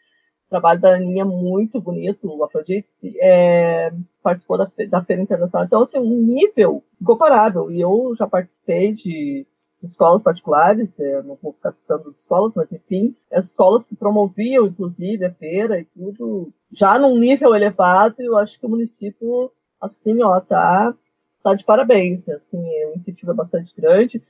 trabalho 0.49 0.81
da 0.81 0.95
Aninha 0.95 1.25
muito 1.25 1.81
bonito, 1.81 2.29
o 2.29 2.45
Afrodite, 2.45 2.89
é, 3.21 3.93
participou 4.23 4.59
da, 4.59 4.71
da 4.89 5.05
Feira 5.05 5.23
Internacional. 5.23 5.67
Então, 5.67 5.83
assim, 5.83 5.99
um 5.99 6.23
nível 6.23 6.83
incomparável. 7.01 7.71
E 7.71 7.81
eu 7.81 8.15
já 8.17 8.27
participei 8.27 8.93
de, 8.93 9.47
escolas 9.83 10.23
particulares, 10.23 10.99
é, 10.99 11.23
não 11.23 11.39
vou 11.41 11.53
ficar 11.53 11.73
citando 11.73 12.09
as 12.09 12.19
escolas, 12.19 12.55
mas 12.55 12.73
enfim, 12.73 13.15
as 13.33 13.47
escolas 13.47 13.87
que 13.87 13.95
promoviam, 13.95 14.67
inclusive, 14.67 15.25
a 15.25 15.33
feira 15.33 15.79
e 15.79 15.85
tudo, 15.85 16.53
já 16.73 16.99
num 16.99 17.19
nível 17.19 17.55
elevado, 17.55 18.17
eu 18.19 18.37
acho 18.37 18.59
que 18.59 18.67
o 18.67 18.69
município, 18.69 19.53
assim, 19.81 20.21
ó, 20.23 20.41
tá, 20.41 20.95
tá 21.43 21.55
de 21.55 21.65
parabéns, 21.65 22.29
assim, 22.29 22.59
o 22.87 22.97
incentivo 22.97 23.31
é 23.31 23.35
bastante 23.35 23.75
grande 23.77 24.23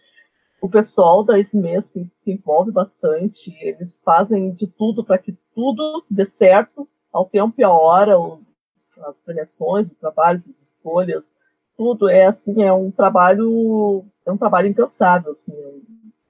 o 0.61 0.69
pessoal 0.69 1.25
da 1.25 1.39
SME 1.39 1.81
se, 1.83 2.11
se 2.19 2.33
envolve 2.33 2.71
bastante, 2.71 3.57
eles 3.61 4.01
fazem 4.05 4.53
de 4.53 4.67
tudo 4.67 5.05
para 5.05 5.19
que 5.19 5.37
tudo 5.55 6.05
dê 6.11 6.27
certo 6.27 6.89
ao 7.13 7.27
tempo 7.27 7.55
e 7.59 7.65
à 7.65 7.71
hora, 7.71 8.19
o, 8.19 8.41
as 9.07 9.21
premiações, 9.21 9.91
os 9.91 9.97
trabalhos, 9.97 10.49
as 10.49 10.61
escolhas, 10.61 11.33
tudo 11.77 12.09
é 12.09 12.27
assim, 12.27 12.63
é 12.63 12.73
um 12.73 12.91
trabalho, 12.91 14.05
é 14.27 14.33
um 14.33 14.37
trabalho 14.37 14.69
incansável, 14.69 15.33
assim, 15.33 15.55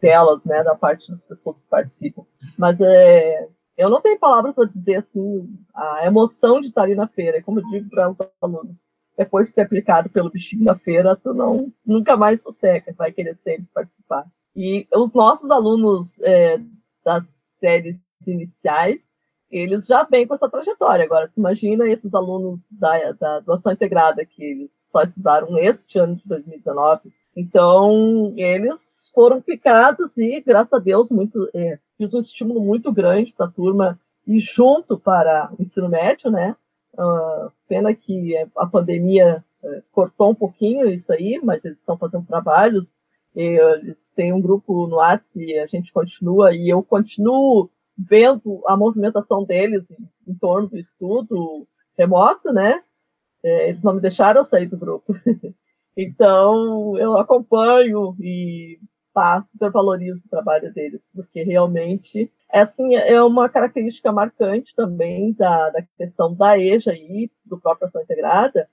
delas, 0.00 0.44
né, 0.44 0.62
da 0.62 0.74
parte 0.74 1.10
das 1.10 1.24
pessoas 1.24 1.60
que 1.60 1.68
participam. 1.68 2.24
Mas 2.56 2.80
é, 2.80 3.48
eu 3.76 3.88
não 3.88 4.00
tenho 4.00 4.18
palavra 4.18 4.52
para 4.52 4.68
dizer 4.68 4.96
assim 4.96 5.48
a 5.74 6.06
emoção 6.06 6.60
de 6.60 6.68
estar 6.68 6.82
ali 6.82 6.94
na 6.94 7.08
feira, 7.08 7.38
é 7.38 7.42
como 7.42 7.60
eu 7.60 7.68
digo 7.70 7.88
para 7.88 8.10
os 8.10 8.18
alunos, 8.42 8.86
depois 9.18 9.48
de 9.48 9.54
ter 9.54 9.62
aplicado 9.62 10.08
pelo 10.08 10.30
bichinho 10.30 10.64
da 10.64 10.76
feira, 10.76 11.16
tu 11.16 11.34
não, 11.34 11.72
nunca 11.84 12.16
mais 12.16 12.40
sossega, 12.40 12.94
vai 12.96 13.10
querer 13.10 13.34
sempre 13.34 13.66
participar. 13.74 14.24
E 14.54 14.86
os 14.94 15.12
nossos 15.12 15.50
alunos 15.50 16.20
é, 16.20 16.60
das 17.04 17.26
séries 17.58 18.00
iniciais, 18.24 19.10
eles 19.50 19.86
já 19.86 20.04
vêm 20.04 20.24
com 20.24 20.34
essa 20.34 20.48
trajetória. 20.48 21.04
Agora, 21.04 21.26
tu 21.26 21.38
imagina 21.38 21.88
esses 21.88 22.14
alunos 22.14 22.68
da, 22.70 23.12
da 23.12 23.40
doação 23.40 23.72
integrada, 23.72 24.24
que 24.24 24.44
eles 24.44 24.70
só 24.90 25.02
estudaram 25.02 25.58
este 25.58 25.98
ano 25.98 26.14
de 26.14 26.22
2019. 26.26 27.12
Então, 27.34 28.34
eles 28.36 29.10
foram 29.12 29.40
picados 29.40 30.16
e, 30.16 30.40
graças 30.40 30.72
a 30.72 30.78
Deus, 30.78 31.10
muito, 31.10 31.50
é, 31.52 31.78
fiz 31.96 32.14
um 32.14 32.20
estímulo 32.20 32.60
muito 32.60 32.92
grande 32.92 33.32
para 33.32 33.46
a 33.46 33.50
turma 33.50 33.98
e 34.26 34.38
junto 34.38 34.98
para 34.98 35.50
o 35.58 35.62
ensino 35.62 35.88
médio, 35.88 36.30
né? 36.30 36.54
Uh, 36.98 37.52
pena 37.68 37.94
que 37.94 38.34
a 38.56 38.66
pandemia 38.66 39.44
uh, 39.62 39.82
cortou 39.92 40.30
um 40.30 40.34
pouquinho 40.34 40.90
isso 40.90 41.12
aí, 41.12 41.40
mas 41.42 41.64
eles 41.64 41.78
estão 41.78 41.96
fazendo 41.96 42.26
trabalhos. 42.26 42.94
eles 43.34 44.10
têm 44.16 44.32
um 44.32 44.40
grupo 44.40 44.86
no 44.88 44.96
WhatsApp 44.96 45.44
e 45.44 45.58
a 45.58 45.66
gente 45.66 45.92
continua, 45.92 46.52
e 46.52 46.68
eu 46.68 46.82
continuo 46.82 47.70
vendo 47.96 48.62
a 48.66 48.76
movimentação 48.76 49.44
deles 49.44 49.90
em, 49.90 50.08
em 50.26 50.34
torno 50.34 50.68
do 50.68 50.78
estudo 50.78 51.66
remoto, 51.96 52.52
né? 52.52 52.82
É, 53.42 53.68
eles 53.68 53.82
não 53.82 53.94
me 53.94 54.00
deixaram 54.00 54.44
sair 54.44 54.66
do 54.66 54.76
grupo. 54.76 55.14
então, 55.96 56.96
eu 56.98 57.16
acompanho 57.16 58.16
e 58.20 58.78
pá, 59.18 59.42
super 59.42 59.72
valorizo 59.72 60.24
o 60.24 60.30
trabalho 60.30 60.72
deles, 60.72 61.10
porque 61.12 61.42
realmente 61.42 62.30
é, 62.52 62.60
assim, 62.60 62.94
é 62.94 63.20
uma 63.20 63.48
característica 63.48 64.12
marcante 64.12 64.72
também 64.76 65.32
da, 65.32 65.70
da 65.70 65.82
questão 65.96 66.32
da 66.32 66.56
EJA 66.56 66.92
e 66.92 67.28
do 67.44 67.58
próprio 67.58 67.88
Ação 67.88 68.00
Integrada, 68.00 68.68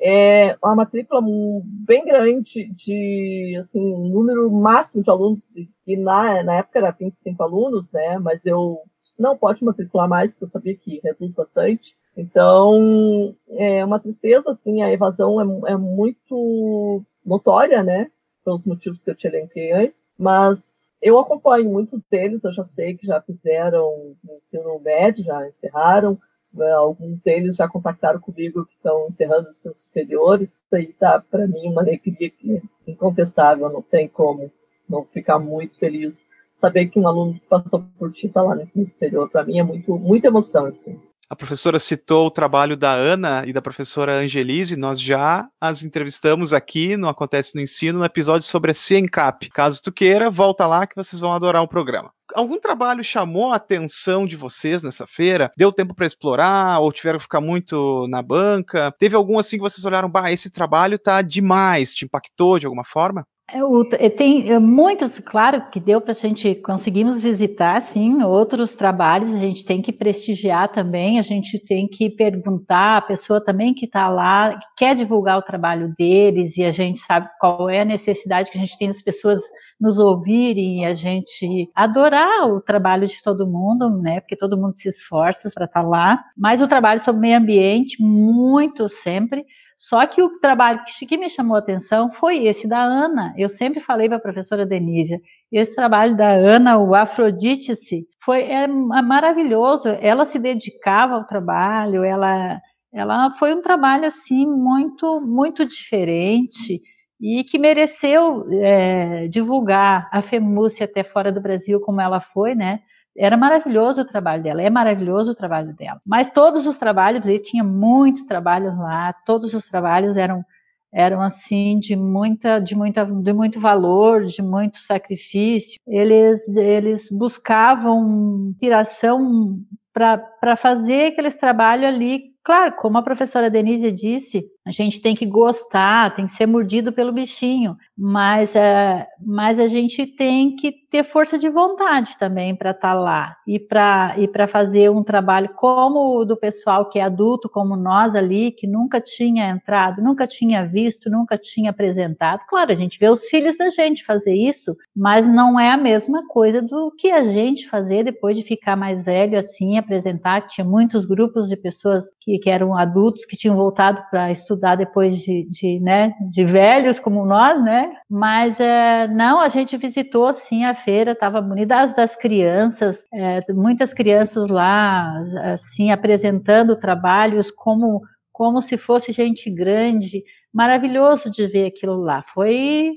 é 0.00 0.56
uma 0.62 0.76
matrícula 0.76 1.20
bem 1.64 2.04
grande 2.04 2.72
de, 2.72 3.56
assim, 3.58 3.80
um 3.80 4.08
número 4.08 4.48
máximo 4.52 5.02
de 5.02 5.10
alunos, 5.10 5.42
e 5.84 5.96
na, 5.96 6.44
na 6.44 6.58
época 6.58 6.78
era 6.78 6.92
25 6.92 7.42
alunos, 7.42 7.90
né, 7.90 8.20
mas 8.20 8.46
eu 8.46 8.78
não 9.18 9.36
pode 9.36 9.64
matricular 9.64 10.08
mais, 10.08 10.30
porque 10.30 10.44
eu 10.44 10.48
sabia 10.48 10.76
que 10.76 11.00
reduz 11.02 11.34
bastante, 11.34 11.96
então, 12.16 13.34
é 13.50 13.84
uma 13.84 13.98
tristeza, 13.98 14.52
assim, 14.52 14.80
a 14.80 14.92
evasão 14.92 15.66
é, 15.66 15.72
é 15.72 15.76
muito 15.76 17.02
notória, 17.26 17.82
né, 17.82 18.08
pelos 18.48 18.64
motivos 18.64 19.02
que 19.02 19.10
eu 19.10 19.14
te 19.14 19.26
elenquei 19.26 19.72
antes, 19.72 20.06
mas 20.18 20.94
eu 21.02 21.18
acompanho 21.18 21.68
muitos 21.68 22.00
deles, 22.10 22.42
eu 22.42 22.52
já 22.52 22.64
sei 22.64 22.96
que 22.96 23.06
já 23.06 23.20
fizeram 23.20 24.16
ensino 24.38 24.80
médio, 24.80 25.22
já 25.22 25.46
encerraram, 25.46 26.18
né, 26.52 26.72
alguns 26.72 27.20
deles 27.20 27.56
já 27.56 27.68
contactaram 27.68 28.18
comigo 28.18 28.64
que 28.64 28.74
estão 28.74 29.06
encerrando 29.08 29.52
seus 29.52 29.82
superiores, 29.82 30.64
isso 30.64 30.76
aí 30.76 30.94
tá, 30.94 31.22
para 31.30 31.46
mim, 31.46 31.68
uma 31.68 31.82
alegria 31.82 32.30
que 32.30 32.56
é 32.56 32.90
incontestável, 32.90 33.70
não 33.70 33.82
tem 33.82 34.08
como 34.08 34.50
não 34.88 35.04
ficar 35.04 35.38
muito 35.38 35.78
feliz. 35.78 36.26
Saber 36.54 36.88
que 36.88 36.98
um 36.98 37.06
aluno 37.06 37.34
que 37.34 37.46
passou 37.46 37.84
por 37.98 38.10
ti 38.10 38.26
está 38.26 38.42
lá 38.42 38.54
no 38.54 38.62
ensino 38.62 38.84
superior, 38.84 39.30
para 39.30 39.44
mim 39.44 39.58
é 39.58 39.62
muito, 39.62 39.96
muita 39.96 40.28
emoção, 40.28 40.64
assim. 40.64 40.98
A 41.30 41.36
professora 41.36 41.78
citou 41.78 42.26
o 42.26 42.30
trabalho 42.30 42.74
da 42.74 42.90
Ana 42.90 43.44
e 43.46 43.52
da 43.52 43.60
professora 43.60 44.14
Angelise, 44.16 44.78
nós 44.78 44.98
já 44.98 45.46
as 45.60 45.82
entrevistamos 45.82 46.54
aqui 46.54 46.96
no 46.96 47.06
Acontece 47.06 47.54
no 47.54 47.60
Ensino, 47.60 47.98
no 47.98 48.04
episódio 48.06 48.46
sobre 48.46 48.70
a 48.70 48.74
CIENCAP. 48.74 49.50
Caso 49.50 49.82
tu 49.82 49.92
queira, 49.92 50.30
volta 50.30 50.66
lá 50.66 50.86
que 50.86 50.96
vocês 50.96 51.20
vão 51.20 51.30
adorar 51.30 51.62
o 51.62 51.68
programa. 51.68 52.10
Algum 52.34 52.58
trabalho 52.58 53.04
chamou 53.04 53.52
a 53.52 53.56
atenção 53.56 54.26
de 54.26 54.36
vocês 54.38 54.82
nessa 54.82 55.06
feira? 55.06 55.52
Deu 55.54 55.70
tempo 55.70 55.94
para 55.94 56.06
explorar 56.06 56.80
ou 56.80 56.90
tiveram 56.90 57.18
que 57.18 57.24
ficar 57.24 57.42
muito 57.42 58.06
na 58.08 58.22
banca? 58.22 58.90
Teve 58.98 59.14
algum 59.14 59.38
assim 59.38 59.56
que 59.56 59.62
vocês 59.62 59.84
olharam, 59.84 60.08
bah, 60.08 60.32
esse 60.32 60.50
trabalho 60.50 60.98
tá 60.98 61.20
demais, 61.20 61.92
te 61.92 62.06
impactou 62.06 62.58
de 62.58 62.64
alguma 62.64 62.86
forma? 62.86 63.26
É, 63.50 64.06
é, 64.06 64.10
tem 64.10 64.50
é, 64.52 64.58
muitos, 64.58 65.18
claro, 65.20 65.70
que 65.70 65.80
deu 65.80 66.02
para 66.02 66.12
a 66.12 66.14
gente 66.14 66.54
conseguimos 66.56 67.18
visitar, 67.18 67.80
sim, 67.80 68.22
outros 68.22 68.74
trabalhos 68.74 69.32
a 69.32 69.38
gente 69.38 69.64
tem 69.64 69.80
que 69.80 69.90
prestigiar 69.90 70.70
também, 70.70 71.18
a 71.18 71.22
gente 71.22 71.58
tem 71.58 71.88
que 71.88 72.10
perguntar 72.10 72.98
a 72.98 73.02
pessoa 73.02 73.42
também 73.42 73.72
que 73.72 73.86
está 73.86 74.06
lá, 74.10 74.54
que 74.54 74.66
quer 74.76 74.94
divulgar 74.94 75.38
o 75.38 75.42
trabalho 75.42 75.94
deles, 75.96 76.58
e 76.58 76.64
a 76.64 76.70
gente 76.70 77.00
sabe 77.00 77.26
qual 77.40 77.70
é 77.70 77.80
a 77.80 77.86
necessidade 77.86 78.50
que 78.50 78.58
a 78.58 78.60
gente 78.60 78.76
tem 78.76 78.88
das 78.88 79.00
pessoas 79.00 79.40
nos 79.80 79.98
ouvirem 79.98 80.82
e 80.82 80.84
a 80.84 80.92
gente 80.92 81.70
adorar 81.74 82.48
o 82.48 82.60
trabalho 82.60 83.06
de 83.06 83.22
todo 83.22 83.46
mundo, 83.46 83.88
né? 84.00 84.20
Porque 84.20 84.36
todo 84.36 84.56
mundo 84.56 84.74
se 84.74 84.88
esforça 84.88 85.48
para 85.54 85.66
estar 85.66 85.82
tá 85.82 85.88
lá. 85.88 86.24
Mas 86.36 86.60
o 86.60 86.68
trabalho 86.68 87.00
sobre 87.00 87.20
meio 87.20 87.38
ambiente, 87.38 88.02
muito 88.02 88.88
sempre. 88.88 89.44
Só 89.76 90.04
que 90.06 90.20
o 90.20 90.40
trabalho 90.40 90.82
que 90.84 91.16
me 91.16 91.30
chamou 91.30 91.54
a 91.54 91.60
atenção 91.60 92.10
foi 92.12 92.44
esse 92.46 92.66
da 92.66 92.82
Ana. 92.82 93.32
Eu 93.38 93.48
sempre 93.48 93.78
falei 93.78 94.08
para 94.08 94.16
a 94.18 94.20
professora 94.20 94.66
Denísia, 94.66 95.20
esse 95.52 95.72
trabalho 95.74 96.16
da 96.16 96.30
Ana, 96.30 96.76
o 96.78 96.94
Afrodite-se, 96.96 98.04
foi 98.20 98.42
é, 98.42 98.64
é 98.64 98.66
maravilhoso. 98.66 99.88
Ela 100.00 100.26
se 100.26 100.40
dedicava 100.40 101.14
ao 101.14 101.24
trabalho, 101.24 102.02
ela, 102.02 102.60
ela 102.92 103.30
foi 103.38 103.54
um 103.54 103.62
trabalho 103.62 104.06
assim 104.06 104.44
muito, 104.46 105.20
muito 105.20 105.64
diferente 105.64 106.82
e 107.20 107.42
que 107.44 107.58
mereceu 107.58 108.46
é, 108.62 109.28
divulgar 109.28 110.08
a 110.12 110.22
FEMUSE 110.22 110.82
até 110.84 111.02
fora 111.02 111.32
do 111.32 111.40
Brasil 111.40 111.80
como 111.80 112.00
ela 112.00 112.20
foi, 112.20 112.54
né? 112.54 112.80
Era 113.16 113.36
maravilhoso 113.36 114.02
o 114.02 114.06
trabalho 114.06 114.42
dela, 114.42 114.62
é 114.62 114.70
maravilhoso 114.70 115.32
o 115.32 115.34
trabalho 115.34 115.74
dela. 115.74 116.00
Mas 116.06 116.30
todos 116.30 116.66
os 116.66 116.78
trabalhos, 116.78 117.26
ele 117.26 117.40
tinha 117.40 117.64
muitos 117.64 118.24
trabalhos 118.24 118.76
lá, 118.78 119.12
todos 119.26 119.52
os 119.54 119.66
trabalhos 119.68 120.16
eram 120.16 120.44
eram 120.90 121.20
assim 121.20 121.78
de 121.78 121.94
muita 121.94 122.58
de 122.60 122.74
muita 122.74 123.04
de 123.04 123.32
muito 123.32 123.60
valor, 123.60 124.24
de 124.24 124.40
muito 124.40 124.78
sacrifício. 124.78 125.78
Eles 125.86 126.48
eles 126.56 127.08
buscavam 127.10 128.50
inspiração 128.50 129.58
para 129.92 130.56
fazer 130.56 131.12
aqueles 131.12 131.36
trabalhos 131.36 131.86
ali 131.86 132.28
Claro, 132.48 132.72
como 132.76 132.96
a 132.96 133.02
professora 133.02 133.50
Denise 133.50 133.92
disse, 133.92 134.42
a 134.68 134.72
gente 134.72 135.00
tem 135.00 135.14
que 135.14 135.26
gostar, 135.26 136.14
tem 136.14 136.26
que 136.26 136.32
ser 136.32 136.46
mordido 136.46 136.92
pelo 136.92 137.12
bichinho, 137.12 137.76
mas, 137.96 138.54
é, 138.54 139.06
mas 139.20 139.58
a 139.58 139.66
gente 139.66 140.06
tem 140.06 140.54
que 140.54 140.72
ter 140.90 141.04
força 141.04 141.38
de 141.38 141.50
vontade 141.50 142.16
também 142.18 142.54
para 142.54 142.70
estar 142.70 142.94
tá 142.94 142.94
lá 142.94 143.36
e 143.46 143.58
para 143.58 144.14
e 144.16 144.28
fazer 144.48 144.90
um 144.90 145.02
trabalho 145.02 145.50
como 145.56 146.18
o 146.18 146.24
do 146.24 146.36
pessoal 146.36 146.88
que 146.88 146.98
é 146.98 147.02
adulto, 147.02 147.48
como 147.48 147.76
nós 147.76 148.14
ali, 148.14 148.52
que 148.52 148.66
nunca 148.66 149.00
tinha 149.00 149.50
entrado, 149.50 150.02
nunca 150.02 150.26
tinha 150.26 150.64
visto, 150.64 151.10
nunca 151.10 151.36
tinha 151.36 151.70
apresentado. 151.70 152.44
Claro, 152.48 152.72
a 152.72 152.74
gente 152.74 152.98
vê 152.98 153.08
os 153.08 153.24
filhos 153.24 153.56
da 153.56 153.70
gente 153.70 154.04
fazer 154.04 154.34
isso, 154.34 154.76
mas 154.94 155.26
não 155.26 155.58
é 155.58 155.70
a 155.70 155.76
mesma 155.76 156.26
coisa 156.28 156.62
do 156.62 156.92
que 156.96 157.10
a 157.10 157.24
gente 157.24 157.68
fazer 157.68 158.04
depois 158.04 158.36
de 158.36 158.42
ficar 158.42 158.76
mais 158.76 159.02
velho 159.02 159.38
assim, 159.38 159.76
apresentar. 159.76 160.46
Tinha 160.46 160.64
muitos 160.64 161.04
grupos 161.04 161.48
de 161.48 161.56
pessoas 161.56 162.04
que 162.20 162.38
que, 162.38 162.50
eram 162.50 162.76
adultos 162.76 163.24
que 163.24 163.36
tinham 163.36 163.56
voltado 163.56 164.02
para 164.10 164.30
estudar 164.30 164.57
depois 164.76 165.18
de, 165.20 165.46
de, 165.50 165.80
né, 165.80 166.14
de 166.30 166.44
velhos 166.44 166.98
como 166.98 167.24
nós, 167.24 167.62
né? 167.62 167.92
Mas 168.08 168.60
é, 168.60 169.08
não, 169.08 169.40
a 169.40 169.48
gente 169.48 169.76
visitou 169.76 170.32
sim 170.32 170.64
a 170.64 170.74
feira, 170.74 171.12
estava 171.12 171.40
bonita 171.40 171.68
das, 171.68 171.94
das 171.94 172.16
crianças, 172.16 173.04
é, 173.12 173.40
muitas 173.52 173.92
crianças 173.94 174.48
lá, 174.48 175.22
assim, 175.52 175.90
apresentando 175.90 176.78
trabalhos 176.78 177.50
como 177.50 178.02
como 178.32 178.62
se 178.62 178.78
fosse 178.78 179.10
gente 179.10 179.50
grande, 179.50 180.22
maravilhoso 180.54 181.28
de 181.28 181.48
ver 181.48 181.66
aquilo 181.66 181.96
lá. 181.96 182.22
Foi 182.32 182.92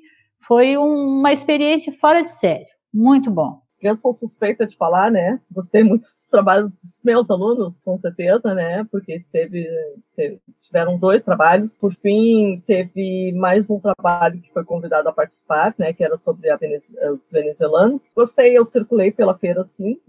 foi 0.47 0.77
uma 0.77 1.31
experiência 1.33 1.93
fora 1.99 2.21
de 2.21 2.29
sério, 2.31 2.67
muito 2.93 3.31
bom 3.31 3.61
eu 3.81 3.95
sou 3.95 4.13
suspeita 4.13 4.65
de 4.67 4.77
falar, 4.77 5.11
né? 5.11 5.39
Gostei 5.51 5.83
muito 5.83 6.01
dos 6.01 6.25
trabalhos 6.25 6.71
dos 6.71 7.01
meus 7.03 7.29
alunos, 7.29 7.79
com 7.79 7.97
certeza, 7.97 8.53
né? 8.53 8.83
Porque 8.91 9.25
teve, 9.31 9.67
teve, 10.15 10.39
tiveram 10.61 10.97
dois 10.97 11.23
trabalhos. 11.23 11.75
Por 11.75 11.93
fim, 11.95 12.63
teve 12.67 13.31
mais 13.33 13.69
um 13.69 13.79
trabalho 13.79 14.39
que 14.41 14.51
foi 14.53 14.63
convidado 14.63 15.09
a 15.09 15.13
participar, 15.13 15.73
né? 15.77 15.93
Que 15.93 16.03
era 16.03 16.17
sobre 16.17 16.47
os 16.53 17.31
venezuelanos. 17.31 18.11
Gostei, 18.15 18.57
eu 18.57 18.63
circulei 18.63 19.11
pela 19.11 19.37
feira, 19.37 19.63
sim. 19.63 19.99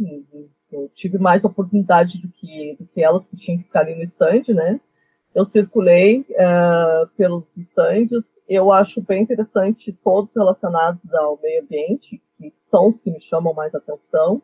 Eu 0.70 0.90
tive 0.94 1.18
mais 1.18 1.44
oportunidade 1.44 2.20
do 2.20 2.28
que, 2.28 2.76
do 2.78 2.86
que 2.86 3.02
elas 3.02 3.26
que 3.26 3.36
tinham 3.36 3.58
que 3.58 3.64
ficar 3.64 3.80
ali 3.80 3.94
no 3.94 4.02
stand, 4.02 4.44
né? 4.48 4.80
Eu 5.34 5.46
circulei 5.46 6.26
uh, 6.30 7.06
pelos 7.16 7.56
estandes. 7.56 8.38
Eu 8.46 8.70
acho 8.70 9.00
bem 9.00 9.22
interessante 9.22 9.92
todos 10.04 10.34
relacionados 10.36 11.12
ao 11.14 11.40
meio 11.42 11.62
ambiente, 11.62 12.22
que 12.50 12.60
são 12.70 12.88
os 12.88 13.00
que 13.00 13.10
me 13.10 13.20
chamam 13.20 13.54
mais 13.54 13.74
atenção, 13.74 14.42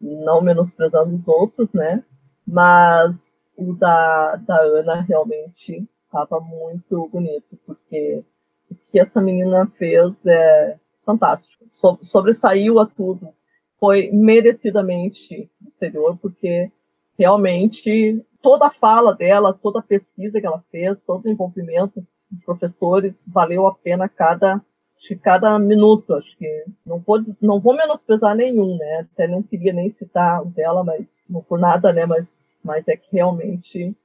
não 0.00 0.40
menosprezando 0.40 1.14
os 1.14 1.28
outros, 1.28 1.72
né? 1.72 2.02
Mas 2.46 3.42
o 3.56 3.74
da, 3.74 4.36
da 4.36 4.60
Ana 4.60 5.00
realmente 5.02 5.86
estava 6.04 6.40
muito 6.40 7.08
bonito, 7.08 7.58
porque 7.66 8.24
o 8.70 8.74
que 8.90 8.98
essa 8.98 9.20
menina 9.20 9.66
fez 9.78 10.24
é 10.26 10.78
fantástico. 11.04 11.64
So, 11.66 11.98
sobressaiu 12.02 12.78
a 12.78 12.86
tudo. 12.86 13.32
Foi 13.78 14.10
merecidamente 14.12 15.50
exterior, 15.66 16.16
porque 16.20 16.70
realmente 17.18 18.24
toda 18.42 18.66
a 18.66 18.70
fala 18.70 19.14
dela, 19.14 19.52
toda 19.52 19.80
a 19.80 19.82
pesquisa 19.82 20.40
que 20.40 20.46
ela 20.46 20.64
fez, 20.70 21.02
todo 21.02 21.26
o 21.26 21.30
envolvimento 21.30 22.04
dos 22.30 22.42
professores, 22.44 23.26
valeu 23.28 23.66
a 23.66 23.74
pena 23.74 24.08
cada 24.08 24.62
de 25.00 25.16
cada 25.16 25.58
minuto, 25.58 26.14
acho 26.14 26.36
que 26.36 26.64
não 26.84 26.98
vou, 26.98 27.22
não 27.40 27.58
vou 27.58 27.74
menosprezar 27.74 28.36
nenhum, 28.36 28.76
né? 28.76 29.06
Até 29.12 29.26
não 29.26 29.42
queria 29.42 29.72
nem 29.72 29.88
citar 29.88 30.42
o 30.42 30.46
dela, 30.46 30.84
mas 30.84 31.24
não 31.28 31.42
por 31.42 31.58
nada, 31.58 31.90
né? 31.90 32.04
Mas, 32.04 32.58
mas 32.62 32.86
é 32.86 32.96
que 32.96 33.08
realmente 33.10 33.96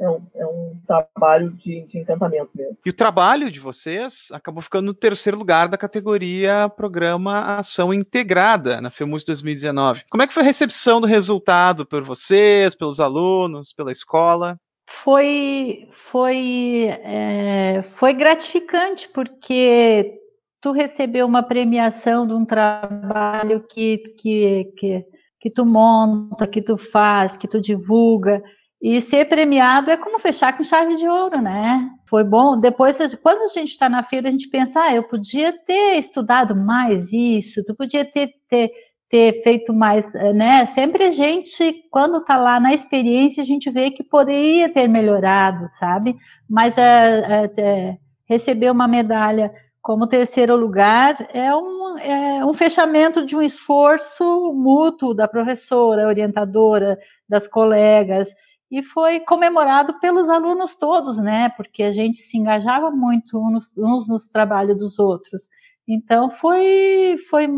é 0.00 0.08
um, 0.08 0.26
é 0.34 0.46
um 0.46 0.80
trabalho 0.86 1.50
de, 1.52 1.82
de, 1.82 1.98
encantamento 1.98 2.50
mesmo. 2.54 2.78
E 2.84 2.88
o 2.88 2.94
trabalho 2.94 3.50
de 3.50 3.60
vocês 3.60 4.28
acabou 4.32 4.62
ficando 4.62 4.86
no 4.86 4.94
terceiro 4.94 5.36
lugar 5.38 5.68
da 5.68 5.76
categoria 5.76 6.66
Programa 6.68 7.58
Ação 7.58 7.92
Integrada 7.92 8.80
na 8.80 8.90
FEMUS 8.90 9.24
2019. 9.24 10.04
Como 10.10 10.22
é 10.22 10.26
que 10.26 10.32
foi 10.32 10.42
a 10.42 10.46
recepção 10.46 10.98
do 10.98 11.06
resultado 11.06 11.84
por 11.84 12.02
vocês, 12.02 12.74
pelos 12.74 13.00
alunos, 13.00 13.74
pela 13.74 13.92
escola? 13.92 14.58
Foi, 14.88 15.88
foi, 15.92 16.88
é, 17.02 17.82
foi 17.82 18.14
gratificante, 18.14 19.08
porque 19.08 20.21
tu 20.62 20.70
recebeu 20.70 21.26
uma 21.26 21.42
premiação 21.42 22.26
de 22.26 22.32
um 22.32 22.44
trabalho 22.44 23.66
que, 23.68 23.98
que, 24.16 24.72
que, 24.78 25.04
que 25.40 25.50
tu 25.50 25.66
monta, 25.66 26.46
que 26.46 26.62
tu 26.62 26.76
faz, 26.76 27.36
que 27.36 27.48
tu 27.48 27.60
divulga, 27.60 28.40
e 28.80 29.00
ser 29.00 29.28
premiado 29.28 29.90
é 29.90 29.96
como 29.96 30.18
fechar 30.20 30.56
com 30.56 30.62
chave 30.62 30.96
de 30.96 31.08
ouro, 31.08 31.40
né? 31.40 31.90
Foi 32.08 32.24
bom. 32.24 32.58
Depois, 32.58 32.98
quando 33.16 33.42
a 33.42 33.48
gente 33.48 33.70
está 33.70 33.88
na 33.88 34.02
feira, 34.04 34.28
a 34.28 34.30
gente 34.30 34.48
pensa, 34.48 34.82
ah, 34.82 34.94
eu 34.94 35.02
podia 35.02 35.52
ter 35.66 35.98
estudado 35.98 36.54
mais 36.54 37.12
isso, 37.12 37.64
tu 37.64 37.74
podia 37.76 38.04
ter, 38.04 38.30
ter, 38.48 38.70
ter 39.08 39.42
feito 39.42 39.72
mais, 39.72 40.12
né? 40.34 40.66
Sempre 40.66 41.04
a 41.04 41.12
gente, 41.12 41.74
quando 41.90 42.18
está 42.18 42.36
lá 42.36 42.60
na 42.60 42.72
experiência, 42.72 43.42
a 43.42 43.46
gente 43.46 43.70
vê 43.70 43.90
que 43.90 44.02
poderia 44.04 44.68
ter 44.68 44.88
melhorado, 44.88 45.68
sabe? 45.78 46.16
Mas 46.48 46.78
é, 46.78 47.20
é, 47.20 47.60
é, 47.60 47.96
receber 48.28 48.70
uma 48.70 48.88
medalha 48.88 49.52
como 49.82 50.06
terceiro 50.06 50.54
lugar, 50.54 51.28
é 51.34 51.54
um, 51.54 51.98
é 51.98 52.46
um 52.46 52.54
fechamento 52.54 53.26
de 53.26 53.36
um 53.36 53.42
esforço 53.42 54.52
mútuo 54.54 55.12
da 55.12 55.26
professora, 55.26 56.06
orientadora, 56.06 56.96
das 57.28 57.48
colegas, 57.48 58.32
e 58.70 58.82
foi 58.82 59.20
comemorado 59.20 59.98
pelos 60.00 60.28
alunos 60.28 60.76
todos, 60.76 61.18
né? 61.18 61.50
Porque 61.56 61.82
a 61.82 61.92
gente 61.92 62.16
se 62.18 62.38
engajava 62.38 62.90
muito 62.90 63.36
uns, 63.38 63.68
uns 63.76 64.08
nos 64.08 64.28
trabalhos 64.28 64.78
dos 64.78 64.98
outros. 65.00 65.48
Então 65.86 66.30
foi, 66.30 67.16
foi, 67.28 67.48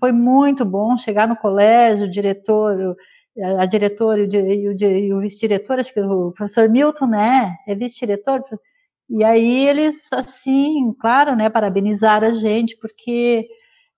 foi 0.00 0.10
muito 0.10 0.64
bom 0.64 0.96
chegar 0.96 1.28
no 1.28 1.36
colégio, 1.36 2.06
o 2.06 2.10
diretor, 2.10 2.96
a 3.58 3.66
diretora 3.66 4.22
e 4.22 4.68
o, 4.68 4.72
e 4.72 5.12
o 5.12 5.20
vice-diretor, 5.20 5.78
acho 5.78 5.92
que 5.92 6.00
o 6.00 6.32
professor 6.32 6.68
Milton, 6.68 7.06
né? 7.06 7.54
É 7.68 7.74
vice-diretor, 7.74 8.42
e 9.08 9.22
aí 9.24 9.66
eles, 9.66 10.12
assim, 10.12 10.92
claro, 11.00 11.36
né, 11.36 11.50
parabenizaram 11.50 12.28
a 12.28 12.32
gente, 12.32 12.76
porque 12.78 13.46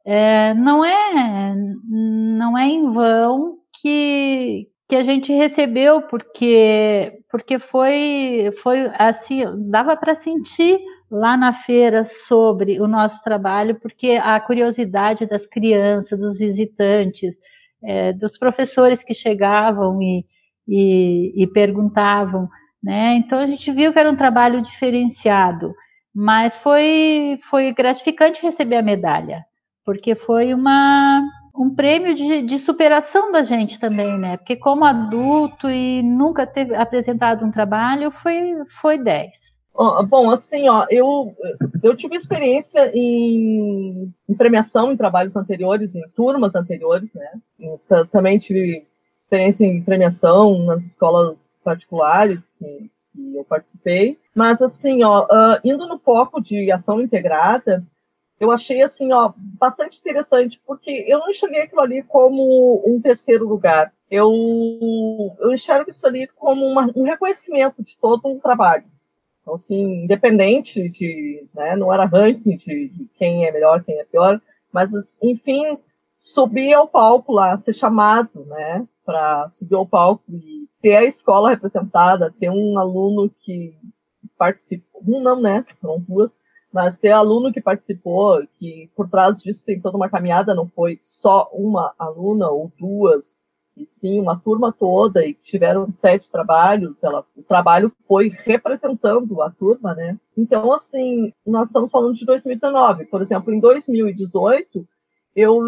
é, 0.05 0.55
não 0.55 0.85
é 0.85 1.55
não 1.85 2.57
é 2.59 2.67
em 2.67 2.91
vão 2.93 3.59
que, 3.81 4.69
que 4.89 4.97
a 4.97 5.03
gente 5.03 5.33
recebeu, 5.33 6.03
porque 6.03 7.21
porque 7.31 7.59
foi 7.59 8.51
foi 8.63 8.91
assim, 8.99 9.45
dava 9.71 9.97
para 9.97 10.15
sentir 10.15 10.79
lá 11.11 11.37
na 11.37 11.53
feira 11.55 12.05
sobre 12.05 12.81
o 12.81 12.89
nosso 12.89 13.23
trabalho, 13.23 13.77
porque 13.81 14.13
a 14.23 14.41
curiosidade 14.41 15.27
das 15.27 15.47
crianças, 15.47 16.19
dos 16.19 16.39
visitantes, 16.39 17.37
é, 17.83 18.13
dos 18.13 18.39
professores 18.39 19.03
que 19.05 19.15
chegavam 19.15 20.03
e, 20.03 20.25
e, 20.69 21.43
e 21.43 21.47
perguntavam 21.49 22.49
né? 22.87 23.15
Então 23.15 23.41
a 23.41 23.47
gente 23.49 23.73
viu 23.73 23.93
que 23.93 23.99
era 23.99 24.09
um 24.09 24.15
trabalho 24.15 24.63
diferenciado, 24.63 25.75
mas 26.15 26.57
foi, 26.61 27.37
foi 27.43 27.73
gratificante 27.73 28.41
receber 28.41 28.77
a 28.77 28.83
medalha, 28.83 29.45
porque 29.85 30.15
foi 30.15 30.55
uma, 30.55 31.21
um 31.53 31.75
prêmio 31.75 32.15
de, 32.15 32.43
de 32.43 32.59
superação 32.61 33.33
da 33.33 33.43
gente 33.43 33.81
também, 33.81 34.17
né? 34.17 34.37
Porque 34.37 34.55
como 34.55 34.85
adulto 34.85 35.69
e 35.69 36.01
nunca 36.01 36.47
ter 36.47 36.73
apresentado 36.77 37.45
um 37.45 37.51
trabalho, 37.51 38.13
foi, 38.13 38.55
foi 38.81 38.99
10. 38.99 39.57
Bom, 40.09 40.31
assim, 40.31 40.69
ó, 40.69 40.87
eu, 40.89 41.35
eu 41.83 41.97
tive 41.97 42.15
experiência 42.15 42.93
em, 42.95 44.15
em, 44.29 44.35
premiação 44.35 44.93
em 44.93 44.97
trabalhos 44.97 45.35
anteriores, 45.35 45.95
em 45.97 46.09
turmas 46.15 46.55
anteriores, 46.55 47.11
né? 47.13 47.33
também 48.13 48.39
tive 48.39 48.87
experiência 49.27 49.65
em 49.65 49.83
premiação 49.83 50.65
nas 50.65 50.85
escolas 50.85 51.59
particulares 51.65 52.53
que, 52.59 52.91
que 53.13 53.37
eu 53.37 53.45
participei. 53.45 54.19
Mas, 54.35 54.63
assim, 54.63 55.03
ó, 55.03 55.25
uh, 55.25 55.61
indo 55.65 55.87
no 55.87 55.99
foco 55.99 56.41
de 56.41 56.71
ação 56.71 57.01
integrada, 57.01 57.85
eu 58.39 58.53
achei, 58.53 58.83
assim, 58.83 59.13
ó, 59.13 59.33
bastante 59.37 59.99
interessante, 59.99 60.61
porque 60.65 61.05
eu 61.09 61.19
não 61.19 61.31
enxerguei 61.31 61.63
aquilo 61.63 61.81
ali 61.81 62.03
como 62.05 62.83
um 62.87 63.01
terceiro 63.01 63.49
lugar. 63.49 63.93
Eu, 64.09 64.31
eu 65.41 65.53
enxergo 65.53 65.91
isso 65.91 66.07
ali 66.07 66.29
como 66.29 66.65
uma, 66.65 66.89
um 66.95 67.03
reconhecimento 67.03 67.83
de 67.83 67.99
todo 67.99 68.29
um 68.29 68.39
trabalho. 68.39 68.85
Então, 69.43 69.55
assim, 69.55 70.05
independente 70.05 70.89
de, 70.89 71.47
né, 71.55 71.75
não 71.77 71.93
era 71.93 72.05
ranking 72.05 72.57
de, 72.57 72.89
de 72.89 73.09
quem 73.17 73.47
é 73.47 73.53
melhor, 73.53 73.83
quem 73.83 73.99
é 73.99 74.05
pior, 74.05 74.41
mas, 74.73 74.93
enfim, 75.23 75.79
subir 76.17 76.73
ao 76.73 76.89
palco 76.89 77.33
lá, 77.33 77.57
ser 77.57 77.75
chamado, 77.75 78.45
né, 78.47 78.87
para 79.05 79.49
subir 79.51 79.75
ao 79.75 79.87
palco 79.87 80.25
e 80.29 80.69
ter 80.81 80.97
a 80.97 81.05
escola 81.05 81.51
representada, 81.51 82.35
ter 82.39 82.51
um 82.51 82.79
aluno 82.79 83.31
que 83.41 83.77
participou, 84.37 85.03
um 85.07 85.21
não, 85.23 85.41
né, 85.41 85.65
foram 85.81 86.01
duas, 86.01 86.31
mas 86.73 86.99
ter 86.99 87.11
aluno 87.11 87.53
que 87.53 87.61
participou, 87.61 88.43
que 88.59 88.91
por 88.95 89.09
trás 89.09 89.39
disso 89.39 89.65
tem 89.65 89.81
toda 89.81 89.97
uma 89.97 90.11
caminhada, 90.11 90.55
não 90.55 90.69
foi 90.69 90.99
só 91.01 91.49
uma 91.53 91.95
aluna 91.99 92.49
ou 92.51 92.71
duas, 92.79 93.41
e 93.77 93.85
sim 93.85 94.19
uma 94.19 94.39
turma 94.39 94.73
toda, 94.73 95.25
e 95.25 95.35
tiveram 95.35 95.93
sete 95.93 96.31
trabalhos, 96.31 97.05
ela, 97.05 97.25
o 97.37 97.43
trabalho 97.43 97.93
foi 98.09 98.29
representando 98.29 99.43
a 99.43 99.51
turma, 99.51 99.95
né? 99.95 100.19
Então, 100.37 100.73
assim, 100.73 101.33
nós 101.47 101.69
estamos 101.69 101.91
falando 101.91 102.15
de 102.15 102.25
2019. 102.25 103.05
Por 103.07 103.21
exemplo, 103.21 103.53
em 103.53 103.61
2018, 103.61 104.87
eu 105.37 105.61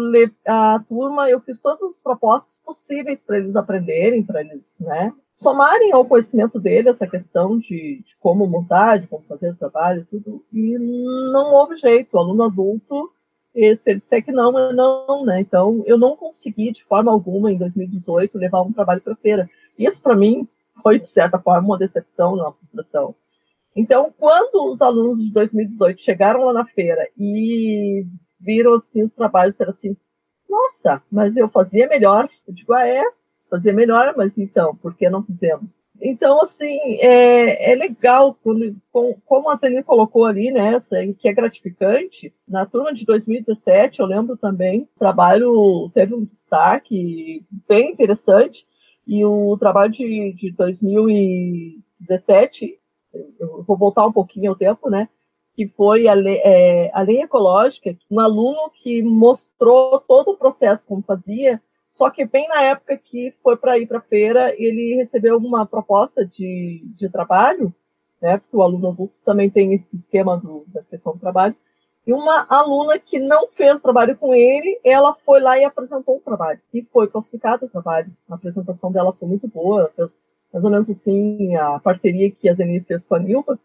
a 0.47 0.83
turma, 0.89 1.29
eu 1.29 1.39
fiz 1.39 1.61
todas 1.61 1.83
as 1.83 2.01
propostas 2.01 2.57
possíveis 2.57 3.21
para 3.21 3.37
eles 3.37 3.55
aprenderem, 3.55 4.23
para 4.23 4.41
eles, 4.41 4.79
né, 4.79 5.13
somarem 5.35 5.91
ao 5.91 6.03
conhecimento 6.03 6.59
dele 6.59 6.89
essa 6.89 7.05
questão 7.05 7.59
de, 7.59 8.01
de, 8.03 8.17
como 8.19 8.47
montar, 8.47 8.99
de 8.99 9.07
como 9.07 9.23
fazer 9.23 9.51
o 9.51 9.55
trabalho, 9.55 10.07
tudo, 10.09 10.43
e 10.51 10.77
não 11.31 11.53
houve 11.53 11.77
jeito. 11.77 12.15
O 12.15 12.19
aluno 12.19 12.43
adulto, 12.43 13.11
se 13.53 13.91
ele 13.91 13.99
disser 13.99 14.25
que 14.25 14.31
não, 14.31 14.57
é 14.57 14.73
não, 14.73 15.23
né? 15.23 15.39
Então, 15.39 15.83
eu 15.85 15.97
não 15.97 16.17
consegui, 16.17 16.71
de 16.71 16.83
forma 16.83 17.11
alguma, 17.11 17.51
em 17.51 17.57
2018, 17.57 18.37
levar 18.37 18.63
um 18.63 18.73
trabalho 18.73 19.01
para 19.01 19.15
feira. 19.15 19.47
Isso, 19.77 20.01
para 20.01 20.15
mim, 20.15 20.47
foi, 20.81 20.99
de 20.99 21.07
certa 21.07 21.37
forma, 21.37 21.67
uma 21.67 21.77
decepção, 21.77 22.33
uma 22.33 22.51
frustração. 22.51 23.15
Então, 23.75 24.11
quando 24.17 24.71
os 24.71 24.81
alunos 24.81 25.23
de 25.23 25.31
2018 25.31 26.01
chegaram 26.01 26.43
lá 26.45 26.53
na 26.53 26.65
feira 26.65 27.07
e 27.17 28.05
viram 28.39 28.75
assim 28.75 29.03
os 29.03 29.15
trabalhos 29.15 29.59
e 29.59 29.63
assim, 29.63 29.97
nossa, 30.49 31.01
mas 31.11 31.37
eu 31.37 31.47
fazia 31.47 31.87
melhor. 31.87 32.27
Eu 32.47 32.53
digo, 32.53 32.73
ah, 32.73 32.87
é? 32.87 33.03
Fazia 33.49 33.73
melhor, 33.73 34.13
mas 34.15 34.37
então, 34.37 34.75
por 34.75 34.95
que 34.95 35.09
não 35.09 35.23
fizemos? 35.23 35.83
Então, 36.01 36.41
assim, 36.41 36.77
é, 36.99 37.71
é 37.71 37.75
legal, 37.75 38.37
quando, 38.43 38.75
como 39.25 39.49
a 39.49 39.57
Celine 39.57 39.83
colocou 39.83 40.25
ali, 40.25 40.51
né, 40.51 40.79
que 41.17 41.27
é 41.27 41.33
gratificante, 41.33 42.31
na 42.47 42.67
turma 42.67 42.93
de 42.93 43.03
2017, 43.05 43.99
eu 43.99 44.05
lembro 44.05 44.37
também, 44.37 44.83
o 44.83 44.89
trabalho 44.99 45.89
teve 45.95 46.13
um 46.13 46.23
destaque 46.23 47.43
bem 47.67 47.91
interessante, 47.91 48.67
e 49.05 49.25
o 49.25 49.57
trabalho 49.57 49.91
de, 49.91 50.31
de 50.33 50.51
2017, 50.51 52.79
eu 53.39 53.63
vou 53.63 53.75
voltar 53.75 54.05
um 54.05 54.13
pouquinho 54.13 54.51
ao 54.51 54.55
tempo, 54.55 54.91
né, 54.91 55.09
que 55.59 55.67
foi 55.67 56.07
a, 56.07 56.13
lei, 56.13 56.39
é, 56.41 56.89
a 56.93 57.01
lei 57.01 57.21
ecológica, 57.21 57.93
um 58.09 58.21
aluno 58.21 58.71
que 58.73 59.03
mostrou 59.03 59.99
todo 59.99 60.31
o 60.31 60.37
processo 60.37 60.87
como 60.87 61.01
fazia, 61.01 61.61
só 61.89 62.09
que 62.09 62.23
bem 62.23 62.47
na 62.47 62.61
época 62.61 62.95
que 62.95 63.33
foi 63.43 63.57
para 63.57 63.77
ir 63.77 63.85
para 63.85 63.97
a 63.97 64.01
feira, 64.01 64.55
ele 64.57 64.95
recebeu 64.95 65.35
uma 65.35 65.65
proposta 65.65 66.25
de, 66.25 66.81
de 66.95 67.09
trabalho, 67.09 67.75
né, 68.21 68.37
porque 68.37 68.55
o 68.55 68.61
aluno 68.61 68.87
adulto 68.87 69.13
também 69.25 69.49
tem 69.49 69.73
esse 69.73 69.97
esquema 69.97 70.37
do, 70.37 70.63
da 70.67 70.81
questão 70.81 71.11
do 71.11 71.19
trabalho, 71.19 71.53
e 72.07 72.13
uma 72.13 72.47
aluna 72.49 72.97
que 72.97 73.19
não 73.19 73.49
fez 73.49 73.75
o 73.75 73.83
trabalho 73.83 74.15
com 74.15 74.33
ele, 74.33 74.79
ela 74.81 75.13
foi 75.25 75.41
lá 75.41 75.59
e 75.59 75.65
apresentou 75.65 76.15
o 76.15 76.21
trabalho, 76.21 76.61
e 76.73 76.83
foi 76.83 77.09
classificado 77.09 77.65
o 77.65 77.69
trabalho. 77.69 78.09
A 78.29 78.35
apresentação 78.35 78.93
dela 78.93 79.11
foi 79.11 79.27
muito 79.27 79.49
boa, 79.49 79.91
fez 79.93 80.09
mais 80.53 80.63
ou 80.63 80.71
menos 80.71 80.89
assim 80.89 81.53
a 81.57 81.79
parceria 81.79 82.31
que 82.31 82.47
a 82.47 82.53
Zenith 82.53 82.85
fez 82.85 83.05
com 83.05 83.15
a 83.15 83.19
Nilva, 83.19 83.59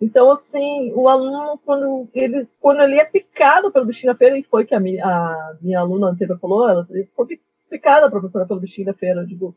então, 0.00 0.30
assim, 0.30 0.92
o 0.94 1.08
aluno, 1.08 1.58
quando 1.64 2.08
ele, 2.14 2.48
quando 2.58 2.80
ele 2.82 2.98
é 2.98 3.04
picado 3.04 3.70
pelo 3.70 3.84
bichinho 3.84 4.12
da 4.12 4.18
feira, 4.18 4.38
e 4.38 4.42
foi 4.42 4.64
que 4.64 4.74
a 4.74 4.80
minha, 4.80 5.04
a 5.04 5.56
minha 5.60 5.78
aluna 5.78 6.08
anterior 6.08 6.38
falou, 6.38 6.68
ela 6.68 6.86
foi 7.14 7.26
picada, 7.68 8.10
professora, 8.10 8.46
pelo 8.46 8.60
bichinho 8.60 8.86
da 8.86 8.94
feira. 8.94 9.20
Eu 9.20 9.26
digo, 9.26 9.54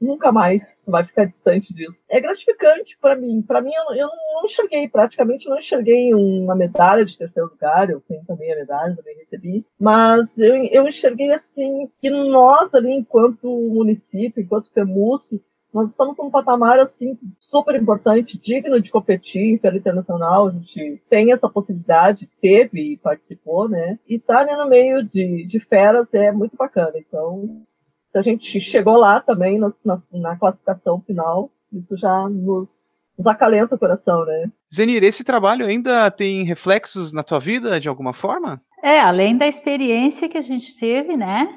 nunca 0.00 0.30
mais 0.30 0.78
vai 0.86 1.04
ficar 1.04 1.24
distante 1.24 1.72
disso. 1.72 2.02
É 2.08 2.20
gratificante 2.20 2.98
para 2.98 3.16
mim. 3.16 3.40
Para 3.40 3.62
mim, 3.62 3.72
eu, 3.72 3.96
eu, 3.96 4.08
não 4.34 4.44
enxerguei, 4.44 4.88
praticamente 4.88 5.48
não 5.48 5.58
enxerguei 5.58 6.14
uma 6.14 6.54
medalha 6.54 7.04
de 7.04 7.16
terceiro 7.16 7.48
lugar. 7.48 7.88
Eu 7.88 8.00
tenho 8.00 8.22
também 8.24 8.52
a 8.52 8.56
medalha, 8.56 8.94
também 8.94 9.16
recebi. 9.16 9.64
Mas 9.78 10.38
eu, 10.38 10.54
eu 10.66 10.86
enxerguei 10.86 11.32
assim 11.32 11.90
que 12.00 12.10
nós 12.10 12.74
ali, 12.74 12.92
enquanto 12.92 13.48
município, 13.48 14.42
enquanto 14.42 14.70
FEMUSE, 14.70 15.42
nós 15.72 15.90
estamos 15.90 16.16
num 16.16 16.30
patamar 16.30 16.78
assim 16.78 17.18
super 17.38 17.74
importante, 17.74 18.38
digno 18.38 18.80
de 18.80 18.90
competir 18.90 19.60
pela 19.60 19.76
internacional. 19.76 20.48
A 20.48 20.50
gente 20.50 21.02
tem 21.08 21.32
essa 21.32 21.48
possibilidade, 21.48 22.28
teve 22.40 22.92
e 22.92 22.96
participou, 22.96 23.68
né? 23.68 23.98
E 24.08 24.16
estar 24.16 24.36
tá 24.36 24.40
ali 24.40 24.56
no 24.56 24.68
meio 24.68 25.02
de, 25.04 25.44
de 25.46 25.60
feras 25.60 26.12
é 26.14 26.32
muito 26.32 26.56
bacana. 26.56 26.92
Então, 26.96 27.62
se 28.10 28.18
a 28.18 28.22
gente 28.22 28.60
chegou 28.60 28.96
lá 28.96 29.20
também 29.20 29.58
na, 29.58 29.70
na, 29.84 29.96
na 30.12 30.36
classificação 30.36 31.00
final, 31.00 31.50
isso 31.72 31.96
já 31.96 32.28
nos, 32.28 33.10
nos 33.16 33.26
acalenta 33.26 33.74
o 33.74 33.78
coração, 33.78 34.24
né? 34.24 34.50
Zenir, 34.74 35.04
esse 35.04 35.22
trabalho 35.22 35.66
ainda 35.66 36.10
tem 36.10 36.44
reflexos 36.44 37.12
na 37.12 37.22
tua 37.22 37.38
vida 37.38 37.78
de 37.78 37.88
alguma 37.88 38.14
forma? 38.14 38.60
É, 38.82 39.00
além 39.00 39.36
da 39.36 39.46
experiência 39.46 40.28
que 40.28 40.38
a 40.38 40.42
gente 40.42 40.78
teve, 40.78 41.16
né, 41.16 41.48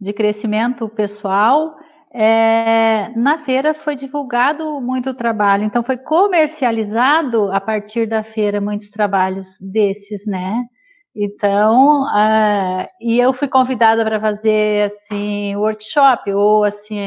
de 0.00 0.12
crescimento 0.12 0.88
pessoal, 0.88 1.74
é, 2.18 3.10
na 3.14 3.44
feira 3.44 3.74
foi 3.74 3.94
divulgado 3.94 4.80
muito 4.80 5.12
trabalho, 5.12 5.64
então 5.64 5.82
foi 5.82 5.98
comercializado 5.98 7.52
a 7.52 7.60
partir 7.60 8.08
da 8.08 8.24
feira 8.24 8.58
muitos 8.58 8.88
trabalhos 8.88 9.58
desses, 9.60 10.26
né? 10.26 10.64
Então, 11.18 12.02
uh, 12.02 12.86
e 13.00 13.18
eu 13.18 13.32
fui 13.32 13.48
convidada 13.48 14.04
para 14.04 14.20
fazer 14.20 14.84
assim 14.84 15.56
workshop 15.56 16.30
ou 16.34 16.62
assim, 16.62 16.98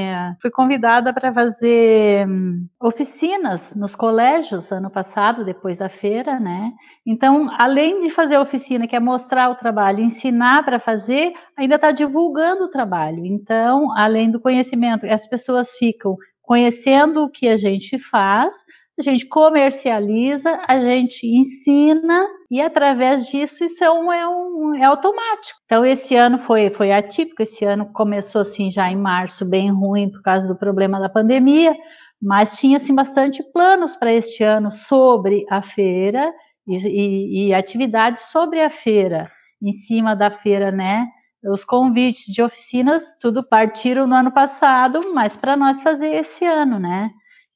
fui 0.42 0.50
convidada 0.50 1.14
para 1.14 1.32
fazer 1.32 2.28
um, 2.28 2.68
oficinas 2.82 3.76
nos 3.76 3.96
colégios 3.96 4.72
ano 4.72 4.90
passado, 4.90 5.46
depois 5.46 5.78
da 5.78 5.90
feira, 5.90 6.40
né? 6.40 6.74
Então, 7.06 7.52
além 7.56 8.02
de 8.02 8.10
fazer 8.10 8.40
oficina, 8.40 8.88
que 8.88 8.96
é 8.96 9.00
mostrar 9.00 9.48
o 9.52 9.56
trabalho, 9.56 10.04
ensinar 10.04 10.66
para 10.66 10.80
fazer, 10.80 11.32
ainda 11.56 11.76
está 11.76 11.92
divulgando 11.92 12.64
o 12.64 12.72
trabalho. 12.72 13.24
Então, 13.24 13.96
além 13.96 14.32
do 14.32 14.42
conhecimento, 14.42 15.06
as 15.06 15.28
pessoas 15.28 15.70
ficam 15.78 16.18
conhecendo 16.42 17.26
o 17.26 17.30
que 17.30 17.48
a 17.48 17.58
gente 17.58 18.00
faz, 18.00 18.56
a 18.98 19.04
gente 19.04 19.28
comercializa, 19.28 20.60
a 20.68 20.80
gente 20.80 21.28
ensina 21.28 22.28
e 22.52 22.62
através 22.62 23.28
disso 23.28 23.64
isso 23.64 23.84
é 23.84 23.92
um, 23.92 24.12
é 24.12 24.28
um 24.28 24.76
é 24.76 24.84
automático. 24.86 25.60
Então 25.66 25.86
esse 25.86 26.16
ano 26.16 26.40
foi 26.40 26.70
foi 26.70 26.92
atípico, 26.92 27.44
esse 27.44 27.66
ano 27.66 27.92
começou 27.94 28.42
assim 28.42 28.72
já 28.72 28.90
em 28.90 28.96
março 28.96 29.46
bem 29.46 29.72
ruim 29.72 30.12
por 30.12 30.22
causa 30.22 30.48
do 30.48 30.58
problema 30.58 31.00
da 31.00 31.10
pandemia, 31.10 31.76
mas 32.22 32.58
tinha 32.58 32.78
assim 32.78 32.94
bastante 32.96 33.44
planos 33.54 33.96
para 33.96 34.12
este 34.14 34.44
ano 34.44 34.72
sobre 34.72 35.46
a 35.50 35.62
feira 35.62 36.34
e, 36.68 36.76
e, 36.78 37.48
e 37.50 37.54
atividades 37.54 38.24
sobre 38.24 38.62
a 38.62 38.70
feira, 38.70 39.32
em 39.62 39.72
cima 39.74 40.16
da 40.16 40.30
feira, 40.32 40.72
né? 40.72 41.08
Os 41.44 41.64
convites 41.64 42.26
de 42.34 42.42
oficinas 42.42 43.18
tudo 43.22 43.48
partiram 43.48 44.06
no 44.06 44.16
ano 44.16 44.32
passado, 44.32 45.14
mas 45.14 45.38
para 45.38 45.56
nós 45.56 45.82
fazer 45.82 46.14
esse 46.16 46.46
ano, 46.46 46.80
né? 46.80 47.10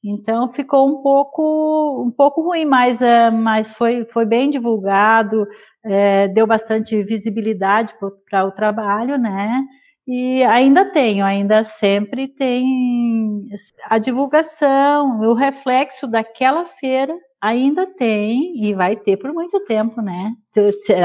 Então 0.04 0.48
ficou 0.52 0.86
um 0.86 1.02
pouco 1.02 2.04
um 2.06 2.10
pouco 2.10 2.42
ruim, 2.42 2.66
mas, 2.66 3.00
é, 3.00 3.30
mas 3.30 3.72
foi, 3.74 4.04
foi 4.06 4.26
bem 4.26 4.50
divulgado, 4.50 5.46
é, 5.84 6.28
deu 6.28 6.46
bastante 6.46 7.02
visibilidade 7.02 7.94
para 8.28 8.46
o 8.46 8.52
trabalho, 8.52 9.16
né? 9.16 9.62
E 10.06 10.42
ainda 10.44 10.84
tenho, 10.84 11.24
ainda 11.24 11.64
sempre 11.64 12.28
tem 12.28 13.48
a 13.88 13.96
divulgação, 13.98 15.20
o 15.20 15.32
reflexo 15.32 16.06
daquela 16.06 16.66
feira 16.78 17.16
ainda 17.40 17.86
tem 17.86 18.62
e 18.62 18.74
vai 18.74 18.96
ter 18.96 19.16
por 19.16 19.32
muito 19.32 19.60
tempo, 19.64 20.02
né? 20.02 20.32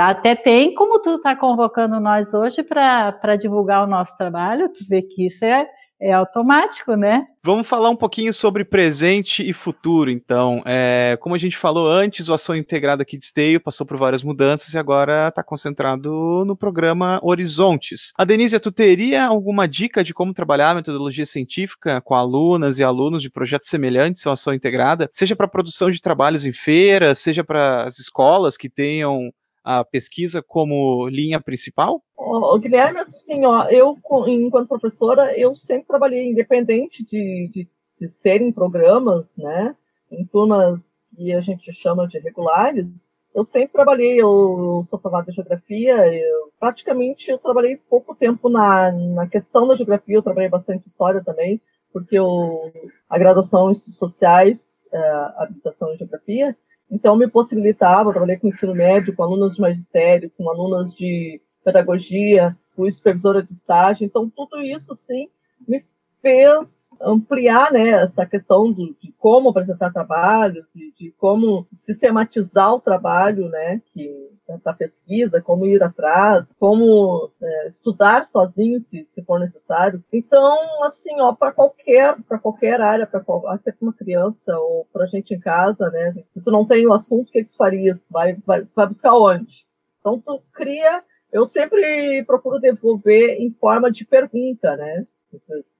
Até 0.02 0.36
tem 0.36 0.74
como 0.74 1.02
tu 1.02 1.16
está 1.16 1.36
convocando 1.36 2.00
nós 2.02 2.34
hoje 2.34 2.62
para 2.64 3.36
divulgar 3.38 3.86
o 3.86 3.90
nosso 3.90 4.16
trabalho, 4.18 4.70
tu 4.70 4.86
vê 4.90 5.02
que 5.02 5.26
isso 5.26 5.46
é, 5.46 5.66
é 6.02 6.14
automático, 6.14 6.96
né? 6.96 7.26
Vamos 7.44 7.68
falar 7.68 7.90
um 7.90 7.96
pouquinho 7.96 8.34
sobre 8.34 8.64
presente 8.64 9.48
e 9.48 9.54
futuro, 9.54 10.10
então. 10.10 10.62
É, 10.66 11.18
como 11.20 11.36
a 11.36 11.38
gente 11.38 11.58
falou 11.58 11.90
antes, 11.90 12.30
o 12.30 12.34
Ação 12.34 12.56
Integrada 12.56 13.04
aqui 13.04 13.18
de 13.18 13.26
Esteio 13.26 13.60
passou 13.60 13.86
por 13.86 13.98
várias 13.98 14.24
mudanças 14.24 14.74
e 14.74 14.78
agora 14.78 15.28
está 15.28 15.44
concentrado 15.44 16.44
no 16.46 16.56
programa 16.56 17.20
Horizontes. 17.22 18.14
A 18.18 18.24
Denise, 18.24 18.60
tu 18.60 18.72
teria 18.72 19.26
alguma 19.26 19.68
dica 19.68 20.04
de 20.04 20.14
como 20.14 20.34
trabalhar 20.34 20.72
a 20.72 20.76
metodologia 20.76 21.26
científica 21.26 22.02
com 22.02 22.16
alunas 22.16 22.80
e 22.80 22.84
alunos 22.84 23.22
de 23.22 23.30
projetos 23.30 23.70
semelhantes 23.70 24.26
à 24.26 24.34
Ação 24.34 24.54
Integrada, 24.54 25.10
seja 25.14 25.36
para 25.36 25.48
produção 25.48 25.92
de 25.92 26.02
trabalhos 26.02 26.46
em 26.46 26.52
feiras, 26.52 27.20
seja 27.20 27.44
para 27.44 27.84
as 27.84 28.00
escolas 28.00 28.56
que 28.56 28.70
tenham 28.70 29.32
a 29.64 29.84
pesquisa 29.84 30.42
como 30.42 31.08
linha 31.10 31.40
principal? 31.40 32.04
Guilherme, 32.60 33.00
assim, 33.00 33.46
ó, 33.46 33.68
eu, 33.70 33.98
enquanto 34.28 34.68
professora, 34.68 35.38
eu 35.38 35.56
sempre 35.56 35.88
trabalhei 35.88 36.30
independente 36.30 37.04
de, 37.04 37.50
de, 37.52 37.70
de 38.00 38.10
serem 38.10 38.52
programas, 38.52 39.36
né, 39.38 39.76
em 40.12 40.26
turmas 40.26 40.94
que 41.16 41.34
a 41.34 41.42
gente 41.42 41.72
chama 41.74 42.08
de 42.08 42.20
regulares, 42.20 43.10
eu 43.34 43.44
sempre 43.44 43.74
trabalhei, 43.74 44.20
eu 44.20 44.82
sou 44.90 45.00
formada 45.00 45.30
em 45.30 45.34
geografia, 45.34 45.96
eu, 46.14 46.52
praticamente 46.60 47.30
eu 47.30 47.38
trabalhei 47.38 47.78
pouco 47.78 48.16
tempo 48.16 48.50
na, 48.50 48.92
na 48.92 49.28
questão 49.28 49.68
da 49.68 49.76
geografia, 49.76 50.16
eu 50.16 50.24
trabalhei 50.24 50.50
bastante 50.50 50.88
história 50.88 51.24
também, 51.24 51.62
porque 51.94 52.18
eu, 52.18 52.72
a 53.10 53.18
graduação 53.18 53.70
em 53.70 53.74
estudos 53.74 53.98
sociais, 53.98 54.88
é, 54.92 55.00
habitação 55.38 55.94
e 55.94 55.98
geografia, 55.98 56.56
então, 56.92 57.16
me 57.16 57.28
possibilitava, 57.28 58.12
trabalhei 58.12 58.38
com 58.38 58.48
ensino 58.48 58.74
médio, 58.74 59.16
com 59.16 59.22
alunas 59.22 59.56
de 59.56 59.62
magistério, 59.62 60.32
com 60.36 60.50
alunas 60.50 60.94
de 60.96 61.40
pedagogia, 61.70 62.58
fui 62.76 62.92
supervisora 62.92 63.44
de 63.44 63.54
estágio. 63.54 64.06
Então, 64.06 64.30
tudo 64.30 64.62
isso, 64.62 64.96
sim, 64.96 65.28
me 65.68 65.86
fez 66.22 66.90
ampliar 67.02 67.72
né, 67.72 67.92
essa 68.04 68.26
questão 68.26 68.72
do, 68.72 68.94
de 69.00 69.14
como 69.18 69.50
apresentar 69.50 69.94
trabalhos, 69.94 70.66
de, 70.76 70.92
de 70.92 71.12
como 71.12 71.66
sistematizar 71.72 72.74
o 72.74 72.82
trabalho 72.82 73.48
né, 73.48 73.82
que, 73.94 74.30
da 74.64 74.74
pesquisa, 74.74 75.42
como 75.42 75.66
ir 75.66 75.82
atrás, 75.82 76.54
como 76.60 77.32
é, 77.42 77.68
estudar 77.68 78.26
sozinho, 78.26 78.82
se, 78.82 79.08
se, 79.10 79.22
for 79.24 79.40
necessário. 79.40 80.04
Então, 80.12 80.84
assim, 80.84 81.12
para 81.38 81.52
qualquer, 81.52 82.18
qualquer 82.42 82.82
área, 82.82 83.08
para 83.08 83.24
até 83.48 83.72
para 83.72 83.86
uma 83.86 83.94
criança 83.94 84.58
ou 84.58 84.86
para 84.92 85.06
gente 85.06 85.34
em 85.34 85.40
casa, 85.40 85.90
né? 85.90 86.16
Se 86.32 86.42
tu 86.42 86.52
não 86.52 86.66
tem 86.66 86.86
o 86.88 86.94
assunto, 86.94 87.30
o 87.30 87.32
que, 87.32 87.44
que 87.44 87.52
tu 87.52 87.58
farias? 87.58 88.06
Vai, 88.10 88.36
vai, 88.46 88.68
vai 88.76 88.88
buscar 88.88 89.14
onde? 89.16 89.66
Então, 90.00 90.20
tu 90.20 90.42
cria. 90.54 91.04
Eu 91.32 91.46
sempre 91.46 92.24
procuro 92.26 92.60
devolver 92.60 93.40
em 93.40 93.52
forma 93.52 93.92
de 93.92 94.06
pergunta, 94.06 94.76
né? 94.76 95.06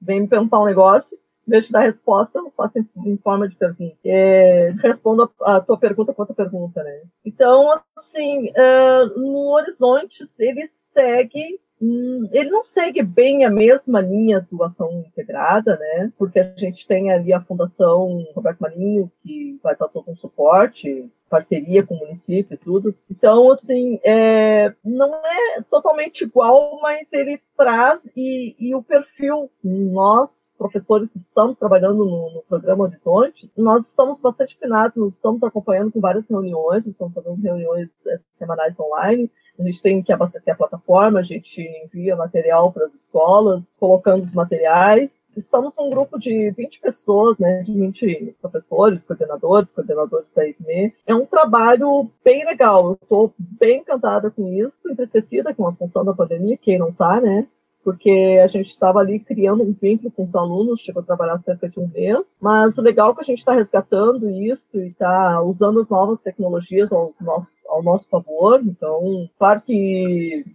Vem 0.02 0.22
me 0.22 0.28
perguntar 0.28 0.62
um 0.62 0.66
negócio, 0.66 1.18
em 1.48 1.50
vez 1.50 1.66
de 1.66 1.72
dar 1.72 1.80
resposta, 1.80 2.38
eu 2.38 2.52
faço 2.56 2.78
em, 2.78 3.18
forma 3.18 3.50
de 3.50 3.56
pergunta. 3.56 3.98
É, 4.06 4.72
respondo 4.84 5.32
a, 5.42 5.60
tua 5.60 5.80
pergunta 5.80 6.14
com 6.14 6.22
a 6.22 6.26
tua 6.28 6.36
pergunta, 6.36 6.84
né? 6.84 7.02
Então, 7.26 7.68
assim, 7.98 8.50
uh, 8.50 9.20
no 9.20 9.50
Horizontes, 9.54 10.40
ele 10.40 10.68
segue 10.68 11.60
hum, 11.82 12.30
ele 12.32 12.52
não 12.52 12.64
segue 12.64 13.02
bem 13.02 13.46
a 13.46 13.50
mesma 13.50 14.00
linha 14.00 14.46
do 14.52 14.64
ação 14.64 15.04
integrada, 15.08 15.76
né? 15.78 16.14
Porque 16.20 16.40
a 16.40 16.54
gente 16.56 16.86
tem 16.86 17.12
ali 17.12 17.34
a 17.34 17.42
Fundação 17.42 18.24
Roberto 18.36 18.60
Marinho, 18.60 19.12
que 19.24 19.60
vai 19.64 19.74
estar 19.74 19.88
todo 19.88 20.12
um 20.12 20.16
suporte, 20.16 21.10
parceria 21.30 21.86
com 21.86 21.96
o 21.96 22.00
município 22.00 22.54
e 22.54 22.58
tudo. 22.58 22.96
Então, 23.10 23.52
assim, 23.52 24.00
é, 24.04 24.74
não 24.84 25.14
é 25.16 25.62
totalmente 25.70 26.24
igual, 26.24 26.80
mas 26.82 27.12
ele 27.14 27.40
traz 27.58 28.10
e, 28.16 28.56
e 28.60 28.74
o 28.74 28.82
perfil, 28.82 29.50
nós, 29.64 30.56
professores 30.58 31.10
que 31.10 31.18
estamos 31.18 31.58
trabalhando 31.58 32.06
no, 32.06 32.34
no, 32.34 32.42
programa 32.48 32.86
Horizontes, 32.86 33.54
nós 33.58 33.88
estamos 33.88 34.20
bastante 34.20 34.56
afinados, 34.56 34.98
nós 34.98 35.14
estamos 35.16 35.44
acompanhando 35.44 35.92
com 35.92 36.00
várias 36.00 36.30
reuniões, 36.30 36.86
estamos 36.86 37.14
fazendo 37.14 37.42
reuniões 37.42 37.94
é, 38.08 38.18
semanais 38.32 38.80
online, 38.80 39.30
a 39.60 39.64
gente 39.64 39.82
tem 39.82 40.02
que 40.02 40.14
abastecer 40.14 40.54
a 40.54 40.58
plataforma, 40.58 41.20
a 41.20 41.24
gente 41.24 41.62
envia 41.62 42.16
material 42.16 42.72
para 42.72 42.86
as 42.86 42.94
escolas, 42.96 43.70
colocando 43.78 44.24
os 44.24 44.34
materiais. 44.34 45.22
Estamos 45.36 45.76
num 45.76 45.90
grupo 45.90 46.18
de 46.18 46.52
20 46.52 46.80
pessoas, 46.80 47.38
né, 47.38 47.62
de 47.64 47.74
20 47.74 48.38
professores, 48.42 49.04
coordenadores, 49.04 49.70
coordenadores 49.72 50.34
da 50.34 50.48
ISME. 50.48 50.94
É 51.06 51.14
um 51.14 51.19
trabalho 51.26 52.10
bem 52.24 52.46
legal, 52.46 52.94
estou 52.94 53.34
bem 53.38 53.80
encantada 53.80 54.30
com 54.30 54.48
isso, 54.54 54.80
entristecida 54.90 55.54
com 55.54 55.68
a 55.68 55.74
função 55.74 56.04
da 56.04 56.14
pandemia, 56.14 56.58
quem 56.58 56.78
não 56.78 56.90
está, 56.90 57.20
né? 57.20 57.48
porque 57.84 58.40
a 58.44 58.48
gente 58.48 58.70
estava 58.70 59.00
ali 59.00 59.20
criando 59.20 59.64
um 59.64 59.74
vínculo 59.74 60.12
com 60.12 60.24
os 60.24 60.36
alunos, 60.36 60.82
chegou 60.82 61.02
a 61.02 61.06
trabalhar 61.06 61.40
cerca 61.40 61.70
de 61.70 61.80
um 61.80 61.88
mês, 61.88 62.38
mas 62.40 62.78
o 62.78 62.82
legal 62.82 63.12
é 63.12 63.16
que 63.16 63.22
a 63.22 63.26
gente 63.26 63.40
está 63.40 63.54
resgatando 63.54 64.30
isso 64.30 64.66
e 64.74 64.88
está 64.88 65.42
usando 65.42 65.80
as 65.80 65.90
novas 65.90 66.22
tecnologias 66.22 66.92
ao 66.92 67.14
nosso, 67.20 67.48
ao 67.68 67.82
nosso 67.82 68.10
favor, 68.10 68.62
então, 68.64 69.30
claro 69.38 69.62
que 69.62 70.46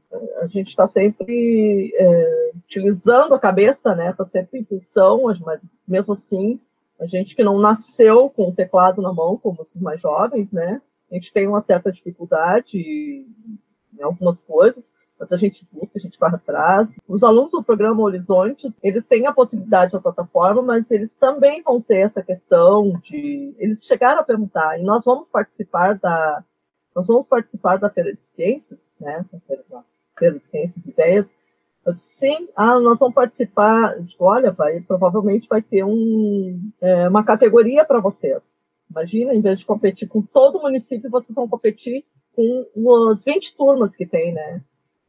a 0.40 0.46
gente 0.46 0.68
está 0.68 0.86
sempre 0.86 1.92
é, 1.96 2.52
utilizando 2.56 3.34
a 3.34 3.40
cabeça, 3.40 3.94
né? 3.94 4.12
Tá 4.12 4.24
sempre 4.26 4.60
em 4.60 4.64
função, 4.64 5.22
mas 5.44 5.66
mesmo 5.88 6.12
assim, 6.12 6.60
a 7.00 7.06
gente 7.06 7.34
que 7.34 7.42
não 7.42 7.58
nasceu 7.58 8.30
com 8.30 8.48
o 8.48 8.54
teclado 8.54 9.02
na 9.02 9.12
mão, 9.12 9.36
como 9.36 9.62
os 9.62 9.74
mais 9.76 10.00
jovens, 10.00 10.50
né? 10.52 10.80
A 11.10 11.14
gente 11.14 11.32
tem 11.32 11.46
uma 11.46 11.60
certa 11.60 11.92
dificuldade 11.92 12.78
em 12.78 14.02
algumas 14.02 14.44
coisas, 14.44 14.94
mas 15.18 15.30
a 15.32 15.36
gente 15.36 15.66
busca, 15.70 15.92
a 15.96 15.98
gente 15.98 16.18
vai 16.18 16.30
atrás. 16.30 16.90
Os 17.06 17.22
alunos 17.22 17.52
do 17.52 17.62
programa 17.62 18.02
Horizontes, 18.02 18.78
eles 18.82 19.06
têm 19.06 19.26
a 19.26 19.32
possibilidade 19.32 19.92
da 19.92 20.00
plataforma, 20.00 20.62
mas 20.62 20.90
eles 20.90 21.12
também 21.12 21.62
vão 21.62 21.80
ter 21.80 21.98
essa 21.98 22.22
questão 22.22 23.00
de... 23.02 23.54
Eles 23.58 23.84
chegaram 23.84 24.20
a 24.20 24.24
perguntar, 24.24 24.78
e 24.78 24.82
nós 24.82 25.04
vamos 25.04 25.28
participar 25.28 25.98
da... 25.98 26.42
Nós 26.94 27.08
vamos 27.08 27.26
participar 27.26 27.76
da 27.76 27.90
Feira 27.90 28.14
de 28.14 28.24
Ciências, 28.24 28.94
né? 29.00 29.24
Da 29.68 29.84
Feira 30.18 30.38
de 30.38 30.48
Ciências 30.48 30.86
e 30.86 30.90
Ideias, 30.90 31.32
eu 31.86 31.96
sim, 31.96 32.48
ah, 32.56 32.78
nós 32.80 32.98
vamos 32.98 33.14
participar. 33.14 33.96
Olha, 34.18 34.50
vai, 34.50 34.80
provavelmente 34.80 35.48
vai 35.48 35.60
ter 35.60 35.84
um, 35.84 36.70
é, 36.80 37.08
uma 37.08 37.24
categoria 37.24 37.84
para 37.84 38.00
vocês. 38.00 38.66
Imagina, 38.90 39.34
em 39.34 39.40
vez 39.40 39.60
de 39.60 39.66
competir 39.66 40.08
com 40.08 40.22
todo 40.22 40.58
o 40.58 40.62
município, 40.62 41.10
vocês 41.10 41.34
vão 41.34 41.48
competir 41.48 42.04
com 42.34 43.10
as 43.10 43.24
20 43.24 43.56
turmas 43.56 43.94
que 43.94 44.06
tem, 44.06 44.32
né? 44.32 44.60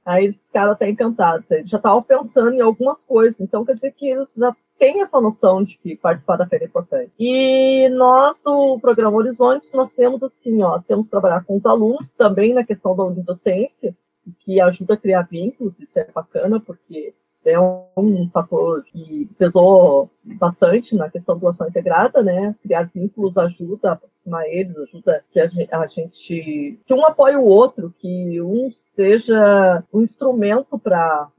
Aí 0.06 0.26
esse 0.26 0.40
cara 0.54 0.76
tá 0.76 0.88
encantado. 0.88 1.44
Ele 1.50 1.66
já 1.66 1.78
estava 1.78 2.02
pensando 2.02 2.54
em 2.54 2.62
algumas 2.62 3.04
coisas. 3.04 3.42
Então, 3.42 3.66
quer 3.66 3.74
dizer 3.74 3.92
que 3.92 4.08
eles 4.08 4.34
já 4.36 4.56
têm 4.78 5.02
essa 5.02 5.20
noção 5.20 5.64
de 5.64 5.78
que 5.78 5.96
participar 5.96 6.38
da 6.38 6.46
feira 6.46 6.66
é 6.66 6.68
importante. 6.68 7.12
E 7.18 7.90
nós, 7.90 8.40
do 8.42 8.80
programa 8.80 9.18
Horizontes, 9.18 9.72
nós 9.74 9.92
temos 9.92 10.22
assim, 10.22 10.62
ó, 10.62 10.80
temos 10.80 11.08
que 11.08 11.12
trabalhar 11.12 11.44
com 11.44 11.56
os 11.56 11.66
alunos, 11.66 12.12
também 12.12 12.54
na 12.54 12.64
questão 12.64 12.96
da 12.96 13.04
unidocência, 13.04 13.96
que 14.40 14.60
ajuda 14.60 14.96
a 14.96 14.98
criar 14.98 15.24
vínculos, 15.24 15.80
isso 15.80 16.00
é 16.00 16.08
bacana, 16.12 16.60
porque 16.60 17.14
é 17.46 17.60
um 17.60 18.28
fator 18.34 18.84
que 18.86 19.30
pesou 19.38 20.10
bastante 20.24 20.96
na 20.96 21.10
questão 21.10 21.38
da 21.38 21.50
ação 21.50 21.68
integrada, 21.68 22.24
né? 22.24 22.56
Criar 22.64 22.90
vínculos 22.94 23.38
ajuda 23.38 23.90
a 23.90 23.94
aproximar 23.94 24.46
eles, 24.48 24.76
ajuda 24.76 25.24
que 25.32 25.40
a 25.40 25.88
gente, 25.88 26.80
que 26.86 26.94
um 26.94 27.06
apoie 27.06 27.36
o 27.36 27.46
outro, 27.46 27.94
que 28.00 28.42
um 28.42 28.72
seja 28.72 29.84
um 29.94 30.02
instrumento 30.02 30.80
para 30.80 31.30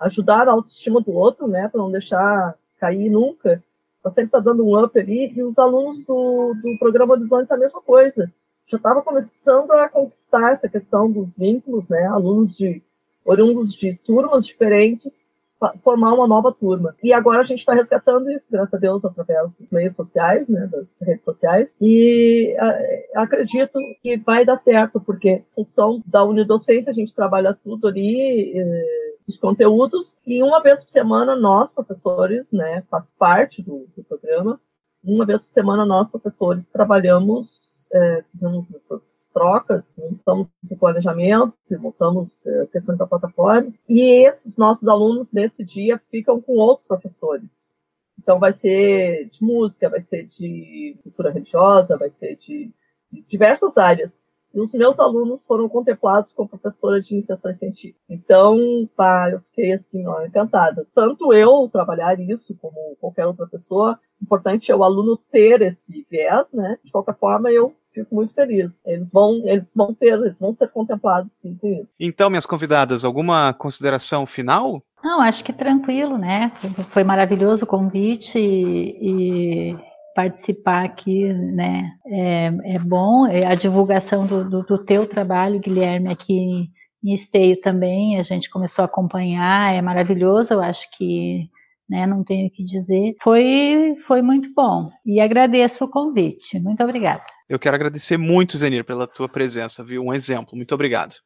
ajudar 0.00 0.48
a 0.48 0.52
autoestima 0.52 1.00
do 1.00 1.12
outro, 1.12 1.48
né? 1.48 1.68
Para 1.68 1.80
não 1.80 1.90
deixar 1.90 2.54
cair 2.78 3.08
nunca. 3.08 3.62
Tá 4.02 4.10
sempre 4.10 4.32
tá 4.32 4.40
dando 4.40 4.66
um 4.66 4.78
up 4.78 4.98
ali 4.98 5.32
e 5.34 5.42
os 5.42 5.58
alunos 5.58 6.04
do, 6.04 6.54
do 6.62 6.78
programa 6.78 7.14
Horizontes 7.14 7.50
a 7.50 7.56
mesma 7.56 7.80
coisa 7.80 8.30
já 8.74 8.78
estava 8.78 9.02
começando 9.02 9.70
a 9.72 9.88
conquistar 9.88 10.52
essa 10.52 10.68
questão 10.68 11.10
dos 11.10 11.36
vínculos, 11.36 11.88
né? 11.88 12.06
Alunos 12.06 12.56
de 12.56 12.82
oriundos 13.24 13.72
de 13.72 13.94
turmas 14.04 14.44
diferentes 14.44 15.34
formar 15.82 16.12
uma 16.12 16.26
nova 16.26 16.52
turma. 16.52 16.94
E 17.02 17.12
agora 17.12 17.40
a 17.40 17.44
gente 17.44 17.60
está 17.60 17.72
resgatando 17.72 18.30
isso, 18.30 18.50
graças 18.50 18.74
a 18.74 18.76
Deus, 18.76 19.04
através 19.04 19.54
dos 19.54 19.70
meios 19.70 19.94
sociais, 19.94 20.48
né, 20.48 20.66
das 20.66 21.00
redes 21.00 21.24
sociais. 21.24 21.74
E 21.80 22.54
uh, 22.58 23.20
acredito 23.20 23.78
que 24.02 24.16
vai 24.18 24.44
dar 24.44 24.58
certo, 24.58 25.00
porque 25.00 25.42
função 25.54 26.02
da 26.06 26.24
unidocência 26.24 26.90
a 26.90 26.94
gente 26.94 27.14
trabalha 27.14 27.56
tudo 27.64 27.88
ali, 27.88 28.52
uh, 28.60 29.14
os 29.26 29.38
conteúdos, 29.38 30.16
e 30.26 30.42
uma 30.42 30.60
vez 30.62 30.84
por 30.84 30.90
semana 30.90 31.34
nós, 31.34 31.72
professores, 31.72 32.52
né, 32.52 32.82
faz 32.90 33.10
parte 33.18 33.62
do, 33.62 33.86
do 33.96 34.04
programa, 34.04 34.60
uma 35.02 35.24
vez 35.24 35.42
por 35.42 35.52
semana 35.52 35.86
nós, 35.86 36.10
professores, 36.10 36.66
trabalhamos 36.68 37.73
é, 37.92 38.24
fizemos 38.32 38.74
essas 38.74 39.28
trocas, 39.32 39.94
montamos 39.96 40.48
esse 40.62 40.76
planejamento, 40.76 41.54
montamos 41.78 42.46
é, 42.46 42.66
questões 42.66 42.98
da 42.98 43.06
plataforma, 43.06 43.72
e 43.88 44.26
esses 44.26 44.56
nossos 44.56 44.86
alunos, 44.88 45.32
nesse 45.32 45.64
dia, 45.64 46.00
ficam 46.10 46.40
com 46.40 46.54
outros 46.54 46.86
professores. 46.86 47.74
Então, 48.18 48.38
vai 48.38 48.52
ser 48.52 49.28
de 49.28 49.44
música, 49.44 49.90
vai 49.90 50.00
ser 50.00 50.26
de 50.26 50.96
cultura 51.02 51.30
religiosa, 51.30 51.96
vai 51.96 52.10
ser 52.10 52.36
de, 52.36 52.72
de 53.12 53.22
diversas 53.22 53.76
áreas. 53.76 54.23
E 54.54 54.60
os 54.60 54.72
meus 54.72 55.00
alunos 55.00 55.44
foram 55.44 55.68
contemplados 55.68 56.32
como 56.32 56.48
professora 56.48 57.00
de 57.00 57.12
iniciação 57.12 57.52
científica. 57.52 57.98
Então, 58.08 58.88
pá, 58.96 59.30
eu 59.32 59.40
fiquei 59.40 59.72
assim, 59.72 60.06
ó, 60.06 60.24
encantada. 60.24 60.86
Tanto 60.94 61.32
eu 61.32 61.68
trabalhar 61.72 62.18
isso 62.20 62.56
como 62.60 62.96
qualquer 63.00 63.26
outra 63.26 63.46
pessoa, 63.46 63.98
importante 64.22 64.72
é 64.72 64.76
o 64.76 64.84
aluno 64.84 65.18
ter 65.30 65.60
esse 65.62 66.06
viés, 66.10 66.52
né? 66.52 66.78
De 66.82 66.90
qualquer 66.90 67.16
forma, 67.16 67.50
eu 67.50 67.74
fico 67.92 68.14
muito 68.14 68.34
feliz. 68.34 68.80
Eles 68.86 69.12
vão, 69.12 69.42
eles 69.44 69.72
vão 69.74 69.94
ter, 69.94 70.14
eles 70.14 70.38
vão 70.38 70.54
ser 70.54 70.68
contemplados 70.68 71.32
sim 71.32 71.56
com 71.56 71.68
isso. 71.68 71.94
Então, 72.00 72.30
minhas 72.30 72.46
convidadas, 72.46 73.04
alguma 73.04 73.52
consideração 73.52 74.26
final? 74.26 74.82
Não, 75.02 75.20
acho 75.20 75.44
que 75.44 75.52
tranquilo, 75.52 76.16
né? 76.16 76.50
Foi 76.88 77.04
maravilhoso 77.04 77.64
o 77.64 77.68
convite 77.68 78.38
e, 78.38 79.70
e 79.72 79.93
participar 80.14 80.84
aqui, 80.84 81.32
né? 81.32 81.92
É, 82.06 82.46
é 82.74 82.78
bom. 82.78 83.26
É 83.26 83.46
a 83.46 83.54
divulgação 83.54 84.26
do, 84.26 84.48
do, 84.48 84.62
do 84.62 84.78
teu 84.78 85.06
trabalho, 85.06 85.60
Guilherme, 85.60 86.10
aqui 86.10 86.70
em 87.04 87.12
Esteio 87.12 87.60
também, 87.60 88.18
a 88.18 88.22
gente 88.22 88.48
começou 88.48 88.82
a 88.82 88.86
acompanhar, 88.86 89.74
é 89.74 89.82
maravilhoso, 89.82 90.54
eu 90.54 90.62
acho 90.62 90.90
que 90.96 91.50
né, 91.86 92.06
não 92.06 92.24
tenho 92.24 92.46
o 92.46 92.50
que 92.50 92.64
dizer. 92.64 93.14
Foi, 93.22 93.94
foi 94.06 94.22
muito 94.22 94.50
bom 94.54 94.90
e 95.04 95.20
agradeço 95.20 95.84
o 95.84 95.90
convite. 95.90 96.58
Muito 96.58 96.82
obrigada. 96.82 97.22
Eu 97.46 97.58
quero 97.58 97.76
agradecer 97.76 98.16
muito, 98.16 98.56
Zenir, 98.56 98.86
pela 98.86 99.06
tua 99.06 99.28
presença, 99.28 99.84
viu? 99.84 100.02
Um 100.02 100.14
exemplo. 100.14 100.56
Muito 100.56 100.74
obrigado. 100.74 101.16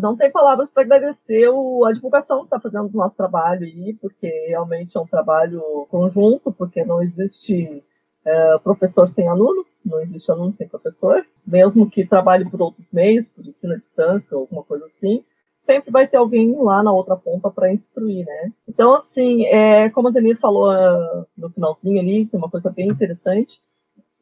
Não 0.00 0.16
tem 0.16 0.30
palavras 0.30 0.70
para 0.72 0.84
agradecer 0.84 1.48
o, 1.48 1.84
a 1.84 1.92
divulgação 1.92 2.38
que 2.38 2.44
está 2.44 2.60
fazendo 2.60 2.88
do 2.88 2.96
nosso 2.96 3.16
trabalho 3.16 3.64
aí, 3.64 3.96
porque 4.00 4.28
realmente 4.48 4.96
é 4.96 5.00
um 5.00 5.06
trabalho 5.06 5.60
conjunto, 5.90 6.52
porque 6.52 6.84
não 6.84 7.02
existe 7.02 7.82
é, 8.24 8.58
professor 8.58 9.08
sem 9.08 9.28
aluno, 9.28 9.64
não 9.84 10.00
existe 10.00 10.30
aluno 10.30 10.52
sem 10.52 10.66
professor, 10.66 11.24
mesmo 11.46 11.88
que 11.88 12.06
trabalhe 12.06 12.48
por 12.48 12.60
outros 12.62 12.86
meios, 12.92 13.26
por 13.28 13.46
ensino 13.46 13.74
à 13.74 13.76
distância 13.76 14.36
ou 14.36 14.42
alguma 14.42 14.62
coisa 14.62 14.86
assim, 14.86 15.22
sempre 15.66 15.90
vai 15.90 16.06
ter 16.06 16.16
alguém 16.16 16.54
lá 16.56 16.82
na 16.82 16.92
outra 16.92 17.16
ponta 17.16 17.50
para 17.50 17.72
instruir, 17.72 18.24
né? 18.24 18.52
Então, 18.68 18.94
assim, 18.94 19.44
é, 19.46 19.88
como 19.90 20.08
a 20.08 20.10
Zenir 20.10 20.38
falou 20.38 20.70
uh, 20.70 21.26
no 21.36 21.50
finalzinho 21.50 22.00
ali, 22.00 22.26
que 22.26 22.36
é 22.36 22.38
uma 22.38 22.50
coisa 22.50 22.70
bem 22.70 22.88
interessante, 22.88 23.60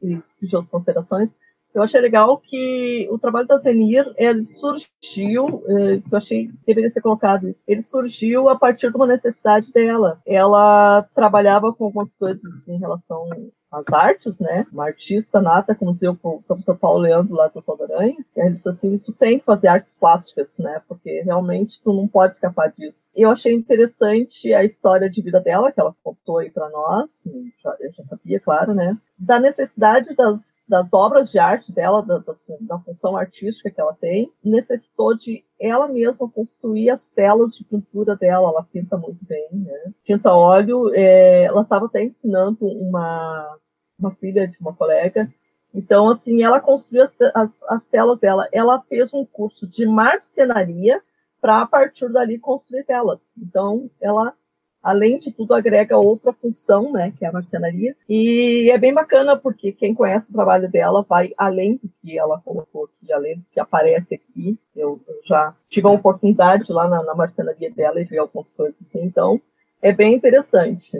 e 0.03 0.21
pediu 0.41 0.59
as 0.59 0.69
considerações, 0.69 1.35
eu 1.75 1.83
achei 1.83 2.01
legal 2.01 2.37
que 2.39 3.09
o 3.11 3.19
trabalho 3.19 3.47
da 3.47 3.57
Zenir, 3.57 4.13
ele 4.17 4.45
surgiu, 4.45 5.65
é, 5.67 5.97
eu 5.97 6.19
achei 6.19 6.49
que 6.49 6.55
deveria 6.67 6.91
ser 6.91 7.01
colocado 7.01 7.49
isso, 7.49 7.63
ele 7.67 7.81
surgiu 7.81 8.49
a 8.51 8.57
partir 8.57 8.91
de 8.91 8.97
uma 8.97 9.07
necessidade 9.07 9.73
dela. 9.73 10.21
Ela 10.27 11.03
trabalhava 11.15 11.73
com 11.73 11.85
algumas 11.85 12.15
coisas 12.15 12.69
em 12.69 12.79
relação 12.79 13.27
as 13.73 13.85
artes, 13.91 14.39
né? 14.39 14.67
Uma 14.71 14.87
artista 14.87 15.41
nata, 15.41 15.75
como 15.75 15.95
dizia 15.95 16.11
o 16.11 16.43
professor 16.43 16.77
Paulo 16.77 17.01
Leandro 17.01 17.35
lá 17.35 17.49
do 17.49 17.63
Aranha, 17.83 18.17
ele 18.37 18.55
disse 18.55 18.69
assim, 18.69 18.99
tu 18.99 19.13
tem 19.13 19.39
que 19.39 19.45
fazer 19.45 19.69
artes 19.69 19.95
plásticas, 19.95 20.59
né? 20.59 20.83
Porque 20.87 21.23
realmente 21.23 21.81
tu 21.83 21.93
não 21.93 22.07
pode 22.07 22.35
escapar 22.35 22.73
disso. 22.77 23.13
E 23.17 23.23
eu 23.23 23.31
achei 23.31 23.55
interessante 23.55 24.53
a 24.53 24.63
história 24.63 25.09
de 25.09 25.23
vida 25.23 25.41
dela, 25.41 25.73
que 25.73 25.81
ela 25.81 25.95
contou 26.05 26.39
aí 26.39 26.51
para 26.51 26.69
nós, 26.69 27.25
já, 27.63 27.77
eu 27.81 27.93
já 27.93 28.05
sabia, 28.05 28.39
claro, 28.39 28.75
né? 28.75 28.97
Da 29.19 29.41
necessidade 29.41 30.15
das, 30.15 30.61
das 30.69 30.93
obras 30.93 31.31
de 31.31 31.39
arte 31.39 31.73
dela, 31.73 32.03
da, 32.03 32.19
da, 32.19 32.33
da 32.61 32.79
função 32.81 33.17
artística 33.17 33.71
que 33.71 33.81
ela 33.81 33.95
tem, 33.95 34.31
necessitou 34.45 35.17
de 35.17 35.45
ela 35.63 35.89
mesma 35.89 36.29
construir 36.29 36.91
as 36.91 37.09
telas 37.09 37.57
de 37.57 37.65
pintura 37.65 38.17
dela, 38.17 38.49
ela 38.49 38.63
pinta 38.65 38.97
muito 38.97 39.25
bem, 39.25 39.49
né? 39.53 39.93
Tinta 40.05 40.35
óleo, 40.35 40.93
é, 40.95 41.45
ela 41.45 41.63
estava 41.63 41.87
até 41.87 42.03
ensinando 42.03 42.67
uma 42.67 43.57
uma 43.99 44.11
filha 44.17 44.49
de 44.49 44.59
uma 44.61 44.75
colega. 44.75 45.33
Então, 45.73 46.11
assim, 46.11 46.43
ela 46.43 46.61
construiu 46.61 47.05
as, 47.05 47.17
as, 47.35 47.63
as 47.65 47.87
telas 47.87 48.19
dela. 48.19 48.49
Ela 48.53 48.83
fez 48.83 49.15
um 49.15 49.25
curso 49.25 49.67
de 49.67 49.87
marcenaria 49.87 51.01
para, 51.41 51.63
a 51.63 51.67
partir 51.67 52.11
dali, 52.11 52.39
construir 52.39 52.85
telas. 52.85 53.33
Então, 53.39 53.91
ela, 54.01 54.35
além 54.83 55.19
de 55.19 55.31
tudo, 55.31 55.55
agrega 55.55 55.97
outra 55.97 56.33
função, 56.33 56.93
né, 56.93 57.13
que 57.17 57.25
é 57.25 57.29
a 57.29 57.33
marcenaria. 57.33 57.95
E 58.09 58.69
é 58.71 58.77
bem 58.77 58.93
bacana, 58.93 59.37
porque 59.37 59.73
quem 59.73 59.95
conhece 59.95 60.31
o 60.31 60.33
trabalho 60.33 60.71
dela 60.71 61.05
vai 61.09 61.33
além 61.37 61.77
do 61.77 61.89
que 62.01 62.19
ela 62.19 62.41
colocou 62.41 62.85
aqui, 62.85 63.13
além 63.13 63.37
do 63.37 63.45
que 63.53 63.61
aparece 63.61 64.15
aqui. 64.15 64.59
Eu, 64.75 65.01
eu 65.07 65.21
já 65.25 65.55
tive 65.69 65.87
a 65.87 65.91
oportunidade 65.91 66.73
lá 66.73 66.89
na, 66.89 67.03
na 67.03 67.15
marcenaria 67.15 67.71
dela 67.71 68.01
e 68.01 68.05
ver 68.05 68.19
algumas 68.19 68.55
coisas 68.55 68.81
assim. 68.81 69.05
Então, 69.05 69.41
é 69.81 69.93
bem 69.93 70.15
interessante. 70.15 70.99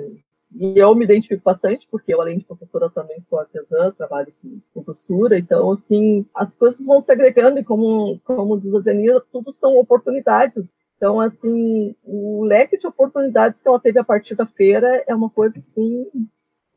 E 0.55 0.79
eu 0.79 0.95
me 0.95 1.05
identifico 1.05 1.43
bastante, 1.43 1.89
porque 1.91 2.13
eu, 2.13 2.21
além 2.21 2.39
de 2.39 2.45
professora, 2.45 2.91
também 2.91 3.21
sou 3.23 3.39
artesã, 3.39 3.91
trabalho 3.93 4.33
com 4.75 4.85
costura. 4.85 5.39
Então, 5.39 5.71
assim, 5.71 6.27
as 6.35 6.59
coisas 6.59 6.85
vão 6.85 7.01
se 7.01 7.11
agregando 7.11 7.59
e, 7.59 7.65
como, 7.65 8.21
como 8.25 8.61
diz 8.61 8.75
a 8.75 8.81
Zenira, 8.81 9.23
tudo 9.33 9.51
são 9.51 9.77
oportunidades. 9.79 10.71
Então, 11.03 11.19
assim, 11.19 11.97
o 12.05 12.45
leque 12.45 12.79
de 12.79 12.87
oportunidades 12.87 13.61
que 13.61 13.67
ela 13.67 13.81
teve 13.81 13.99
a 13.99 14.05
partir 14.05 14.37
da 14.37 14.47
feira 14.47 15.03
é 15.05 15.13
uma 15.13 15.29
coisa, 15.29 15.59
assim, 15.59 16.07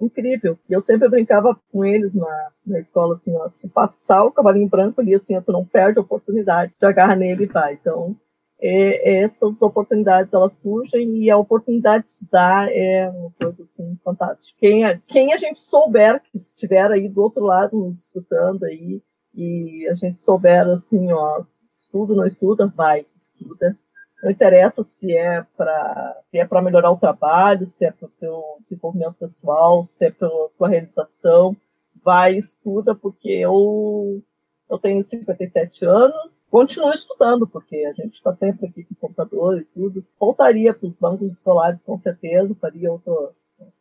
incrível. 0.01 0.57
E 0.67 0.73
eu 0.73 0.82
sempre 0.82 1.07
brincava 1.07 1.55
com 1.71 1.86
eles 1.86 2.15
na, 2.15 2.51
na 2.65 2.80
escola, 2.80 3.13
assim, 3.13 3.32
ó, 3.36 3.47
se 3.49 3.69
passar 3.69 4.23
o 4.23 4.32
cavalinho 4.32 4.67
branco 4.67 4.99
ali, 4.99 5.13
assim, 5.13 5.39
tu 5.41 5.51
não 5.51 5.63
perde 5.63 5.99
a 5.99 6.01
oportunidade, 6.01 6.73
de 6.76 6.88
agarra 6.88 7.15
nele 7.15 7.43
e 7.43 7.45
vai. 7.45 7.76
Então, 7.76 8.15
é, 8.59 9.19
essas 9.21 9.61
oportunidades 9.61 10.34
elas 10.34 10.55
surgem 10.55 11.17
e 11.17 11.30
a 11.30 11.38
oportunidade 11.38 12.05
de 12.05 12.09
estudar 12.09 12.67
é 12.71 13.07
uma 13.07 13.30
coisa 13.39 13.61
assim 13.61 13.95
fantástica. 14.03 14.57
Quem, 14.59 15.01
quem 15.05 15.34
a 15.34 15.38
gente 15.38 15.59
souber 15.59 16.19
que 16.23 16.36
estiver 16.36 16.89
aí 16.89 17.07
do 17.07 17.21
outro 17.21 17.43
lado 17.43 17.78
nos 17.78 18.05
escutando 18.05 18.63
aí 18.63 19.03
e 19.36 19.88
a 19.88 19.93
gente 19.93 20.19
souber 20.19 20.67
assim, 20.69 21.11
ó, 21.11 21.43
estuda, 21.71 22.15
não 22.15 22.26
estuda, 22.26 22.65
vai, 22.76 23.05
estuda. 23.15 23.78
Não 24.24 24.32
interessa 24.32 24.84
se 24.84 25.16
é 25.16 25.45
para 25.55 26.22
se 26.32 26.38
é 26.39 26.45
para 26.45 26.61
melhorar 26.61 26.91
o 26.91 26.97
trabalho, 26.97 27.68
se 27.68 27.86
é 27.86 27.91
para 27.91 28.07
o 28.07 28.11
teu 28.20 28.43
desenvolvimento 28.63 29.16
pessoal, 29.16 29.84
se 29.84 30.05
é 30.05 30.11
para 30.11 30.30
tua 30.57 30.68
realização, 30.68 31.55
vai, 32.03 32.36
estuda, 32.36 32.95
porque 32.95 33.30
eu 33.30 34.22
eu 34.68 34.80
tenho 34.80 35.01
57 35.01 35.86
anos, 35.86 36.47
continuo 36.49 36.91
estudando, 36.91 37.47
porque 37.47 37.86
a 37.86 37.93
gente 37.93 38.16
está 38.16 38.34
sempre 38.34 38.68
aqui 38.68 38.84
com 38.84 38.95
computador 38.95 39.59
e 39.59 39.66
tudo. 39.66 40.03
Voltaria 40.20 40.74
para 40.74 40.88
os 40.88 40.95
bancos 40.95 41.32
escolares, 41.34 41.84
com 41.84 41.97
certeza, 41.97 42.55
faria 42.55 42.91
outra, 42.91 43.13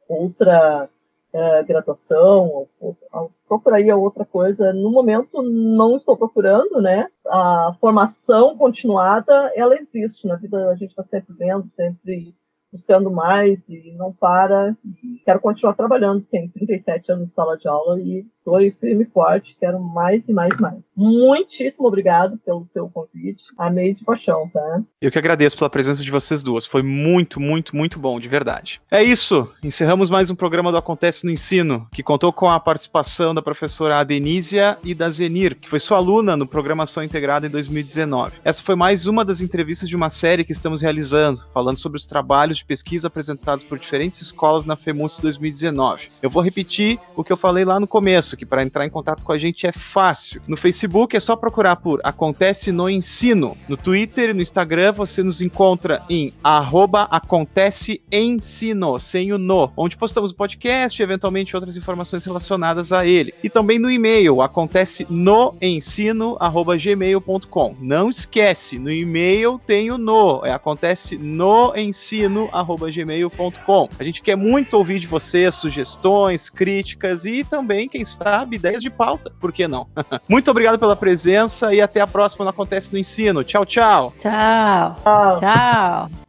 outra 0.06 0.90
uh, 1.34 1.66
graduação, 1.66 2.68
ou, 2.80 2.96
ou, 3.12 3.30
procuraria 3.46 3.96
outra 3.96 4.24
coisa. 4.24 4.72
No 4.72 4.90
momento, 4.90 5.42
não 5.42 5.96
estou 5.96 6.16
procurando, 6.16 6.80
né? 6.80 7.08
A 7.26 7.76
formação 7.80 8.56
continuada, 8.56 9.52
ela 9.54 9.76
existe. 9.76 10.26
Na 10.26 10.36
vida, 10.36 10.70
a 10.70 10.74
gente 10.76 10.90
está 10.90 11.02
sempre 11.02 11.34
vendo, 11.34 11.68
sempre 11.68 12.34
buscando 12.74 13.08
mais 13.08 13.68
e 13.68 13.94
não 13.96 14.12
para. 14.12 14.76
Quero 15.24 15.40
continuar 15.40 15.74
trabalhando. 15.74 16.26
Tenho 16.28 16.50
37 16.50 17.12
anos 17.12 17.28
de 17.28 17.34
sala 17.34 17.56
de 17.56 17.68
aula 17.68 18.00
e 18.00 18.26
estou 18.36 18.58
firme 18.80 19.04
e 19.04 19.06
forte. 19.06 19.56
Quero 19.58 19.80
mais 19.80 20.28
e 20.28 20.32
mais 20.34 20.58
mais. 20.58 20.90
Muitíssimo 20.96 21.86
obrigado 21.86 22.36
pelo 22.38 22.68
teu 22.74 22.88
convite. 22.88 23.44
Amei 23.56 23.94
de 23.94 24.04
paixão, 24.04 24.50
tá? 24.52 24.82
Eu 25.00 25.10
que 25.10 25.18
agradeço 25.18 25.56
pela 25.56 25.70
presença 25.70 26.02
de 26.02 26.10
vocês 26.10 26.42
duas. 26.42 26.66
Foi 26.66 26.82
muito, 26.82 27.40
muito, 27.40 27.76
muito 27.76 27.98
bom, 28.00 28.18
de 28.18 28.28
verdade. 28.28 28.82
É 28.90 29.02
isso. 29.02 29.48
Encerramos 29.62 30.10
mais 30.10 30.28
um 30.28 30.34
programa 30.34 30.72
do 30.72 30.78
Acontece 30.78 31.24
no 31.24 31.30
Ensino, 31.30 31.86
que 31.92 32.02
contou 32.02 32.32
com 32.32 32.50
a 32.50 32.58
participação 32.58 33.32
da 33.32 33.40
professora 33.40 33.98
Adenísia 33.98 34.76
e 34.82 34.94
da 34.94 35.08
Zenir, 35.10 35.56
que 35.56 35.70
foi 35.70 35.78
sua 35.78 35.98
aluna 35.98 36.36
no 36.36 36.46
Programação 36.46 37.04
Integrada 37.04 37.46
em 37.46 37.50
2019. 37.50 38.38
Essa 38.42 38.62
foi 38.62 38.74
mais 38.74 39.06
uma 39.06 39.24
das 39.24 39.40
entrevistas 39.40 39.88
de 39.88 39.94
uma 39.94 40.10
série 40.10 40.44
que 40.44 40.52
estamos 40.52 40.82
realizando, 40.82 41.46
falando 41.54 41.78
sobre 41.78 41.98
os 41.98 42.06
trabalhos 42.06 42.58
de 42.58 42.63
de 42.64 42.66
pesquisa 42.66 43.08
apresentados 43.08 43.64
por 43.64 43.78
diferentes 43.78 44.20
escolas 44.22 44.64
na 44.64 44.74
FEMUS 44.74 45.18
2019. 45.18 46.08
Eu 46.22 46.30
vou 46.30 46.42
repetir 46.42 46.98
o 47.14 47.22
que 47.22 47.32
eu 47.32 47.36
falei 47.36 47.64
lá 47.64 47.78
no 47.78 47.86
começo, 47.86 48.36
que 48.36 48.46
para 48.46 48.62
entrar 48.62 48.86
em 48.86 48.90
contato 48.90 49.22
com 49.22 49.32
a 49.32 49.38
gente 49.38 49.66
é 49.66 49.72
fácil. 49.72 50.40
No 50.48 50.56
Facebook 50.56 51.14
é 51.14 51.20
só 51.20 51.36
procurar 51.36 51.76
por 51.76 52.00
Acontece 52.02 52.72
no 52.72 52.88
Ensino. 52.88 53.56
No 53.68 53.76
Twitter 53.76 54.30
e 54.30 54.32
no 54.32 54.40
Instagram 54.42 54.92
você 54.92 55.22
nos 55.22 55.42
encontra 55.42 56.02
em 56.08 56.32
arroba 56.42 57.02
Acontece 57.10 58.00
Ensino, 58.10 58.98
sem 58.98 59.32
o 59.32 59.38
no, 59.38 59.70
onde 59.76 59.96
postamos 59.96 60.30
o 60.30 60.34
podcast 60.34 61.00
e 61.00 61.02
eventualmente 61.02 61.54
outras 61.54 61.76
informações 61.76 62.24
relacionadas 62.24 62.92
a 62.92 63.06
ele. 63.06 63.34
E 63.42 63.50
também 63.50 63.78
no 63.78 63.90
e-mail, 63.90 64.40
acontece 64.40 65.06
no 65.10 65.54
ensino, 65.60 66.36
arroba 66.40 66.76
gmail.com. 66.76 67.76
Não 67.80 68.08
esquece, 68.08 68.78
no 68.78 68.90
e-mail 68.90 69.60
tem 69.66 69.90
o 69.90 69.98
no, 69.98 70.44
é 70.44 70.52
acontece 70.52 71.18
no 71.18 71.74
ensino, 71.76 72.48
gmail.com. 72.62 73.88
A 73.98 74.04
gente 74.04 74.22
quer 74.22 74.36
muito 74.36 74.74
ouvir 74.74 75.00
de 75.00 75.06
você 75.06 75.50
sugestões, 75.50 76.48
críticas 76.48 77.24
e 77.24 77.44
também, 77.44 77.88
quem 77.88 78.04
sabe, 78.04 78.56
ideias 78.56 78.82
de 78.82 78.90
pauta. 78.90 79.30
Por 79.40 79.52
que 79.52 79.66
não? 79.66 79.86
muito 80.28 80.50
obrigado 80.50 80.78
pela 80.78 80.96
presença 80.96 81.74
e 81.74 81.80
até 81.80 82.00
a 82.00 82.06
próxima 82.06 82.44
no 82.44 82.50
Acontece 82.50 82.92
no 82.92 82.98
Ensino. 82.98 83.42
Tchau, 83.42 83.64
tchau. 83.64 84.12
Tchau. 84.18 84.96
Tchau. 85.02 85.40
tchau. 85.40 86.23